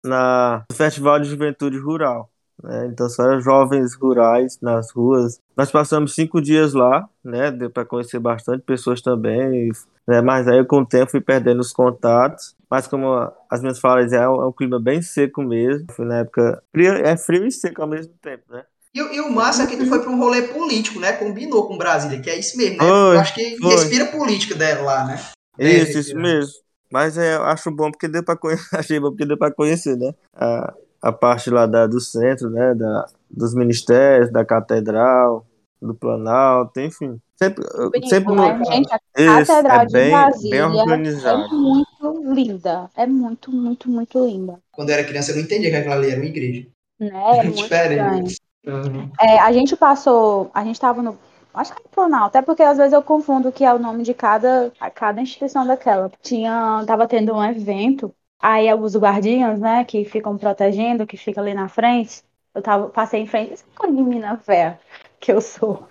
[0.07, 2.29] na, Festival de Juventude Rural.
[2.63, 2.87] Né?
[2.87, 5.39] Então só eram jovens rurais nas ruas.
[5.57, 7.51] Nós passamos cinco dias lá, né?
[7.51, 9.71] Deu para conhecer bastante pessoas também.
[10.07, 10.21] Né?
[10.21, 12.55] Mas aí com o tempo fui perdendo os contatos.
[12.69, 15.85] Mas como as minhas falas é um, é um clima bem seco mesmo.
[15.91, 16.63] Foi na época.
[17.03, 18.63] É frio e seco ao mesmo tempo, né?
[18.93, 21.11] E, o- e o massa é que tu foi pra um rolê político, né?
[21.11, 22.85] Combinou com Brasília, que é isso mesmo, né?
[22.85, 23.69] Foi, eu acho que foi.
[23.71, 25.15] respira política dela lá, né?
[25.59, 26.53] Isso, É, isso mesmo.
[26.91, 29.97] Mas é, eu acho bom porque deu para conhecer, achei bom porque deu para conhecer,
[29.97, 30.13] né?
[30.33, 32.73] A, a parte lá da, do centro, né?
[32.73, 35.45] Da, dos ministérios, da catedral,
[35.81, 37.19] do Planalto, enfim.
[37.37, 38.61] Sempre, Bonito, sempre né?
[38.65, 41.43] Gente, a Isso, Catedral é de bem, Brasília bem organizado.
[41.43, 42.89] é muito linda.
[42.95, 44.59] É muito, muito, muito linda.
[44.71, 46.65] Quando eu era criança, eu não entendia que aquela ali era uma igreja.
[46.99, 47.09] Né?
[47.39, 48.37] É muito Diferente.
[48.63, 49.11] estranho.
[49.19, 51.17] É, a gente passou, a gente tava no,
[51.55, 54.13] acho que é Planalto, até porque às vezes eu confundo que é o nome de
[54.13, 56.11] cada, cada instituição daquela.
[56.21, 61.53] Tinha, tava tendo um evento, aí os guardinhas, né, que ficam protegendo, que fica ali
[61.53, 62.23] na frente,
[62.53, 64.79] eu tava, passei em frente, de mina véia
[65.19, 65.87] que eu sou.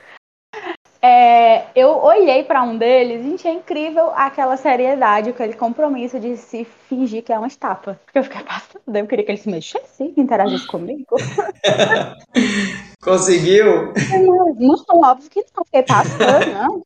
[1.02, 6.64] É, eu olhei pra um deles, gente, é incrível aquela seriedade, aquele compromisso de se
[6.64, 8.00] fingir que é uma estátua.
[8.06, 11.14] Porque eu fiquei passando, eu queria que ele se mexesse, interagisse comigo.
[13.04, 13.92] Conseguiu?
[14.58, 16.82] Não, óbvio que não, fiquei passando, não.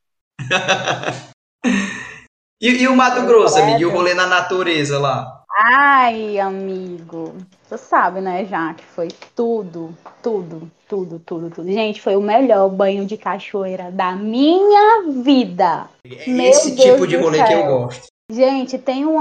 [2.61, 3.81] E, e o Mato Grosso, amigo?
[3.81, 5.45] E o rolê na natureza lá?
[5.61, 7.36] Ai, amigo.
[7.62, 11.73] Você sabe, né, já que foi tudo, tudo, tudo, tudo, tudo.
[11.73, 15.89] Gente, foi o melhor banho de cachoeira da minha vida.
[16.27, 18.07] Meu Esse Deus tipo de rolê que eu gosto.
[18.31, 19.19] Gente, tem um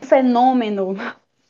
[0.00, 0.96] fenômeno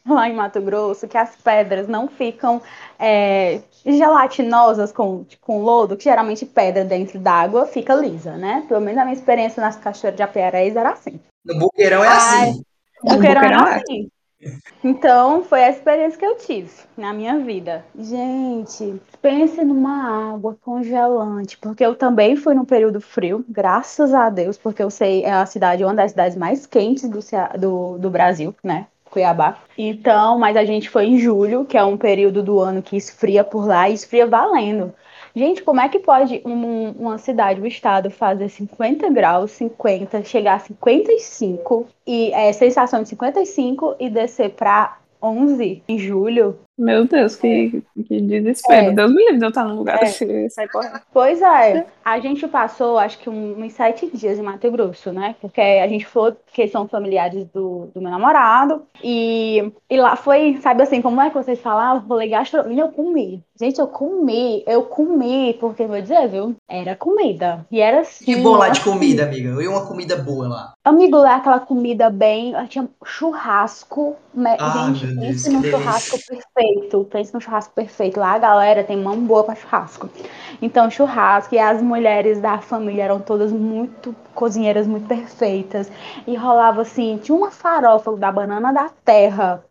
[0.09, 2.61] lá em Mato Grosso que as pedras não ficam
[2.99, 8.65] é, gelatinosas com, com lodo, que geralmente pedra dentro d'água fica lisa, né?
[8.69, 11.21] Pelo menos a minha experiência nas cachoeiras de Apiarés era assim.
[11.45, 12.63] No buqueirão é Ai, assim.
[13.03, 13.83] o Boqueirão Boqueirão era é.
[13.83, 14.09] assim.
[14.85, 17.85] Então, foi a experiência que eu tive na minha vida.
[17.99, 24.57] Gente, pense numa água congelante, porque eu também fui no período frio, graças a Deus,
[24.57, 27.19] porque eu sei, é a cidade, uma das cidades mais quentes do,
[27.59, 28.87] do, do Brasil, né?
[29.17, 29.57] Cuiabá.
[29.79, 33.43] Então, mas a gente foi em julho, que é um período do ano que esfria
[33.43, 34.93] por lá e esfria valendo.
[35.35, 40.55] Gente, como é que pode um- uma cidade, um estado, fazer 50 graus, 50, chegar
[40.55, 46.59] a 55 e é, sensação de 55 e descer para 11 em julho?
[46.79, 48.89] Meu Deus, que, que desespero.
[48.89, 48.93] É.
[48.93, 50.01] Deus me livre de eu estar num lugar É.
[50.01, 51.01] desse e sair correndo.
[51.13, 55.35] Pois é, a gente passou acho que um- uns sete dias em Mato Grosso, né?
[55.41, 60.59] Porque a gente foi, porque são familiares do, do meu namorado, e, e lá foi,
[60.61, 62.07] sabe assim, como é que vocês falavam?
[62.07, 63.43] Rolê gastronomia, eu comi.
[63.59, 66.55] Gente, eu comi, eu comi, porque vou dizer, viu?
[66.69, 67.65] Era comida.
[67.71, 68.23] E era assim.
[68.27, 69.49] Que bom lá de assim, comida, amiga.
[69.49, 70.73] Eu ia uma comida boa lá.
[70.85, 72.53] Amigo, lá aquela comida bem.
[72.69, 74.15] Tinha churrasco.
[74.35, 74.57] né?
[74.61, 76.66] Ah, Gente, meu Deus, pense que num churrasco perfeito.
[77.11, 78.19] Pense num churrasco perfeito.
[78.21, 80.09] Lá a galera tem mão boa pra churrasco.
[80.61, 81.55] Então, churrasco.
[81.55, 85.91] E as mulheres da família eram todas muito cozinheiras, muito perfeitas.
[86.27, 89.65] E rolava assim: tinha uma farofa da banana da terra.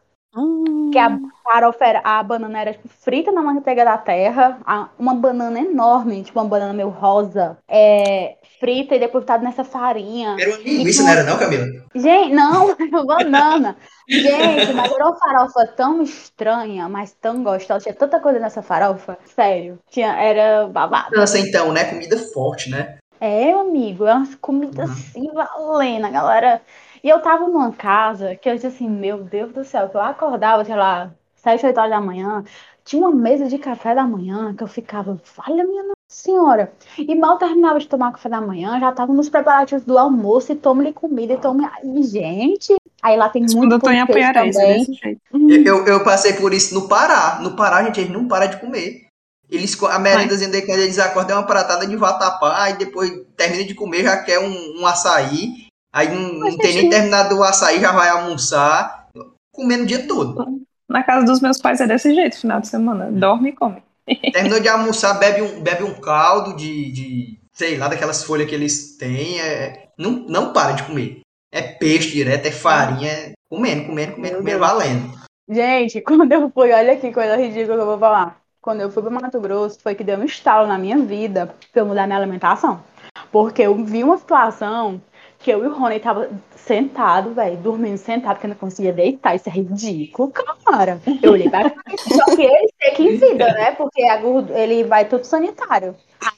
[0.95, 5.13] Que a farofa era, a banana era tipo, frita na manteiga da terra, a- uma
[5.13, 10.37] banana enorme, tipo uma banana meio rosa, é, frita e depositada nessa farinha.
[10.39, 11.65] Era uma linguiça, não era não, Camila?
[11.93, 13.75] Gente, não, era banana.
[14.07, 17.83] Gente, mas era uma farofa tão estranha, mas tão gostosa.
[17.83, 19.17] Tinha tanta coisa nessa farofa.
[19.35, 19.77] Sério.
[19.89, 21.11] Tinha, era babado.
[21.11, 21.83] Cansa então, né?
[21.83, 22.97] Comida forte, né?
[23.19, 26.61] É, meu amigo, é umas comidas assim, valendo, a galera.
[27.05, 30.01] E eu tava numa casa que eu disse assim, meu Deus do céu, que eu
[30.01, 32.43] acordava, sei lá, 7, 8 horas da manhã,
[32.83, 36.73] tinha uma mesa de café da manhã que eu ficava, olha minha Nossa senhora.
[36.97, 40.55] E mal terminava de tomar café da manhã, já tava nos preparativos do almoço e
[40.55, 41.63] tome-lhe comida e tome.
[41.63, 44.79] Ai, Gente, aí lá tem muito Quando eu tô em de Apoiarés, é também.
[44.79, 45.21] desse jeito.
[45.63, 47.37] Eu, eu, passei por isso no Pará.
[47.39, 49.05] No Pará, gente, eles não param de comer.
[49.47, 53.63] Eles, a merendazinha dele, quando eles acordam, é uma pratada de vatapá, e depois termina
[53.63, 55.64] de comer, já quer um, um açaí.
[55.95, 59.07] Aí não, não tem nem terminado o açaí, já vai almoçar.
[59.53, 60.61] Comendo o dia todo.
[60.89, 63.09] Na casa dos meus pais é desse jeito, final de semana.
[63.09, 63.81] Dorme e come.
[64.33, 68.53] Terminou de almoçar, bebe um, bebe um caldo de, de, sei lá, daquelas folhas que
[68.53, 69.39] eles têm.
[69.39, 71.21] É, não, não para de comer.
[71.49, 75.19] É peixe direto, é farinha, é comendo, comendo, comendo, comendo, valendo.
[75.47, 78.37] Gente, quando eu fui, olha que coisa ridícula que eu vou falar.
[78.61, 81.81] Quando eu fui para Mato Grosso, foi que deu um estalo na minha vida pra
[81.81, 82.83] eu mudar minha alimentação.
[83.31, 84.99] Porque eu vi uma situação
[85.45, 89.35] que eu e o Rony tava sentado, velho, dormindo sentado, porque eu não conseguia deitar.
[89.35, 90.31] Isso é ridículo,
[90.65, 90.99] cara.
[91.21, 93.71] Eu olhei pra Só que ele seca em vida, né?
[93.73, 95.95] Porque a gordu- ele vai tudo sanitário.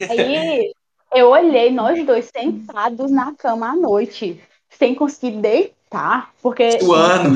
[0.10, 0.74] Aí
[1.16, 6.78] eu olhei nós dois sentados na cama à noite, sem conseguir deitar, porque.
[6.82, 7.30] Suando.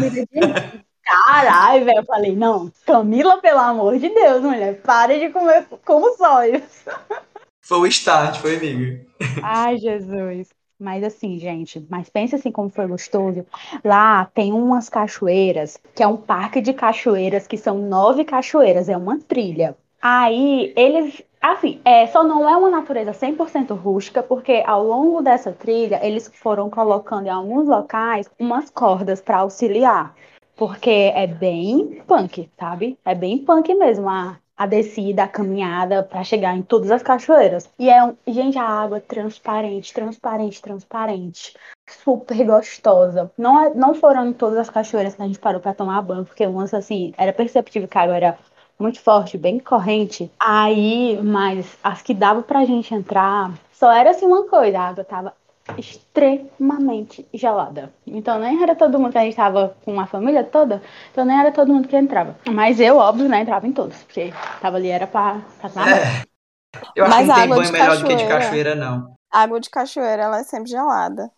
[1.06, 1.99] Caralho, velho.
[1.99, 6.84] Eu falei, não, Camila, pelo amor de Deus, mulher, pare de comer com os olhos.
[7.61, 9.06] Foi o start, foi, amiga.
[9.41, 10.49] Ai, Jesus.
[10.82, 13.45] Mas assim, gente, mas pensa assim como foi gostoso.
[13.86, 18.98] Lá tem umas cachoeiras, que é um parque de cachoeiras, que são nove cachoeiras, é
[18.98, 19.78] uma trilha.
[20.02, 25.52] Aí eles, assim, é, só não é uma natureza 100% rústica, porque ao longo dessa
[25.52, 30.16] trilha eles foram colocando em alguns locais umas cordas para auxiliar.
[30.56, 32.98] Porque é bem punk, sabe?
[33.06, 37.68] É bem punk mesmo a, a descida, a caminhada para chegar em todas as cachoeiras.
[37.80, 41.56] E é um, gente, a água é transparente, transparente, transparente.
[41.90, 43.32] Super gostosa.
[43.36, 46.26] Não, é- não foram em todas as cachoeiras que a gente parou para tomar banho,
[46.26, 48.38] porque umas assim, era perceptível que a água era
[48.78, 50.32] muito forte, bem corrente.
[50.40, 55.04] Aí, mas as que dava pra gente entrar, só era assim uma coisa, a água
[55.04, 55.34] tava
[55.78, 57.94] extremamente gelada.
[58.06, 60.82] Então nem era todo mundo que a gente tava com a família toda,
[61.12, 62.36] então nem era todo mundo que entrava.
[62.52, 64.32] Mas eu, óbvio, né, entrava em todos, porque
[64.62, 66.02] tava ali era pra, pra tomar banho.
[66.02, 66.24] É.
[66.96, 68.76] Eu acho Mas que não tem água banho de melhor do que de cachoeira- cachoeira,
[68.76, 69.14] não.
[69.32, 71.32] A água de cachoeira, ela é sempre gelada.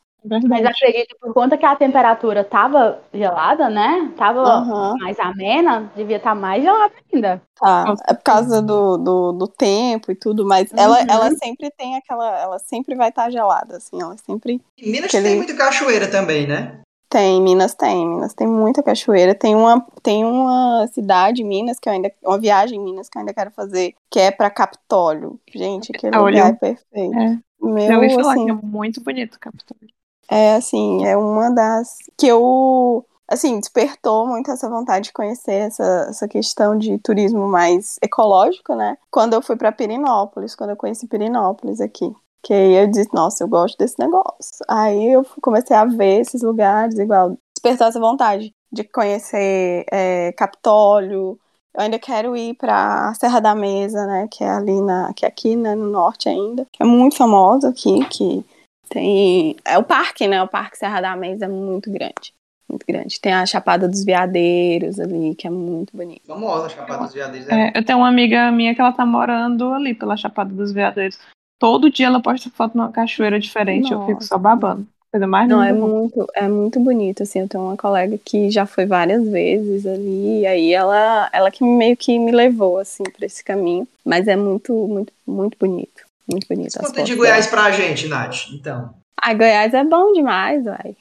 [0.48, 4.12] Mas acredito que por conta que a temperatura tava gelada, né?
[4.18, 4.95] Tava Aham.
[5.00, 7.41] mais amena, devia estar mais gelada ainda.
[7.60, 11.06] Tá, é por causa do, do, do tempo e tudo, mas ela, Uhum.
[11.10, 12.40] ela sempre tem aquela.
[12.40, 14.62] Ela sempre vai estar gelada, assim, ela sempre.
[14.78, 16.80] Em Minas Aquele- tem muita cachoeira também, né?
[17.10, 19.36] Tem, Minas tem, Minas tem muita cachoeira.
[19.36, 22.12] Tem uma, tem uma cidade, Minas, que eu ainda.
[22.24, 25.40] Uma viagem em Minas que eu ainda quero fazer, que é pra Capitólio.
[25.54, 27.16] Gente, aquele Olha, lugar é perfeito.
[27.20, 27.38] É.
[27.62, 29.88] Meu, Já ouvi falar assim, que é muito bonito o Capitólio.
[30.30, 36.08] É assim, é uma das que eu assim, despertou muito essa vontade de conhecer essa,
[36.10, 38.98] essa questão de turismo mais ecológico, né?
[39.10, 42.14] Quando eu fui para Pirinópolis, quando eu conheci Pirinópolis aqui.
[42.44, 44.66] Que aí eu disse, nossa, eu gosto desse negócio.
[44.68, 51.40] Aí eu comecei a ver esses lugares, igual, despertou essa vontade de conhecer é, Capitólio.
[51.74, 54.28] Eu ainda quero ir para Serra da Mesa, né?
[54.30, 56.68] Que é ali na, que é aqui, né, no norte ainda.
[56.80, 58.45] É muito famoso aqui, que
[58.94, 59.56] tem.
[59.65, 60.41] É o parque, né?
[60.44, 62.34] O Parque Serra da Mesa é muito grande.
[62.70, 63.20] Muito grande.
[63.20, 66.22] Tem a Chapada dos Veadeiros ali, que é muito bonito.
[66.26, 67.48] Famosa, Chapada dos Veadeiros.
[67.48, 67.72] né?
[67.74, 71.20] É, eu tenho uma amiga minha que ela tá morando ali pela Chapada dos Veadeiros.
[71.60, 74.86] Todo dia ela posta foto numa cachoeira diferente, eu fico só babando.
[75.11, 78.49] Coisa mais Não, linda é muito, é muito bonito, assim, eu tenho uma colega que
[78.49, 83.03] já foi várias vezes ali, e aí ela, ela que meio que me levou, assim,
[83.15, 85.93] pra esse caminho, mas é muito, muito, muito bonito,
[86.30, 86.78] muito bonito.
[86.78, 87.18] as Conta de dela.
[87.18, 88.50] Goiás pra gente, Nath.
[88.54, 88.94] Então.
[89.22, 90.95] Ai, Goiás é bom demais, vai.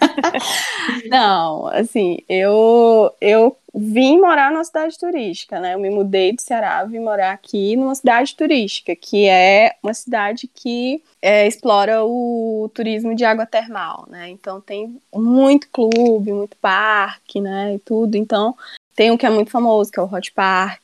[1.10, 5.74] Não, assim, eu eu vim morar numa cidade turística, né?
[5.74, 10.48] Eu me mudei do Ceará, vim morar aqui numa cidade turística, que é uma cidade
[10.48, 14.30] que é, explora o turismo de água termal, né?
[14.30, 17.74] Então tem muito clube, muito parque, né?
[17.74, 18.16] E tudo.
[18.16, 18.56] Então
[18.96, 20.80] tem um que é muito famoso, que é o Hot Park,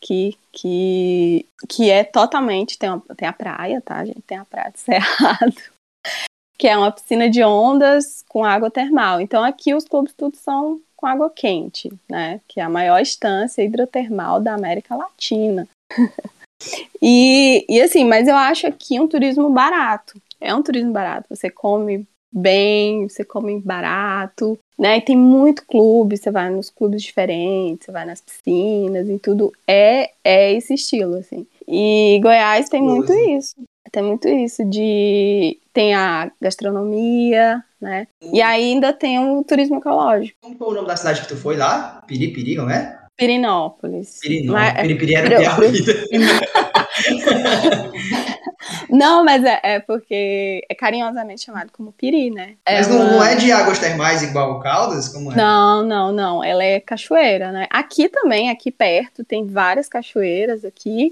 [0.53, 2.79] que, que é totalmente.
[2.79, 4.21] Tem, uma- tem a praia, tá, gente?
[4.23, 5.55] Tem a praia do Cerrado
[6.59, 9.21] que é uma piscina de ondas com água termal.
[9.21, 12.41] Então aqui os clubes todos são com água quente, né?
[12.47, 15.67] Que é a maior estância hidrotermal da América Latina.
[17.03, 20.21] e, e assim, mas eu acho aqui um turismo barato.
[20.41, 21.27] É um turismo barato.
[21.31, 24.99] Você come bem, você come barato, né?
[24.99, 29.53] E tem muito clube, você vai nos clubes diferentes, você vai nas piscinas e tudo.
[29.67, 31.47] É, é esse estilo, assim.
[31.69, 33.55] E Goiás tem muito isso.
[33.91, 38.07] Tem muito isso de tem a gastronomia, né?
[38.23, 40.37] E ainda tem o turismo ecológico.
[40.41, 42.03] Como foi o nome da cidade que tu foi lá?
[42.07, 42.99] Piripiri, não é?
[43.17, 44.19] Pirinópolis.
[44.21, 44.73] Pirinópolis.
[44.73, 45.93] Mas- Piripiri era o vida.
[48.89, 52.55] Não, mas é, é porque é carinhosamente chamado como Piri, né?
[52.69, 55.09] Mas uma- não, não é de águas termais igual o Caldas?
[55.09, 55.37] Como é?
[55.37, 56.45] Não, não, não.
[56.45, 57.67] Ela é cachoeira, né?
[57.71, 61.11] Aqui também, aqui perto, tem várias cachoeiras aqui,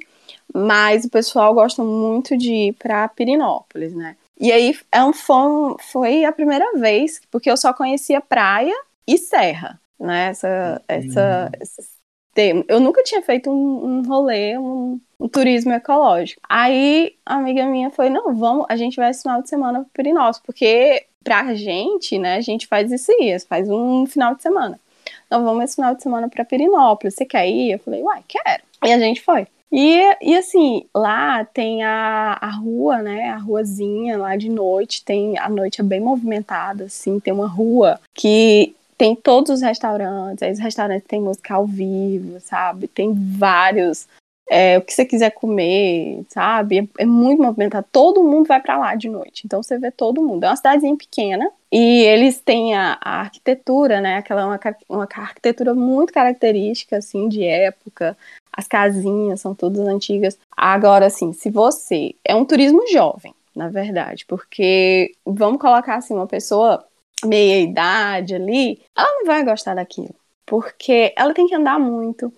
[0.52, 4.16] mas o pessoal gosta muito de ir para Pirinópolis, né?
[4.38, 8.74] E aí é um, foi, a primeira vez, porque eu só conhecia praia
[9.06, 10.28] e serra, né?
[10.28, 11.89] Essa, essa, esses
[12.34, 12.64] termos.
[12.68, 16.40] Eu nunca tinha feito um, um rolê, um, um turismo ecológico.
[16.48, 19.88] Aí a amiga minha foi, não, vamos, a gente vai esse final de semana para
[19.92, 24.78] Pirinópolis, porque pra gente, né, a gente faz isso aí, faz um final de semana.
[25.26, 27.72] Então vamos esse final de semana pra Pirinópolis, você quer ir?
[27.72, 28.62] Eu falei, uai, quero.
[28.84, 29.46] E a gente foi.
[29.72, 35.38] E, e assim, lá tem a, a rua, né, a ruazinha lá de noite, tem,
[35.38, 40.52] a noite é bem movimentada, assim, tem uma rua que tem todos os restaurantes, aí
[40.52, 44.06] os restaurantes tem música ao vivo, sabe, tem vários,
[44.46, 48.76] é, o que você quiser comer, sabe, é, é muito movimentado, todo mundo vai pra
[48.76, 52.76] lá de noite, então você vê todo mundo, é uma cidadezinha pequena, e eles têm
[52.76, 58.14] a, a arquitetura, né, aquela uma, uma arquitetura muito característica, assim, de época,
[58.52, 60.36] as casinhas são todas antigas.
[60.54, 66.26] Agora, assim, se você é um turismo jovem, na verdade, porque vamos colocar assim, uma
[66.26, 66.84] pessoa
[67.24, 70.14] meia idade ali, ela não vai gostar daquilo,
[70.46, 72.32] porque ela tem que andar muito.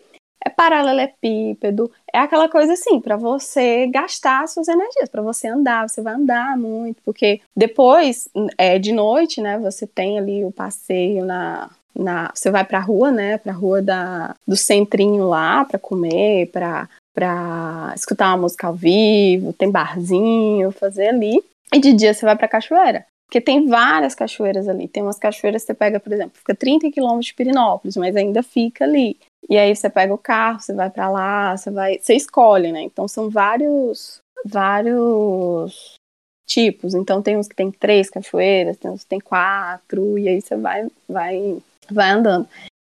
[0.45, 6.03] É paralelepípedo, é aquela coisa assim, para você gastar suas energias, para você andar, você
[6.03, 8.29] vai andar muito, porque depois,
[8.59, 13.13] é, de noite, né, você tem ali o passeio na, na você vai pra rua,
[13.13, 18.75] né, pra rua da, do centrinho lá pra comer, pra, pra escutar uma música ao
[18.75, 21.41] vivo, tem barzinho, fazer ali.
[21.73, 23.07] E de dia você vai pra cachoeira.
[23.33, 24.87] Porque tem várias cachoeiras ali.
[24.87, 28.43] Tem umas cachoeiras que você pega, por exemplo, fica 30 quilômetros de Pirinópolis, mas ainda
[28.43, 29.19] fica ali.
[29.49, 31.99] E aí você pega o carro, você vai pra lá, você vai.
[31.99, 32.83] Você escolhe, né?
[32.83, 34.19] Então são vários.
[34.45, 35.95] vários
[36.47, 36.93] tipos.
[36.93, 40.55] Então tem uns que tem três cachoeiras, tem uns que tem quatro, e aí você
[40.55, 41.57] vai, vai,
[41.91, 42.47] vai andando.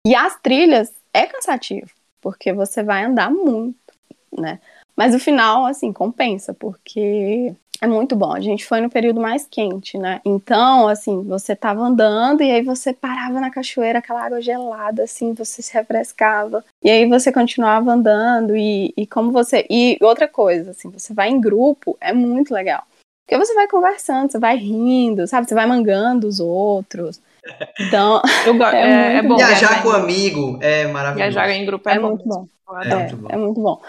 [0.08, 3.94] E as trilhas é cansativo, porque você vai andar muito,
[4.36, 4.60] né?
[4.96, 8.32] Mas o final, assim, compensa, porque é muito bom.
[8.32, 10.22] A gente foi no período mais quente, né?
[10.24, 15.34] Então, assim, você tava andando e aí você parava na cachoeira, aquela água gelada, assim,
[15.34, 16.64] você se refrescava.
[16.84, 19.66] E aí você continuava andando e, e como você.
[19.68, 22.84] E outra coisa, assim, você vai em grupo, é muito legal.
[23.26, 25.48] Porque você vai conversando, você vai rindo, sabe?
[25.48, 27.20] Você vai mangando os outros.
[27.80, 29.38] Então, Eu go- é, é muito bom.
[29.38, 31.32] Viajar com amigo é maravilhoso.
[31.32, 32.10] Viajar em grupo é, É bom.
[32.10, 32.48] muito bom.
[32.70, 33.28] Eu É bom.
[33.30, 33.82] É muito bom.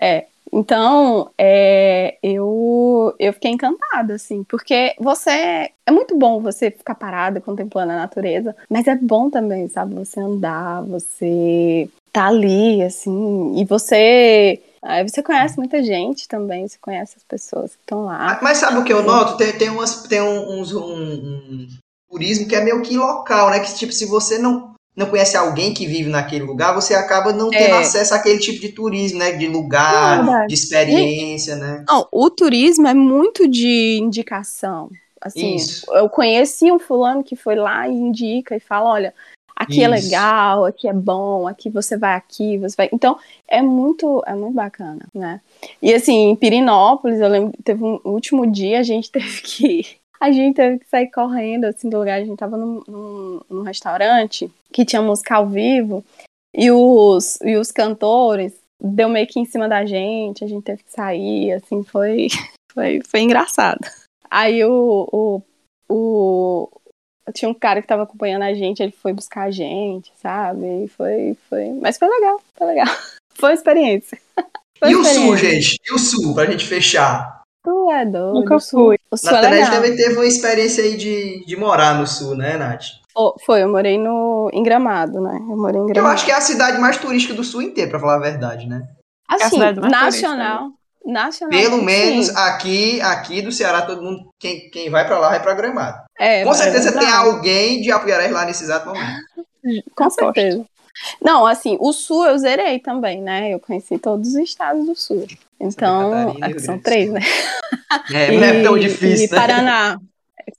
[0.00, 0.26] É.
[0.52, 5.70] Então, é, eu, eu fiquei encantada, assim, porque você.
[5.86, 9.94] É muito bom você ficar parada contemplando a natureza, mas é bom também, sabe?
[9.94, 14.60] Você andar, você tá ali, assim, e você.
[14.82, 18.18] Aí você conhece muita gente também, você conhece as pessoas que estão lá.
[18.18, 19.36] Mas- Mas sabe o que eu noto?
[19.36, 21.68] Tem, tem, umas, tem um, uns, um, um
[22.10, 23.60] turismo que é meio que local, né?
[23.60, 27.50] Que tipo, se você não, não conhece alguém que vive naquele lugar, você acaba não
[27.50, 27.78] tendo É.
[27.78, 29.30] acesso àquele tipo de turismo, né?
[29.30, 30.48] De É lugar, verdade.
[30.48, 31.84] de experiência, né?
[31.86, 34.90] Não, o turismo é muito de indicação.
[35.20, 35.86] Assim, Isso.
[35.94, 39.14] eu conheci um fulano que foi lá e indica e fala, olha,
[39.54, 40.06] aqui é Isso.
[40.06, 42.88] legal, aqui é bom, aqui você vai aqui, você vai.
[42.92, 43.16] Então,
[43.46, 45.40] é muito, é muito bacana, né?
[45.80, 49.86] E assim, em Pirinópolis, eu lembro, teve um último dia, a gente teve que
[50.20, 53.62] a gente teve que sair correndo assim do lugar, a gente tava num, num, num
[53.62, 56.04] restaurante que tinha música ao vivo
[56.54, 60.82] e os, e os cantores deu meio que em cima da gente, a gente teve
[60.82, 62.28] que sair, assim, foi,
[62.72, 63.80] foi, foi engraçado.
[64.30, 65.42] Aí o, o,
[65.88, 66.68] o
[67.32, 70.84] tinha um cara que tava acompanhando a gente, ele foi buscar a gente, sabe?
[70.84, 72.86] E foi, foi, mas foi legal, foi legal.
[73.38, 74.18] Foi uma experiência.
[74.80, 75.76] Foi E o sul, gente?
[75.88, 77.42] E o sul, pra gente fechar?
[77.64, 78.34] Tu é doido.
[78.34, 78.98] Nunca o sul, fui.
[79.12, 79.76] O sul é Natanete legal.
[79.76, 82.84] também teve uma experiência aí de, de morar no sul, né, Nath?
[83.18, 85.36] Fo- Foi, eu morei no, em Gramado, né?
[85.50, 86.14] Eu morei em Eu Gramado.
[86.14, 88.82] acho que é a cidade mais turística do sul inteiro, pra falar a verdade, né?
[89.28, 90.70] a Assim, mais nacional.
[91.04, 91.58] Nacional.
[91.60, 91.84] Pelo sim.
[91.84, 95.98] menos aqui, aqui do Ceará, todo mundo, quem, quem vai pra lá vai pra Gramado.
[96.18, 99.18] É, Com é certeza tem alguém de Apuiarés lá nesse exato momento.
[99.96, 100.64] Com certeza.
[101.22, 103.52] Não, assim, o sul eu zerei também, né?
[103.52, 105.26] Eu conheci todos os estados do sul.
[105.60, 107.20] Então, Catarina e é, são três, né?
[108.12, 109.36] É, não é tão difícil, e né?
[109.36, 109.98] Paraná.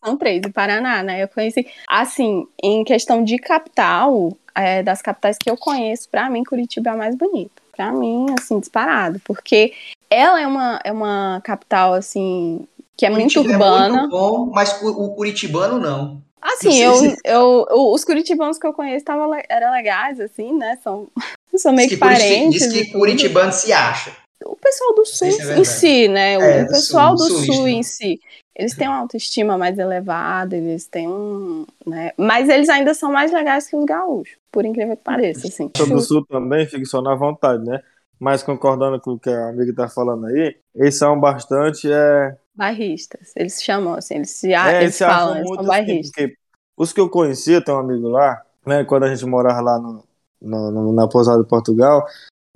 [0.03, 1.23] São três, e Paraná, né?
[1.23, 1.67] Eu conheci.
[1.87, 6.93] Assim, em questão de capital, é, das capitais que eu conheço, pra mim, Curitiba é
[6.93, 7.61] a mais bonita.
[7.75, 9.21] Pra mim, assim, disparado.
[9.23, 9.73] Porque
[10.09, 12.67] ela é uma, é uma capital, assim,
[12.97, 13.85] que é muito Curitiba urbana.
[13.85, 16.21] É muito bom, mas o curitibano não.
[16.41, 16.93] Assim, eu,
[17.23, 20.77] eu, eu- os curitibanos que eu conheço tavam, eram legais, assim, né?
[20.83, 21.07] São,
[21.55, 22.59] são meio que que, parentes.
[22.59, 24.15] diz que curitibano se acha.
[24.45, 26.37] O pessoal do sul é em si, né?
[26.37, 28.19] O, É, o do pessoal sul, do sul em si.
[28.59, 31.65] Eles têm uma autoestima mais elevada, eles têm um.
[31.87, 32.11] Né?
[32.17, 35.71] Mas eles ainda são mais legais que os gaúchos, por incrível que pareça, assim.
[35.77, 37.81] Sobre o sul também, fique só na vontade, né?
[38.19, 41.89] Mas concordando com o que a amiga tá falando aí, eles são bastante.
[41.89, 43.31] É, Bairristas.
[43.33, 46.11] Eles chamam, assim, eles, se, é, eles se falam, eles são assim, bairristas.
[46.11, 46.37] porque
[46.75, 48.83] os que eu conhecia, tem um amigo lá, né?
[48.83, 50.03] Quando a gente morava lá no,
[50.41, 52.05] no- no- na pousada de Portugal,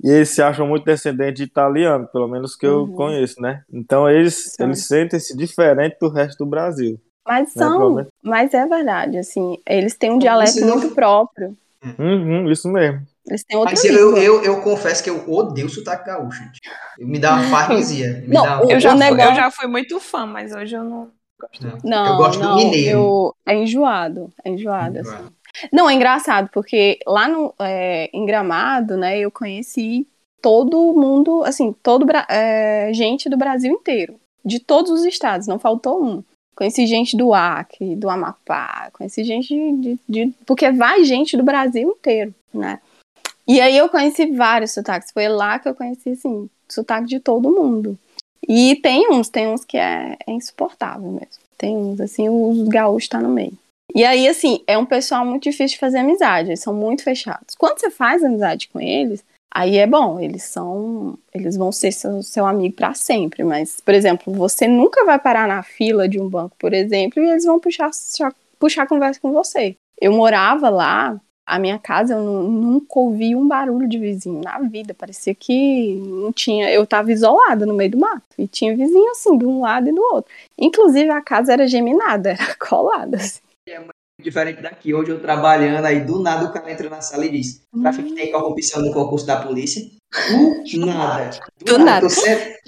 [0.03, 2.91] e eles se acham muito descendentes de italiano, pelo menos que eu Uhum.
[2.95, 3.63] conheço, né?
[3.71, 4.63] Então eles, Sim.
[4.63, 6.99] eles sentem-se diferente do resto do Brasil.
[7.25, 11.55] Mas Né, são, mas é verdade, assim, eles têm um Então, dialeto não- muito próprio.
[11.97, 13.01] Uhum, isso mesmo.
[13.25, 16.59] Eles têm outra Mas eu, eu, eu confesso que eu odeio o sotaque gaúcho, gente.
[16.99, 18.21] Eu me dá uma farnesia.
[18.27, 21.09] Me Não, uma- Eu já, negócio- eu já fui muito fã, mas hoje eu não
[21.39, 21.87] gosto muito.
[21.87, 22.97] Não, eu gosto não, do mineiro.
[22.99, 25.09] eu- é enjoado, é enjoado, assim.
[25.13, 25.33] Enjoado.
[25.71, 30.07] Não, é engraçado, porque lá no, é, em Gramado, né, eu conheci
[30.41, 36.03] todo mundo, assim, todo é, gente do Brasil inteiro, de todos os estados, não faltou
[36.03, 36.23] um.
[36.55, 41.43] Conheci gente do Acre, do Amapá, conheci gente de, de- de- porque vai gente do
[41.43, 42.79] Brasil inteiro, né?
[43.47, 47.51] E aí eu conheci vários sotaques, foi lá que eu conheci, assim, sotaque de todo
[47.51, 47.97] mundo.
[48.47, 51.43] E tem uns, tem uns que é, é insuportável mesmo.
[51.57, 53.57] Tem uns, assim, os gaúchos tá no meio.
[53.93, 57.55] E aí, assim, é um pessoal muito difícil de fazer amizade, eles são muito fechados.
[57.55, 61.17] Quando você faz amizade com eles, aí é bom, eles são.
[61.33, 63.43] Eles vão ser seu, seu amigo pra sempre.
[63.43, 67.29] Mas, por exemplo, você nunca vai parar na fila de um banco, por exemplo, e
[67.29, 67.91] eles vão puxar,
[68.59, 69.75] puxar, conversa com você.
[70.01, 74.57] Eu morava lá, a minha casa, eu nu- nunca ouvi um barulho de vizinho na
[74.59, 74.95] vida.
[74.95, 76.71] Parecia que não tinha.
[76.71, 78.23] Eu tava isolada no meio do mato.
[78.39, 80.31] E tinha vizinho assim, de um lado e do outro.
[80.57, 83.17] Inclusive, a casa era geminada, era colada.
[83.17, 83.39] Assim.
[84.21, 87.61] Diferente daqui, hoje eu trabalhando, aí do nada o cara entra na sala e diz:
[87.81, 89.81] Tráfico tem corrupção no concurso da polícia.
[90.71, 91.39] Do nada.
[91.65, 92.01] Do nada.
[92.01, 92.59] Tô sempre,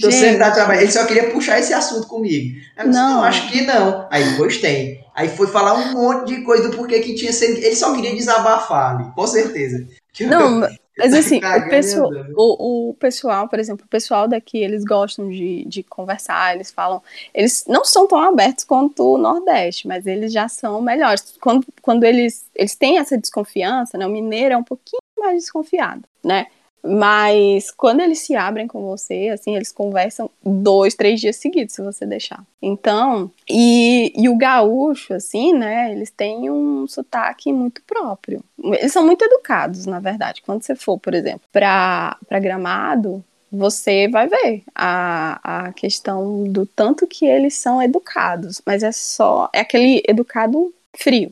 [0.43, 0.81] tô trabalhando.
[0.81, 2.57] Ele só queria puxar esse assunto comigo.
[2.75, 3.15] Aí eu disse, Não.
[3.17, 4.07] não, acho que não.
[4.09, 5.05] Aí depois tem.
[5.13, 7.57] Aí foi falar um monte de coisa do porquê que tinha sido.
[7.57, 9.87] Ele só queria desabafar ali, com certeza.
[10.11, 10.67] Que Não,
[10.97, 15.65] mas assim, o pessoal, o, o pessoal, por exemplo, o pessoal daqui, eles gostam de,
[15.65, 17.01] de conversar, eles falam.
[17.33, 21.35] Eles não são tão abertos quanto o Nordeste, mas eles já são melhores.
[21.41, 24.05] Quando, quando eles, eles têm essa desconfiança, né?
[24.07, 26.47] O mineiro é um pouquinho mais desconfiado, né?
[26.85, 31.81] Mas quando eles se abrem com você, assim, eles conversam dois, três dias seguidos, se
[31.81, 32.43] você deixar.
[32.61, 38.43] Então, e, e o gaúcho, assim, né, eles têm um sotaque muito próprio.
[38.63, 40.41] Eles são muito educados, na verdade.
[40.45, 47.07] Quando você for, por exemplo, para Gramado, você vai ver a, a questão do tanto
[47.07, 51.31] que eles são educados, mas é só, é aquele educado frio,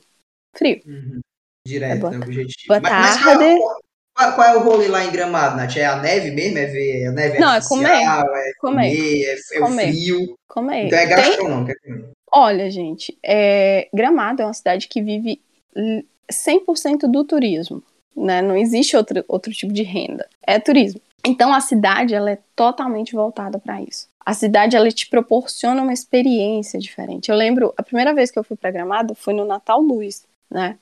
[0.56, 0.82] frio.
[0.86, 1.20] Uhum.
[1.66, 2.68] Direto, É, boa- né, objetivo.
[2.68, 3.58] boa Mas- mas tarde.
[3.60, 3.80] qual,
[4.16, 5.76] qual- qual é o rolê lá em Gramado, Nath?
[5.78, 6.58] É a neve mesmo?
[6.58, 7.90] É ver a neve Não, é comer.
[7.90, 8.54] É Comer.
[8.60, 10.38] comer, é, é o frio.
[10.48, 10.86] Comer.
[10.88, 11.72] Então é Tem- gastronômico.
[11.72, 12.06] é comer.
[12.32, 15.40] Olha, gente, é, Gramado é uma cidade que vive
[15.76, 17.84] l- 100% do turismo,
[18.16, 18.42] né?
[18.42, 20.28] Não existe outro, outro tipo de renda.
[20.46, 21.00] É turismo.
[21.26, 24.08] Então a cidade ela é totalmente voltada para isso.
[24.26, 27.30] A cidade ela te proporciona uma experiência diferente.
[27.30, 30.78] Eu lembro a primeira vez que eu fui para Gramado foi no Natal Luz, né?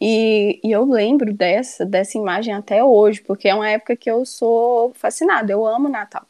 [0.00, 4.24] E, e eu lembro dessa dessa imagem até hoje, porque é uma época que eu
[4.26, 5.52] sou fascinada.
[5.52, 6.24] Eu amo Natal.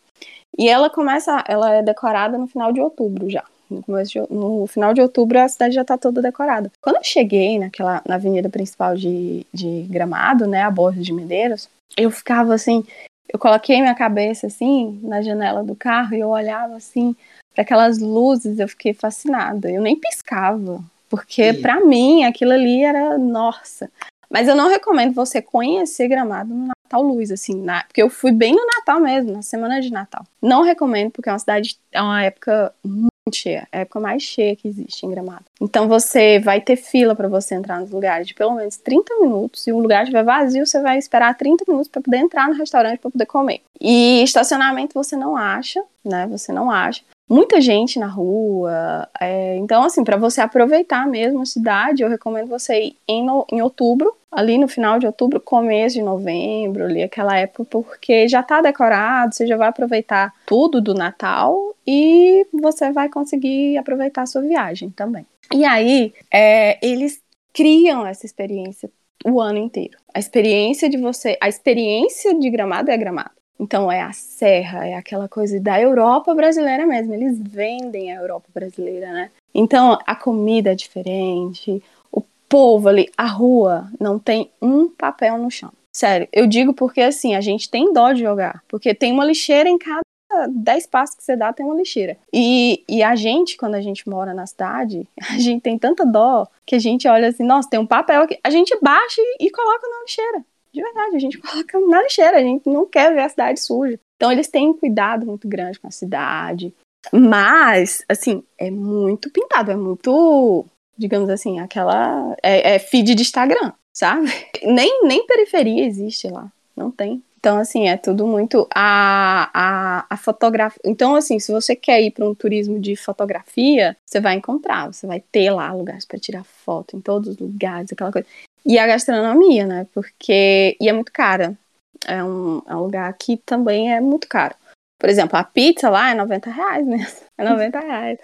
[0.56, 3.44] E ela começa, ela é decorada no final de outubro já.
[3.70, 6.70] No, de- no final de outubro a cidade já está toda decorada.
[6.80, 11.68] Quando eu cheguei naquela, na avenida principal de, de Gramado, né, a Borda de Medeiros,
[11.96, 12.84] eu ficava assim,
[13.32, 17.16] eu coloquei minha cabeça assim na janela do carro e eu olhava assim
[17.54, 19.70] para aquelas luzes, eu fiquei fascinada.
[19.70, 20.80] Eu nem piscava,
[21.14, 23.88] porque para mim aquilo ali era nossa.
[24.30, 28.32] Mas eu não recomendo você conhecer Gramado no Natal Luz, assim, na- porque eu fui
[28.32, 30.24] bem no Natal mesmo, na semana de Natal.
[30.42, 34.22] Não recomendo, porque é uma cidade, é uma época muito cheia, é a época mais
[34.22, 35.44] cheia que existe em Gramado.
[35.60, 39.62] Então você vai ter fila para você entrar nos lugares de pelo menos 30 minutos.
[39.62, 42.98] Se o lugar estiver vazio, você vai esperar 30 minutos para poder entrar no restaurante
[42.98, 43.60] para poder comer.
[43.80, 46.26] E estacionamento você não acha, né?
[46.28, 47.02] Você não acha.
[47.34, 49.08] Muita gente na rua.
[49.20, 53.44] é, então, assim, para você aproveitar mesmo a cidade, eu recomendo você ir em, no-
[53.50, 58.40] em outubro, ali no final de outubro, começo de novembro, ali aquela época, porque já
[58.40, 64.26] tá decorado, você já vai aproveitar tudo do Natal e você vai conseguir aproveitar a
[64.26, 65.26] sua viagem também.
[65.52, 67.20] E aí, é, eles
[67.52, 68.88] criam essa experiência
[69.24, 69.98] o ano inteiro.
[70.14, 73.30] A experiência de você, a experiência de Gramado é Gramado.
[73.64, 77.14] Então é a serra, é aquela coisa da Europa brasileira mesmo.
[77.14, 79.30] Eles vendem a Europa brasileira, né?
[79.54, 81.82] Então a comida é diferente,
[82.12, 85.72] o povo ali, a rua não tem um papel no chão.
[85.96, 89.70] Sério, eu digo porque assim, a gente tem dó de jogar, porque tem uma lixeira
[89.70, 90.02] em cada
[90.50, 92.18] 10 passos que você dá, tem uma lixeira.
[92.30, 96.46] E, e a gente, quando a gente mora na cidade, a gente tem tanta dó
[96.66, 98.38] que a gente olha assim, nossa, tem um papel aqui.
[98.44, 100.44] A gente baixa e, e coloca na lixeira.
[100.74, 103.98] De verdade, a gente coloca na lixeira, a gente não quer ver a cidade suja.
[104.16, 106.74] Então eles têm um cuidado muito grande com a cidade.
[107.12, 110.64] Mas, assim, é muito pintado, é muito,
[110.96, 112.34] digamos assim, aquela.
[112.42, 114.26] É, é feed de Instagram, sabe?
[114.64, 117.22] Nem, nem periferia existe lá, não tem.
[117.38, 118.66] Então, assim, é tudo muito.
[118.74, 120.80] A, a, a fotografia.
[120.82, 125.06] Então, assim, se você quer ir para um turismo de fotografia, você vai encontrar, você
[125.06, 128.26] vai ter lá lugares para tirar foto em todos os lugares, aquela coisa.
[128.64, 129.86] E a gastronomia, né?
[129.92, 130.76] Porque.
[130.80, 131.58] E é muito cara.
[132.06, 134.54] É um, é um lugar que também é muito caro.
[134.98, 137.24] Por exemplo, a pizza lá é 90 reais mesmo.
[137.36, 138.18] É 90 reais.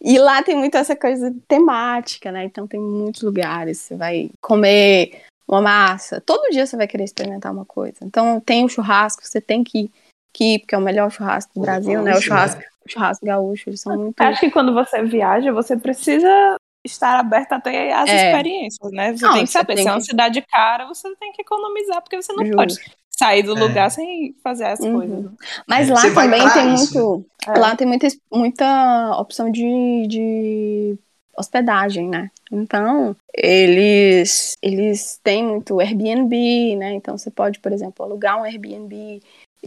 [0.00, 2.44] E lá tem muito essa coisa temática, né?
[2.44, 3.78] Então tem muitos lugares.
[3.78, 6.20] Você vai comer uma massa.
[6.20, 7.98] Todo dia você vai querer experimentar uma coisa.
[8.02, 9.90] Então tem o churrasco, você tem que,
[10.32, 12.14] que ir, porque é o melhor churrasco do Brasil, né?
[12.14, 14.20] O churrasco, o churrasco gaúcho, eles são muito.
[14.20, 16.56] Acho que quando você viaja, você precisa
[16.86, 18.26] estar aberto até às É.
[18.30, 19.12] experiências, né?
[19.16, 19.74] Você Não, tem que saber.
[19.74, 22.56] tem Se é uma que- cidade cara, você tem que economizar, porque você não Justo.
[22.56, 22.74] pode
[23.10, 23.60] sair do É.
[23.60, 24.92] lugar sem fazer as Uhum.
[24.94, 25.30] coisas.
[25.66, 27.26] Mas É, lá você também tem isso, muito.
[27.46, 27.58] É.
[27.58, 30.98] Lá tem muita, muita opção de, de
[31.36, 32.30] hospedagem, né?
[32.50, 36.92] Então, eles, eles têm muito Airbnb, né?
[36.94, 39.20] Então você pode, por exemplo, alugar um Airbnb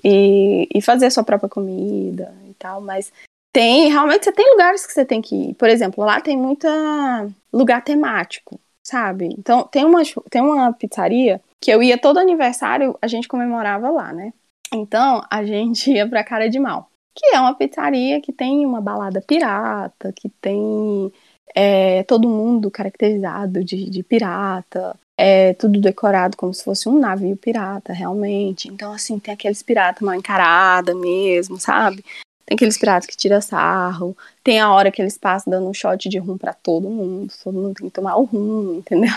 [0.03, 3.11] e, e fazer a sua própria comida e tal, mas
[3.51, 5.53] tem, realmente você tem lugares que você tem que ir.
[5.55, 6.69] Por exemplo, lá tem muita
[7.51, 9.25] lugar temático, sabe?
[9.37, 14.13] Então, tem uma, tem uma pizzaria que eu ia todo aniversário, a gente comemorava lá,
[14.13, 14.33] né?
[14.73, 18.81] Então, a gente ia pra Cara de Mal, que é uma pizzaria que tem uma
[18.81, 21.11] balada pirata, que tem
[21.55, 27.35] é, todo mundo caracterizado de, de pirata, é tudo decorado como se fosse um navio
[27.35, 28.69] pirata, realmente.
[28.69, 32.05] Então, assim, tem aqueles piratas mal encarada mesmo, sabe?
[32.49, 36.09] Tem aqueles piratas que tira sarro, tem a hora que eles passam dando um shot
[36.09, 39.13] de rum pra todo mundo, todo mundo tem que tomar o rum, entendeu?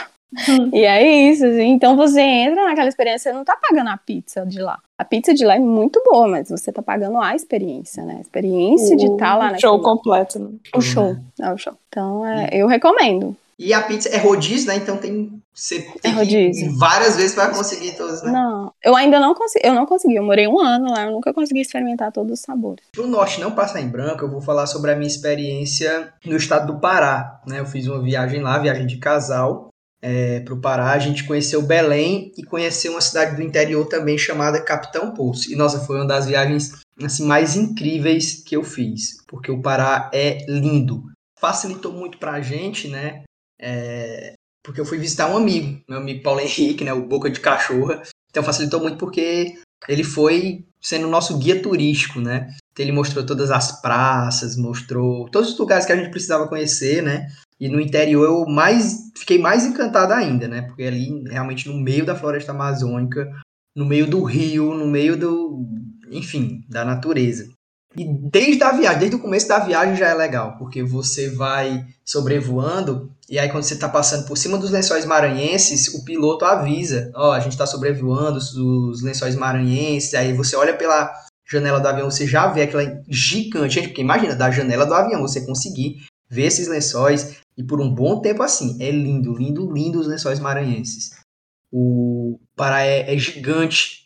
[0.73, 1.69] E é isso, assim.
[1.71, 4.79] Então você entra naquela experiência, você não tá pagando a pizza de lá.
[4.99, 8.17] A pizza de lá é muito boa, mas você tá pagando a experiência, né?
[8.19, 10.51] A experiência de O estar lá show naquele- completo, né?
[10.75, 11.73] O show, é o show.
[11.89, 13.35] Então, é, eu recomendo.
[13.63, 14.77] E a pizza é rodízio, né?
[14.77, 16.11] Então tem você É
[16.79, 18.33] várias vezes para conseguir todos, né?
[18.33, 21.33] Não, eu ainda não consegui, eu não consegui, eu morei um ano lá, eu nunca
[21.33, 22.85] consegui experimentar todos os sabores.
[22.91, 26.73] Pro norte não passar em branco, eu vou falar sobre a minha experiência no estado
[26.73, 27.41] do Pará.
[27.47, 27.61] Né?
[27.61, 29.69] Eu fiz uma viagem lá, viagem de casal,
[30.01, 30.91] é, pro Pará.
[30.91, 35.53] A gente conheceu Belém e conheceu uma cidade do interior também chamada Capitão Poço.
[35.53, 40.11] E nossa, foi uma das viagens assim mais incríveis que eu fiz, porque o Pará
[40.13, 41.05] é lindo.
[41.39, 43.23] Facilitou muito pra gente, né?
[43.63, 44.35] É,
[44.65, 46.93] porque eu fui visitar um amigo, meu amigo Paulo Henrique, né?
[46.93, 48.03] O Boca de Cachorra.
[48.31, 49.55] Então facilitou muito porque
[49.89, 52.55] ele foi sendo nosso guia turístico, né?
[52.73, 57.03] Então, ele mostrou todas as praças, mostrou todos os lugares que a gente precisava conhecer,
[57.03, 57.29] né?
[57.61, 60.63] E no interior eu mais fiquei mais encantado ainda, né?
[60.63, 63.31] Porque ali realmente no meio da floresta amazônica,
[63.77, 65.65] no meio do rio, no meio do,
[66.11, 67.49] enfim, da natureza.
[67.97, 71.85] E desde a viagem, desde o começo da viagem já é legal, porque você vai
[72.05, 77.11] sobrevoando e aí quando você está passando por cima dos lençóis maranhenses, o piloto avisa,
[77.15, 81.11] ó, a gente está sobrevoando os, os lençóis maranhenses, aí você olha pela
[81.47, 85.23] janela do avião, você já vê aquela gigante, gente, porque imagina, da janela do avião
[85.23, 90.01] você conseguir ver esses lençóis e por um bom tempo assim, é lindo, lindo, lindo
[90.01, 91.13] os lençóis maranhenses.
[91.71, 94.02] O Pará é, é gigante,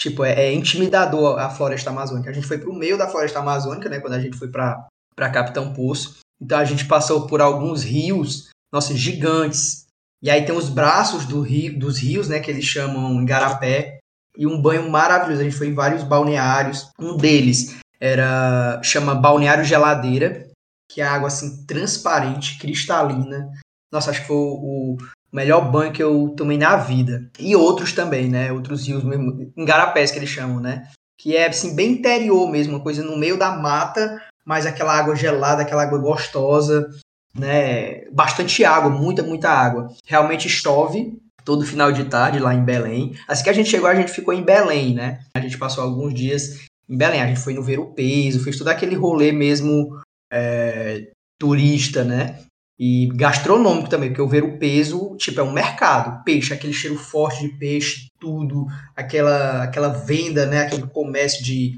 [0.00, 2.30] tipo, é, é intimidador a floresta amazônica.
[2.30, 5.74] A gente foi pro meio da floresta amazônica, né, quando a gente foi para Capitão
[5.74, 6.18] Poço.
[6.40, 9.84] Então a gente passou por alguns rios, nossa, gigantes.
[10.22, 13.98] E aí tem os braços do rio, dos rios, né, que eles chamam Igarapé,
[14.36, 15.42] e um banho maravilhoso.
[15.42, 16.90] A gente foi em vários balneários.
[16.98, 20.48] Um deles era chama Balneário Geladeira,
[20.90, 23.50] que é água assim transparente, cristalina.
[23.92, 24.96] Nossa, acho que foi o
[25.32, 27.30] melhor banho que eu tomei na vida.
[27.38, 28.52] E outros também, né?
[28.52, 30.88] Outros rios mesmo, Igarapés que eles chamam, né?
[31.18, 35.14] Que é assim bem interior mesmo, uma coisa no meio da mata, mas aquela água
[35.14, 36.88] gelada, aquela água gostosa,
[37.34, 38.04] né?
[38.10, 39.88] Bastante água, muita, muita água.
[40.06, 43.14] Realmente chove todo final de tarde lá em Belém.
[43.26, 45.20] Assim que a gente chegou, a gente ficou em Belém, né?
[45.34, 47.20] A gente passou alguns dias em Belém.
[47.20, 50.00] A gente foi no Ver o Peso, fez todo aquele rolê mesmo
[50.32, 51.08] é,
[51.38, 52.38] turista, né?
[52.82, 56.24] E gastronômico também, porque o Ver o Peso, tipo, é um mercado.
[56.24, 58.66] Peixe, aquele cheiro forte de peixe, tudo,
[58.96, 60.62] aquela, aquela venda, né?
[60.62, 61.74] Aquele comércio de,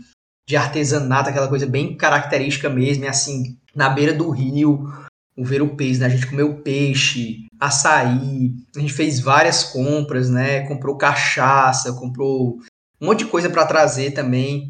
[0.49, 4.87] de artesanato, aquela coisa bem característica mesmo, e assim, na beira do rio,
[5.37, 6.07] o Ver o Peso, né?
[6.07, 10.61] A gente comeu peixe, açaí, a gente fez várias compras, né?
[10.69, 12.59] Comprou cachaça, comprou
[13.01, 14.69] um monte de coisa para trazer também,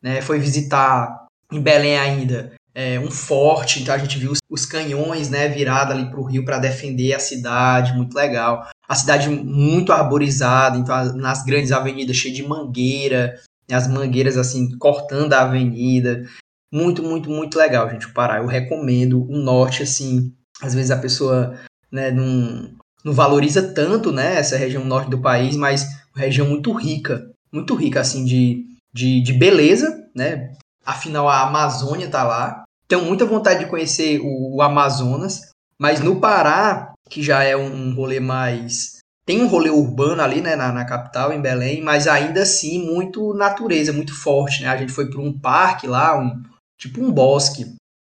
[0.00, 0.22] né?
[0.22, 5.48] Foi visitar em Belém ainda é, um forte, então a gente viu os, canhões, né?
[5.48, 8.66] Virados ali para o rio para defender a cidade, muito legal.
[8.88, 13.34] A cidade muito arborizada, então as- nas grandes avenidas cheia de mangueira,
[13.68, 16.24] né, as mangueiras assim cortando a avenida.
[16.72, 18.38] Muito, muito, muito legal, gente, o Pará.
[18.38, 20.32] Eu recomendo o norte, assim,
[20.62, 21.58] às vezes a pessoa
[21.90, 22.70] né, não,
[23.04, 25.84] não valoriza tanto, né, essa região norte do país, mas
[26.14, 30.52] uma região muito rica, muito rica, assim, de, de, de beleza, né,
[30.84, 32.61] afinal a Amazônia tá lá.
[32.92, 35.48] Tenho muita vontade de conhecer o, o Amazonas,
[35.78, 38.98] mas no Pará, que já é um, rolê mais...
[39.24, 43.32] Tem um rolê urbano ali, né, na, na capital, em Belém, mas ainda assim muito
[43.32, 44.68] natureza, muito forte, né?
[44.68, 46.42] A gente foi para um parque lá, um,
[46.78, 47.64] tipo um bosque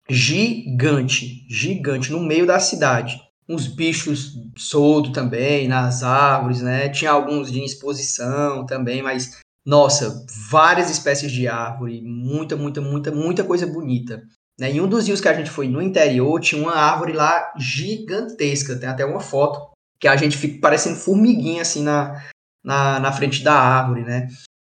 [0.07, 3.20] gigante, gigante, no meio da cidade.
[3.49, 6.90] Uns bichos soltos também, nas árvores, né?
[6.90, 13.44] Tinha alguns de exposição também, mas, nossa, várias espécies de árvore, muita, muita, muita, muita
[13.44, 14.22] coisa bonita.
[14.60, 14.72] Né?
[14.72, 18.76] Em um dos rios que a gente foi no interior, tinha uma árvore lá gigantesca,
[18.77, 22.22] tem até uma foto, que a gente fica parecendo formiguinha assim na,
[22.64, 24.27] na, na frente da árvore, né?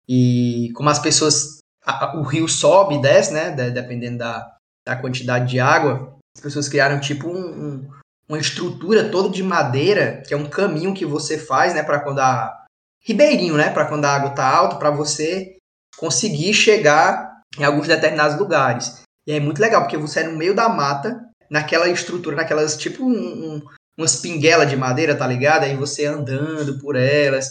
[0.08, 1.58] E como as pessoas.
[1.84, 3.50] a- o rio sobe e desce, né?
[3.52, 7.90] de- dependendo da, da quantidade de água, as pessoas criaram tipo um, um-
[8.28, 11.82] uma estrutura toda de madeira, que é um caminho que você faz, né?
[11.84, 12.64] Para quando a.
[13.04, 13.70] Ribeirinho, né?
[13.70, 15.56] Para quando a água tá alta, para você
[15.96, 19.02] conseguir chegar em alguns determinados lugares.
[19.26, 21.20] E é muito legal, porque você é no meio da mata,
[21.50, 23.62] naquela estrutura, naquelas, tipo, um, um,
[23.98, 25.64] umas pinguelas de madeira, tá ligado?
[25.64, 27.50] Aí você andando por elas.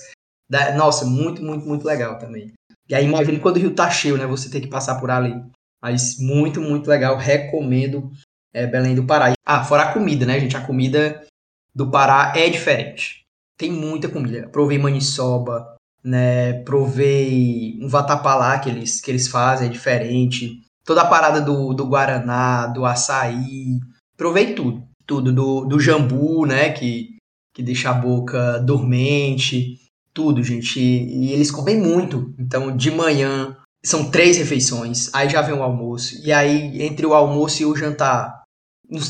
[0.78, 2.54] Nossa, muito, muito, muito legal também.
[2.88, 4.26] E aí imagine quando o rio tá cheio, né?
[4.28, 5.36] Você tem que passar por ali.
[5.82, 7.18] Mas muito, muito legal.
[7.18, 8.12] Recomendo
[8.54, 9.34] é, Belém do Pará.
[9.46, 10.56] Ah, fora a comida, né, gente?
[10.56, 11.26] A comida
[11.74, 13.24] do Pará é diferente.
[13.58, 14.48] Tem muita comida.
[14.50, 16.64] Provei maniçoba, né?
[16.64, 20.65] Provei um vatapalá que eles, que eles fazem, é diferente.
[20.86, 23.80] Toda a parada do, do Guaraná, do açaí.
[24.16, 24.84] Provei tudo.
[25.06, 25.34] Tudo.
[25.34, 26.70] Do, do jambu, né?
[26.72, 27.18] Que,
[27.54, 29.80] que deixa a boca dormente.
[30.14, 30.80] Tudo, gente.
[30.80, 32.34] E, e eles comem muito.
[32.38, 35.10] Então, de manhã, são três refeições.
[35.14, 36.16] Aí já vem o almoço.
[36.24, 38.44] E aí, entre o almoço e o jantar,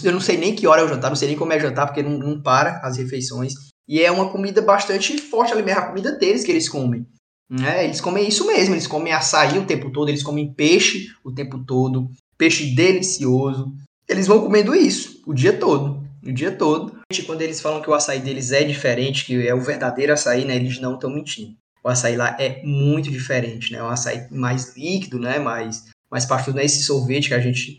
[0.03, 1.87] Eu não sei nem que hora é o jantar, não sei nem como é jantar,
[1.87, 3.53] porque não, não para as refeições.
[3.87, 7.05] E é uma comida bastante forte ali mesmo, a comida deles que eles comem.
[7.49, 7.85] Né?
[7.85, 11.59] Eles comem isso mesmo, eles comem açaí o tempo todo, eles comem peixe o tempo
[11.63, 13.73] todo, peixe delicioso.
[14.07, 16.99] Eles vão comendo isso o dia todo, o dia todo.
[17.25, 20.55] Quando eles falam que o açaí deles é diferente, que é o verdadeiro açaí, né?
[20.55, 21.55] Eles não estão mentindo.
[21.83, 23.77] O açaí lá é muito diferente, né?
[23.77, 25.37] É um açaí mais líquido, né?
[25.37, 27.77] Mais, mais partudo, não é esse sorvete que a gente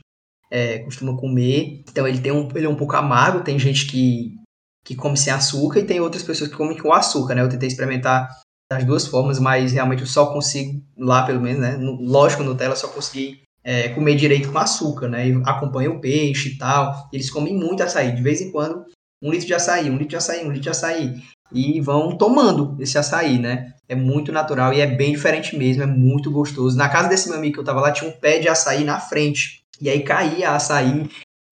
[0.50, 1.82] é, costuma comer.
[1.90, 3.42] Então ele tem um, ele é um pouco amargo.
[3.42, 4.36] Tem gente que,
[4.84, 7.42] que come sem açúcar e tem outras pessoas que comem com açúcar, né?
[7.42, 8.28] Eu tentei experimentar
[8.70, 11.76] das duas formas, mas realmente eu só consigo, lá pelo menos, né?
[11.76, 15.28] No, lógico, Nutella só consegui é, comer direito com açúcar, né?
[15.28, 17.08] E acompanha o peixe e tal.
[17.12, 18.14] Eles comem muito açaí.
[18.14, 18.84] De vez em quando,
[19.22, 21.22] um litro de açaí, um litro de açaí, um litro de açaí.
[21.52, 23.72] E vão tomando esse açaí, né?
[23.88, 26.76] É muito natural e é bem diferente mesmo, é muito gostoso.
[26.76, 28.98] Na casa desse meu amigo que eu tava lá, tinha um pé de açaí na
[28.98, 29.60] frente.
[29.80, 31.08] E aí caía açaí.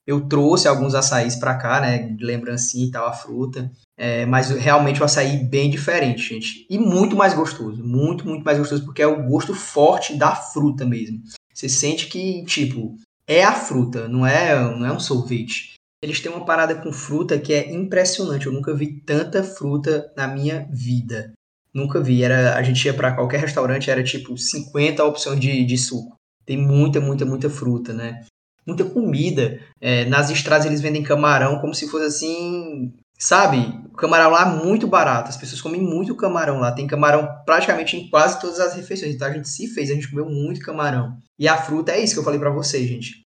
[0.06, 1.98] Eu trouxe alguns açaís para cá, né?
[1.98, 3.70] De lembrancinha e tal, a fruta.
[3.96, 6.66] É, mas realmente o açaí bem diferente, gente.
[6.68, 7.82] E muito mais gostoso.
[7.82, 11.22] Muito, muito mais gostoso, porque é o gosto forte da fruta mesmo.
[11.54, 15.74] Você sente que, tipo, é a fruta, não é, não é um sorvete.
[16.02, 18.46] Eles têm uma parada com fruta que é impressionante.
[18.46, 21.32] Eu nunca vi tanta fruta na minha vida.
[21.72, 22.22] Nunca vi.
[22.22, 26.14] Era, a gente ia para qualquer restaurante, era tipo 50 opções de, de suco.
[26.44, 28.22] Tem muita, muita, muita fruta, né?
[28.66, 29.60] Muita comida.
[29.80, 32.92] É, nas estradas eles vendem camarão como se fosse assim.
[33.18, 33.58] Sabe?
[33.92, 35.28] O camarão lá é muito barato.
[35.28, 36.72] As pessoas comem muito camarão lá.
[36.72, 39.14] Tem camarão praticamente em quase todas as refeições.
[39.14, 41.16] Então a gente se fez, a gente comeu muito camarão.
[41.38, 43.22] E a fruta é isso que eu falei para vocês, gente.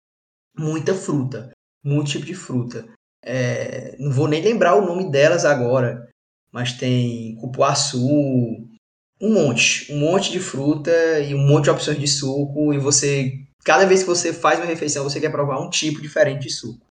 [0.57, 1.51] Muita fruta.
[1.85, 2.87] Muito tipo de fruta.
[3.25, 6.09] É, não vou nem lembrar o nome delas agora.
[6.53, 8.07] Mas tem cupuaçu,
[9.23, 10.91] um monte, um monte de fruta
[11.21, 13.33] e um monte de opções de suco e você
[13.65, 16.87] cada vez que você faz uma refeição você quer provar um tipo diferente de suco.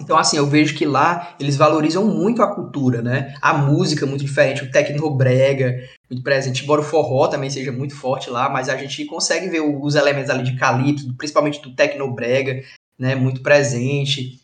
[0.00, 3.34] Então assim, eu vejo que lá eles valorizam muito a cultura, né?
[3.42, 5.74] A música muito diferente, o tecnobrega
[6.08, 9.60] muito presente, embora o forró também seja muito forte lá, mas a gente consegue ver
[9.60, 12.62] os elementos ali de calipso, principalmente do tecnobrega,
[12.98, 14.40] né, muito presente.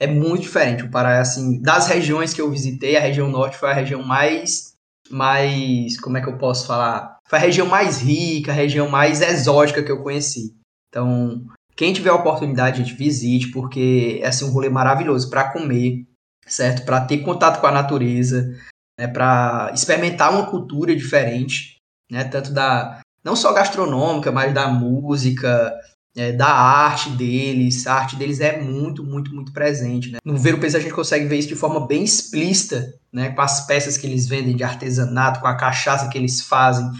[0.00, 3.70] É muito diferente o Pará, assim, das regiões que eu visitei, a região norte foi
[3.70, 4.68] a região mais
[5.10, 7.18] mais, como é que eu posso falar?
[7.26, 10.54] Foi a região mais rica, a região mais exótica que eu conheci.
[10.88, 11.46] Então,
[11.76, 16.06] quem tiver a oportunidade, gente, visite, porque é assim, um rolê maravilhoso para comer,
[16.46, 16.84] certo?
[16.84, 18.56] Para ter contato com a natureza,
[18.98, 19.06] né?
[19.06, 21.76] para experimentar uma cultura diferente,
[22.10, 22.24] né?
[22.24, 25.72] Tanto da não só gastronômica, mas da música,
[26.16, 27.86] é, da arte deles.
[27.86, 30.10] A arte deles é muito, muito, muito presente.
[30.10, 30.18] Né?
[30.24, 33.30] No Ver a gente consegue ver isso de forma bem explícita, né?
[33.30, 36.90] com as peças que eles vendem de artesanato, com a cachaça que eles fazem,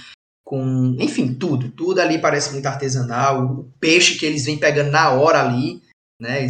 [0.49, 0.97] com.
[0.99, 1.71] Enfim, tudo.
[1.71, 3.45] Tudo ali parece muito artesanal.
[3.45, 5.83] O peixe que eles vêm pegando na hora ali.
[6.21, 6.49] Né?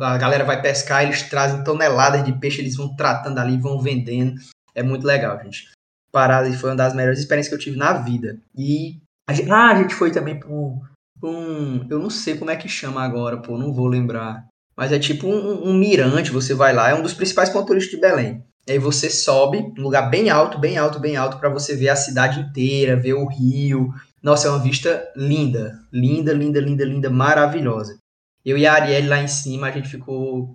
[0.00, 4.40] A galera vai pescar, eles trazem toneladas de peixe, eles vão tratando ali, vão vendendo.
[4.74, 5.70] É muito legal, gente.
[6.10, 8.38] Parada foi uma das melhores experiências que eu tive na vida.
[8.56, 8.98] E
[9.28, 10.80] a gente, ah, a gente foi também pro
[11.22, 11.86] um.
[11.90, 14.46] Eu não sei como é que chama agora, pô, não vou lembrar.
[14.74, 18.00] Mas é tipo um, um mirante, você vai lá, é um dos principais pontos turísticos
[18.00, 18.42] de Belém.
[18.70, 21.88] E aí você sobe, um lugar bem alto, bem alto, bem alto, para você ver
[21.88, 23.92] a cidade inteira, ver o rio.
[24.22, 27.98] Nossa, é uma vista linda, linda, linda, linda, linda, maravilhosa.
[28.44, 30.54] Eu e a Arielle lá em cima, a gente ficou,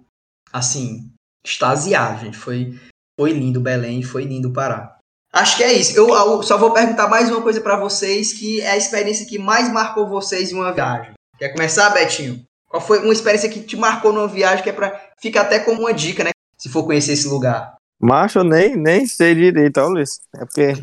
[0.54, 1.12] assim,
[1.46, 2.38] extasiado, gente.
[2.38, 2.80] Foi,
[3.20, 4.98] foi lindo Belém, foi lindo Pará.
[5.34, 5.98] Acho que é isso.
[5.98, 9.38] Eu, eu só vou perguntar mais uma coisa para vocês, que é a experiência que
[9.38, 11.12] mais marcou vocês em uma viagem.
[11.38, 12.46] Quer começar, Betinho?
[12.70, 15.82] Qual foi uma experiência que te marcou numa viagem que é para fica até como
[15.82, 16.30] uma dica, né?
[16.58, 17.76] Se for conhecer esse lugar.
[18.00, 20.20] Macho, eu nem, nem sei direito, olha isso.
[20.36, 20.74] É porque.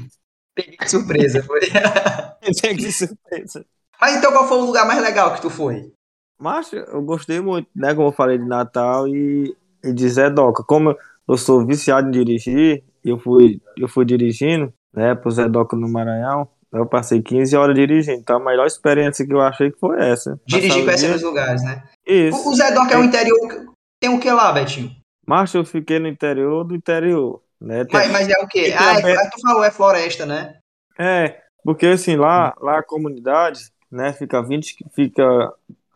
[0.54, 1.60] Peguei de surpresa, foi.
[2.60, 3.64] Peguei de surpresa.
[4.00, 5.92] Mas então qual foi o lugar mais legal que tu foi?
[6.38, 7.94] Macho, eu gostei muito, né?
[7.94, 10.64] Como eu falei de Natal e, e de Zedoca.
[10.64, 10.96] Como
[11.28, 15.88] eu sou viciado em dirigir, eu fui, eu fui dirigindo, né, pro Zé Doca no
[15.88, 16.48] Maranhão.
[16.72, 18.18] Eu passei 15 horas dirigindo.
[18.18, 20.40] Então a melhor experiência que eu achei que foi essa.
[20.46, 21.84] Dirigir conhecendo os lugares, né?
[22.06, 22.48] Isso.
[22.48, 23.72] O Zé Doca é o interior.
[24.00, 24.90] Tem o que lá, Betinho?
[25.26, 27.40] Macho, eu fiquei no interior do interior.
[27.60, 27.84] Né?
[27.92, 28.74] Mas, mas é o quê?
[28.76, 30.56] Ah, é, tu falou, é floresta, né?
[30.98, 35.52] É, porque assim, lá, lá a comunidade, né, fica, 20, fica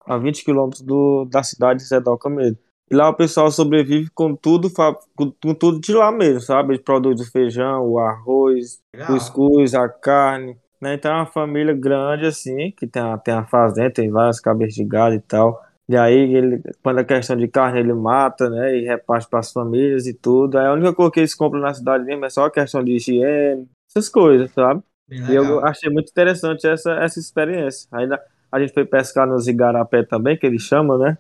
[0.07, 0.85] a 20 quilômetros
[1.28, 2.59] da cidade de Zedoca mesmo.
[2.89, 4.70] E lá o pessoal sobrevive com tudo,
[5.16, 6.74] com, tudo de lá mesmo, sabe?
[6.74, 9.11] Eles produzem o feijão, o arroz, Legal.
[9.11, 10.57] o cuscuz, a carne.
[10.81, 10.94] Né?
[10.94, 14.74] Então é uma família grande assim, que tem a, tem a fazenda, tem várias cabeças
[14.74, 15.61] de gado e tal.
[15.88, 18.76] E aí, ele, quando é questão de carne, ele mata, né?
[18.76, 20.58] E reparte para as famílias e tudo.
[20.58, 22.92] Aí a única coisa que eles compram na cidade mesmo é só a questão de
[22.96, 24.82] higiene, essas coisas, sabe?
[25.30, 27.88] E eu achei muito interessante essa, essa experiência.
[27.92, 31.16] Ainda a gente foi pescar nos igarapé também, que eles chamam, né?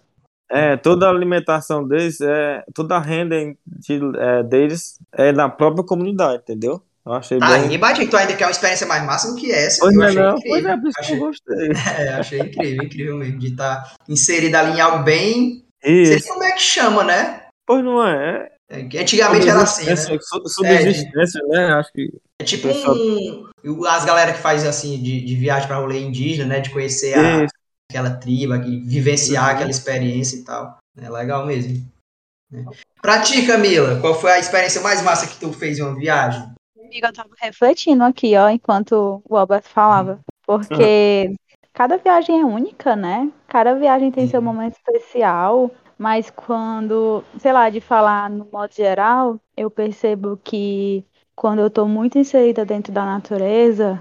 [0.48, 3.36] É, toda a alimentação deles, é, toda a renda
[3.66, 6.82] de- é, deles é na própria comunidade, entendeu?
[7.06, 7.72] Eu achei Ah, bem.
[7.72, 9.78] e Batinho, tu ainda quer uma experiência mais massa do que essa?
[9.80, 10.50] Pois eu não é achei não, incrível.
[10.50, 11.70] pois é, por isso que achei, eu gostei.
[12.04, 15.64] é, achei incrível, incrível mesmo, de estar inserido ali em algo bem.
[15.84, 16.28] Sei Isso.
[16.28, 17.42] como é que chama, né?
[17.64, 18.50] Pois não é.
[18.68, 19.94] É, que Antigamente era assim, né?
[19.94, 21.72] Subsistência, su- Subsistência, né?
[21.74, 22.10] Acho que.
[22.40, 23.84] É tipo um.
[23.86, 26.60] As galera que faz assim, de, de viagem pra rolê indígena, né?
[26.60, 27.46] De conhecer a-
[27.88, 29.50] aquela tribo, de vivenciar Uhum.
[29.54, 30.76] aquela experiência e tal.
[31.00, 31.88] É legal mesmo.
[32.50, 32.64] né?
[33.00, 36.55] Pra ti, Camila, qual foi a experiência mais massa que tu fez em uma viagem?
[36.86, 40.20] Amiga, eu tava refletindo aqui, ó, enquanto o Alberto falava.
[40.46, 41.30] Porque
[41.72, 43.30] cada viagem é única, né?
[43.48, 45.70] Cada viagem tem seu momento especial.
[45.98, 51.04] Mas quando, sei lá, de falar no modo geral, eu percebo que
[51.34, 54.00] quando eu tô muito inserida dentro da natureza,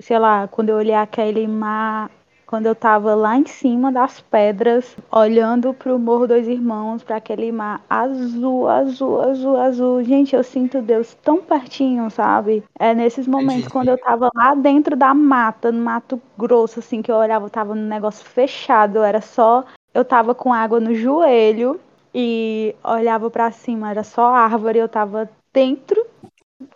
[0.00, 2.10] sei lá, quando eu olhei aquele mar,
[2.52, 7.50] quando eu tava lá em cima das pedras, olhando pro Morro dos Irmãos, para aquele
[7.50, 10.04] mar azul, azul, azul, azul.
[10.04, 12.62] Gente, eu sinto Deus tão pertinho, sabe?
[12.78, 17.10] É nesses momentos quando eu tava lá dentro da mata, no mato grosso, assim, que
[17.10, 19.64] eu olhava, eu tava num negócio fechado, era só.
[19.94, 21.80] Eu tava com água no joelho
[22.14, 26.06] e olhava para cima, era só árvore, eu tava dentro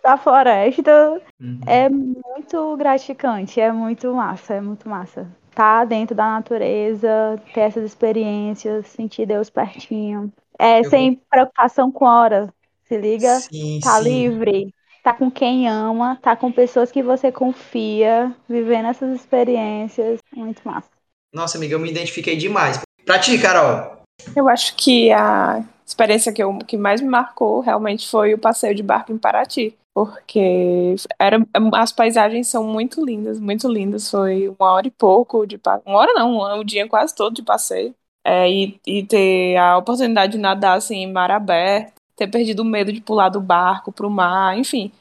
[0.01, 1.21] da floresta.
[1.67, 5.27] É muito gratificante, é muito massa, é muito massa.
[5.57, 10.31] Tá dentro da natureza, ter essas experiências, sentir Deus pertinho.
[10.59, 12.53] É sem preocupação com hora,
[12.83, 13.39] se liga?
[13.39, 14.03] Sim, tá sim.
[14.03, 14.71] livre,
[15.03, 20.19] tá com quem ama, tá com pessoas que você confia, vivendo essas experiências.
[20.31, 20.91] Muito massa.
[21.33, 22.79] Nossa, amiga, eu me identifiquei demais.
[23.03, 24.03] Pra ti, Carol.
[24.35, 28.75] Eu acho que a experiência que, eu, que mais me marcou realmente foi o passeio
[28.75, 29.75] de barco em Paraty.
[29.97, 31.43] Porque era,
[31.73, 34.11] as paisagens são muito lindas, muito lindas.
[34.11, 37.95] Foi uma hora e pouco de Uma hora não, um dia quase todo de passeio.
[38.23, 42.65] É, e, e ter a oportunidade de nadar assim, em mar aberto, ter perdido o
[42.65, 44.91] medo de pular do barco pro mar, enfim.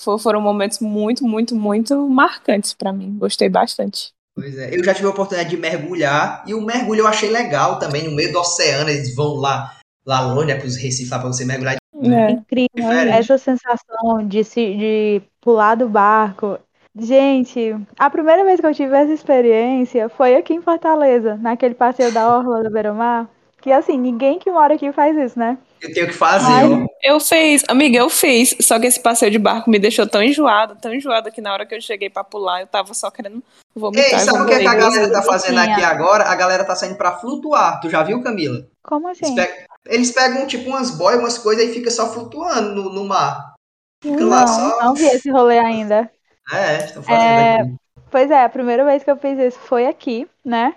[0.00, 3.18] Fo- foram momentos muito, muito, muito marcantes pra mim.
[3.18, 4.12] Gostei bastante.
[4.36, 7.80] Pois é, eu já tive a oportunidade de mergulhar e o mergulho eu achei legal
[7.80, 9.76] também, no meio do oceano, eles vão lá,
[10.06, 11.74] lá longe, né, pros recifes lá pra você mergulhar.
[12.12, 12.30] É.
[12.32, 16.58] Incrível, essa sensação de, se, de pular do barco.
[16.96, 22.12] Gente, a primeira vez que eu tive essa experiência foi aqui em Fortaleza, naquele passeio
[22.12, 23.28] da Orla do Beira-Mar.
[23.60, 25.56] Que assim, ninguém que mora aqui faz isso, né?
[25.80, 26.86] Eu tenho que fazer.
[27.02, 28.54] Eu fiz, amiga, eu fiz.
[28.60, 31.66] Só que esse passeio de barco me deixou tão enjoada, tão enjoada que na hora
[31.66, 33.42] que eu cheguei pra pular, eu tava só querendo
[33.74, 34.06] vomitar.
[34.06, 36.24] Ei, eu sabe o que, é que a galera tá fazendo aqui agora?
[36.24, 37.80] A galera tá saindo pra flutuar.
[37.80, 38.66] Tu já viu, Camila?
[38.82, 39.34] Como assim?
[39.34, 39.54] pegam,
[39.86, 43.54] eles pegam tipo umas boias, umas coisas e fica só flutuando no, no mar.
[44.02, 44.84] Fica lá Não, só.
[44.84, 46.10] não vi esse rolê ainda.
[46.52, 47.76] É, estão fazendo É, aqui.
[48.10, 50.74] Pois é, a primeira vez que eu fiz isso foi aqui, né?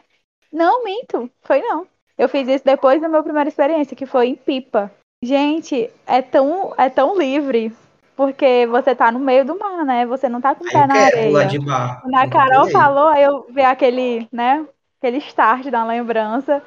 [0.52, 1.88] Não, minto, foi não.
[2.18, 4.92] Eu fiz isso depois da minha primeira experiência, que foi em Pipa.
[5.24, 7.72] Gente, é tão, é tão livre,
[8.16, 10.06] porque você tá no meio do mar, né?
[10.06, 11.46] Você não tá com o pé na areia.
[11.46, 12.02] de barco.
[12.02, 14.66] Quando a Carol falou, aí eu vi aquele, né?
[15.00, 16.64] Aquele start da lembrança.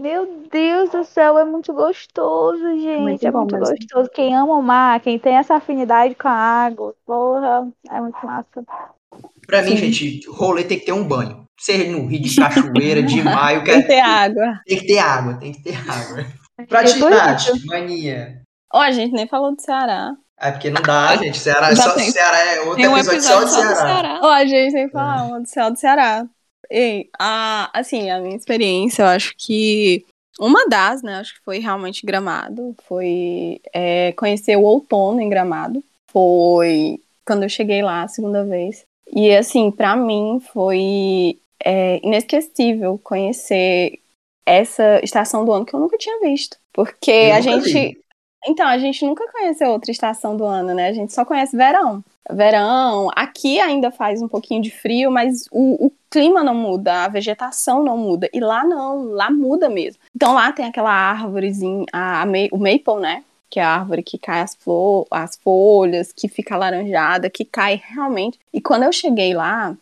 [0.00, 3.00] Meu Deus do céu, é muito gostoso, gente.
[3.02, 3.74] Muito é bom muito mesmo.
[3.76, 4.10] gostoso.
[4.14, 8.64] Quem ama o mar, quem tem essa afinidade com a água, porra, é muito massa.
[9.46, 9.90] Pra mim, Sim.
[9.92, 11.44] gente, rolê tem que ter um banho.
[11.58, 14.60] Seja no rio de cachoeira, de maio, Tem que ter água.
[14.66, 16.26] tem que ter água, tem que ter água.
[16.68, 17.66] Pra ti, Nath, isso.
[17.66, 18.42] maninha.
[18.72, 20.12] Ó, a gente nem falou do Ceará.
[20.38, 21.38] É porque não dá, gente.
[21.38, 24.20] Ceará, Já só, Ceará é outro Tem um episódio, só episódio de só do Ceará.
[24.22, 26.26] Ó, a gente tem que falar uma do céu do Ceará.
[26.70, 30.04] Ei, a, assim, a minha experiência, eu acho que
[30.38, 35.82] uma das, né, acho que foi realmente Gramado, foi é, conhecer o outono em Gramado.
[36.10, 38.84] Foi quando eu cheguei lá a segunda vez.
[39.12, 43.98] E, assim, pra mim foi é, inesquecível conhecer
[44.44, 46.56] essa estação do ano que eu nunca tinha visto.
[46.72, 47.72] Porque Eu a gente.
[47.72, 47.98] vi.
[48.46, 50.88] Então, a gente nunca conheceu outra estação do ano, né?
[50.88, 52.04] A gente só conhece verão.
[52.30, 57.08] Verão, aqui ainda faz um pouquinho de frio, mas o, o clima não muda, a
[57.08, 58.28] vegetação não muda.
[58.32, 60.00] E lá não, lá muda mesmo.
[60.14, 63.24] Então lá tem aquela árvorezinha, a, a o maple, né?
[63.50, 67.80] Que é a árvore que cai as, flor, as folhas, que fica alaranjada, que cai
[67.84, 68.38] realmente.
[68.52, 69.76] E quando eu cheguei lá,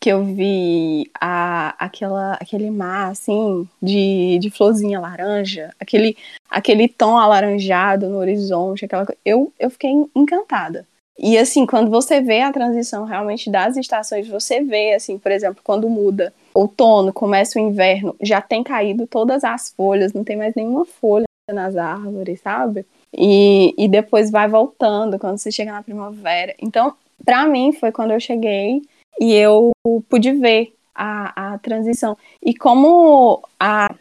[0.00, 6.16] que eu vi a, aquela, aquele mar, assim, de, de florzinha laranja, aquele,
[6.50, 10.86] aquele tom alaranjado no horizonte, aquela eu, eu fiquei encantada.
[11.18, 15.62] E assim, quando você vê a transição realmente das estações, você vê, assim, por exemplo,
[15.64, 20.54] quando muda outono, começa o inverno, já tem caído todas as folhas, não tem mais
[20.54, 22.84] nenhuma folha nas árvores, sabe?
[23.16, 26.54] E, e depois vai voltando quando você chega na primavera.
[26.58, 26.94] Então,
[27.24, 28.82] pra mim, foi quando eu cheguei
[29.18, 29.70] e eu
[30.08, 32.16] pude ver a, a transição.
[32.42, 33.94] E como a,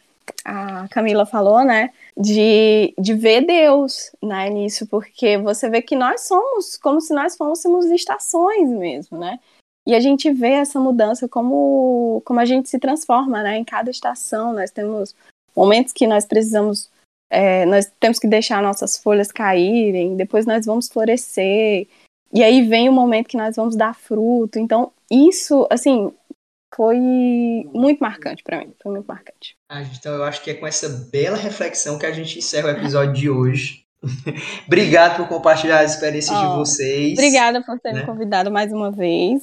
[0.45, 1.89] a Camila falou, né?
[2.15, 7.35] De, de ver Deus né, nisso, porque você vê que nós somos como se nós
[7.35, 9.39] fôssemos estações mesmo, né?
[9.87, 13.57] E a gente vê essa mudança como, como a gente se transforma, né?
[13.57, 15.15] Em cada estação, nós temos
[15.55, 16.89] momentos que nós precisamos,
[17.29, 21.87] é, nós temos que deixar nossas folhas caírem, depois nós vamos florescer,
[22.31, 24.59] e aí vem o momento que nós vamos dar fruto.
[24.59, 26.11] Então, isso, assim,
[26.75, 26.99] foi
[27.73, 29.57] muito marcante para mim, foi muito marcante.
[29.69, 32.71] Ah, então, eu acho que é com essa bela reflexão que a gente encerra o
[32.71, 33.85] episódio de hoje.
[34.67, 37.13] Obrigado por compartilhar as experiências oh, de vocês.
[37.13, 38.01] Obrigada por ter né?
[38.01, 39.41] me convidado mais uma vez.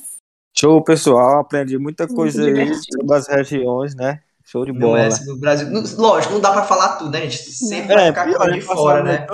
[0.55, 1.41] Show, pessoal.
[1.41, 4.21] Aprendi muita coisa aí sobre as regiões, né?
[4.45, 4.99] Show de bola.
[4.99, 5.69] Não é do Brasil.
[5.97, 7.53] Lógico, não dá para falar tudo, né, gente?
[7.53, 9.27] Sempre é, vai ficar de fora, né?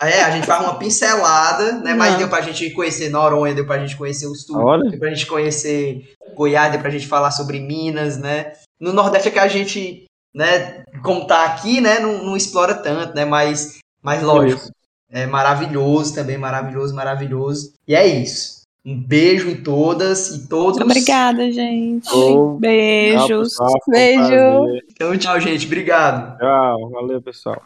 [0.00, 1.94] É, a gente faz uma pincelada, né?
[1.94, 4.56] Mas deu pra gente conhecer Noronha, deu pra gente conhecer o Sul,
[4.90, 8.52] deu pra gente conhecer Goiás, deu pra gente falar sobre Minas, né?
[8.80, 10.04] No Nordeste é que a gente,
[10.34, 13.24] né, como tá aqui, né, não, não explora tanto, né?
[13.24, 14.70] Mas, mas lógico,
[15.10, 17.72] é maravilhoso também, maravilhoso, maravilhoso.
[17.86, 18.57] E é isso.
[18.88, 20.80] Um beijo em todas e todos.
[20.80, 22.08] Obrigada, gente.
[22.10, 23.52] Oh, Beijos.
[23.52, 24.80] Tchau, beijo.
[24.90, 25.66] Então, tchau, gente.
[25.66, 26.38] Obrigado.
[26.38, 26.90] Tchau.
[26.92, 27.60] Valeu, pessoal.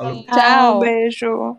[0.00, 0.24] Beijo.
[0.26, 0.80] Tchau.
[0.80, 1.56] Beijo.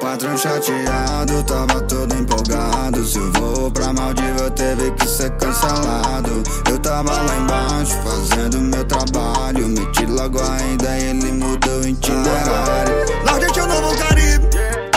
[0.00, 2.89] patrão chateado, tava todo empolgado.
[3.04, 6.42] Se eu vou pra Maldiva, teve que ser cancelado.
[6.70, 9.68] Eu tava lá embaixo fazendo meu trabalho.
[9.68, 12.92] Meti logo ainda ele mudou o itinerário.
[13.24, 14.48] Nordeste é o novo Caribe,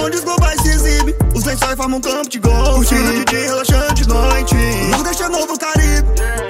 [0.01, 1.15] onde os globais se exibem.
[1.33, 4.55] Os lençóis formam um campo de gol, curtindo de dia, relaxante noite.
[4.91, 6.07] Nordeste é novo Caribe,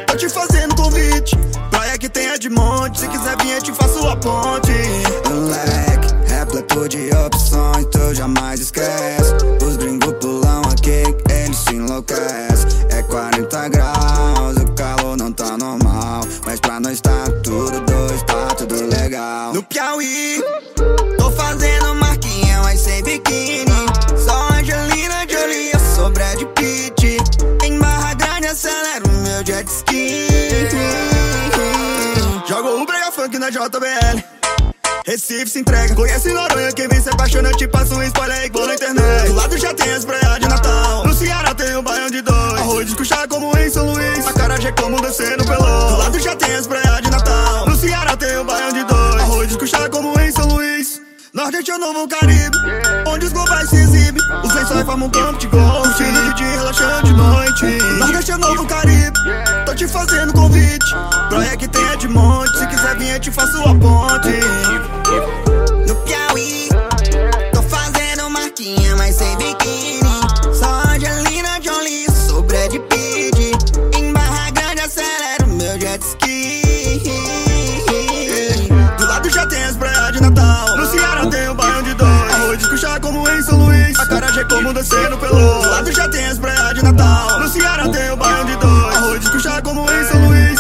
[0.08, 1.38] tô te fazendo convite.
[1.70, 4.74] Praia que tem de monte, se quiser vir eu te faço a ponte.
[5.30, 9.34] Moleque repleto de opções, tu jamais esquece.
[9.66, 9.78] Os
[11.94, 12.88] enlouquecem.
[12.90, 16.22] É 40 graus, o calor não tá normal.
[16.46, 19.54] Mas pra nós tá tudo dois, tá tudo legal.
[19.54, 20.44] No Piauí,
[21.18, 23.86] tô fazendo marquinha, mas sem biquíni.
[24.18, 27.18] Só Angelina Jolie, eu sou Brad Pitt.
[27.64, 30.28] Em Barra Grande, acelero meu jet ski.
[32.48, 34.43] Jogo um brega funk na JBL.
[35.06, 35.94] Recife se entrega.
[35.96, 39.28] Conhece Noronha, quem vem se apaixona, te passa um spoiler igual na internet.
[39.28, 41.06] Do lado já tem as praias de Natal.
[41.06, 42.54] No Ceará tem o baião de dois.
[42.54, 42.96] Arroz de
[43.28, 44.26] como em São Luís.
[44.26, 45.88] A cara é como descendo pelo.
[45.90, 47.03] Do lado já tem as praias
[51.44, 52.58] Nordeste é o novo Caribe,
[53.06, 54.24] onde os globais se exibem.
[54.46, 56.44] Os lençóis formam um campo de gol, curtindo de
[57.04, 57.66] de noite.
[58.00, 59.20] Nordeste é o novo Caribe,
[59.66, 60.86] tô te fazendo convite.
[61.28, 64.40] Praia que tem é de monte, se quiser vir eu te faço a ponte.
[65.86, 66.70] No Piauí,
[67.52, 69.33] tô fazendo marquinha, mas sem
[84.74, 85.62] descendo pelo.
[85.62, 87.40] Do lado já tem as praias de Natal.
[87.40, 88.96] No Ceará tem o bairro de dois.
[88.96, 90.60] Arroz de cuchá como em São Luís.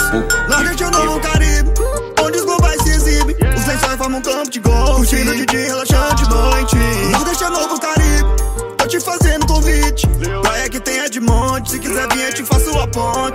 [0.49, 1.73] Nordeste é o novo Caribe,
[2.21, 3.35] onde os globais se exibem.
[3.35, 4.95] Os lençóis formam um campo de gol.
[4.95, 6.75] Curtindo de dia, relaxante de noite.
[7.11, 8.29] Nordeste é novo Caribe,
[8.77, 10.07] tô te fazendo convite.
[10.41, 11.71] Praia que tem é de monte.
[11.71, 13.32] Se quiser vir, eu te faço a ponte.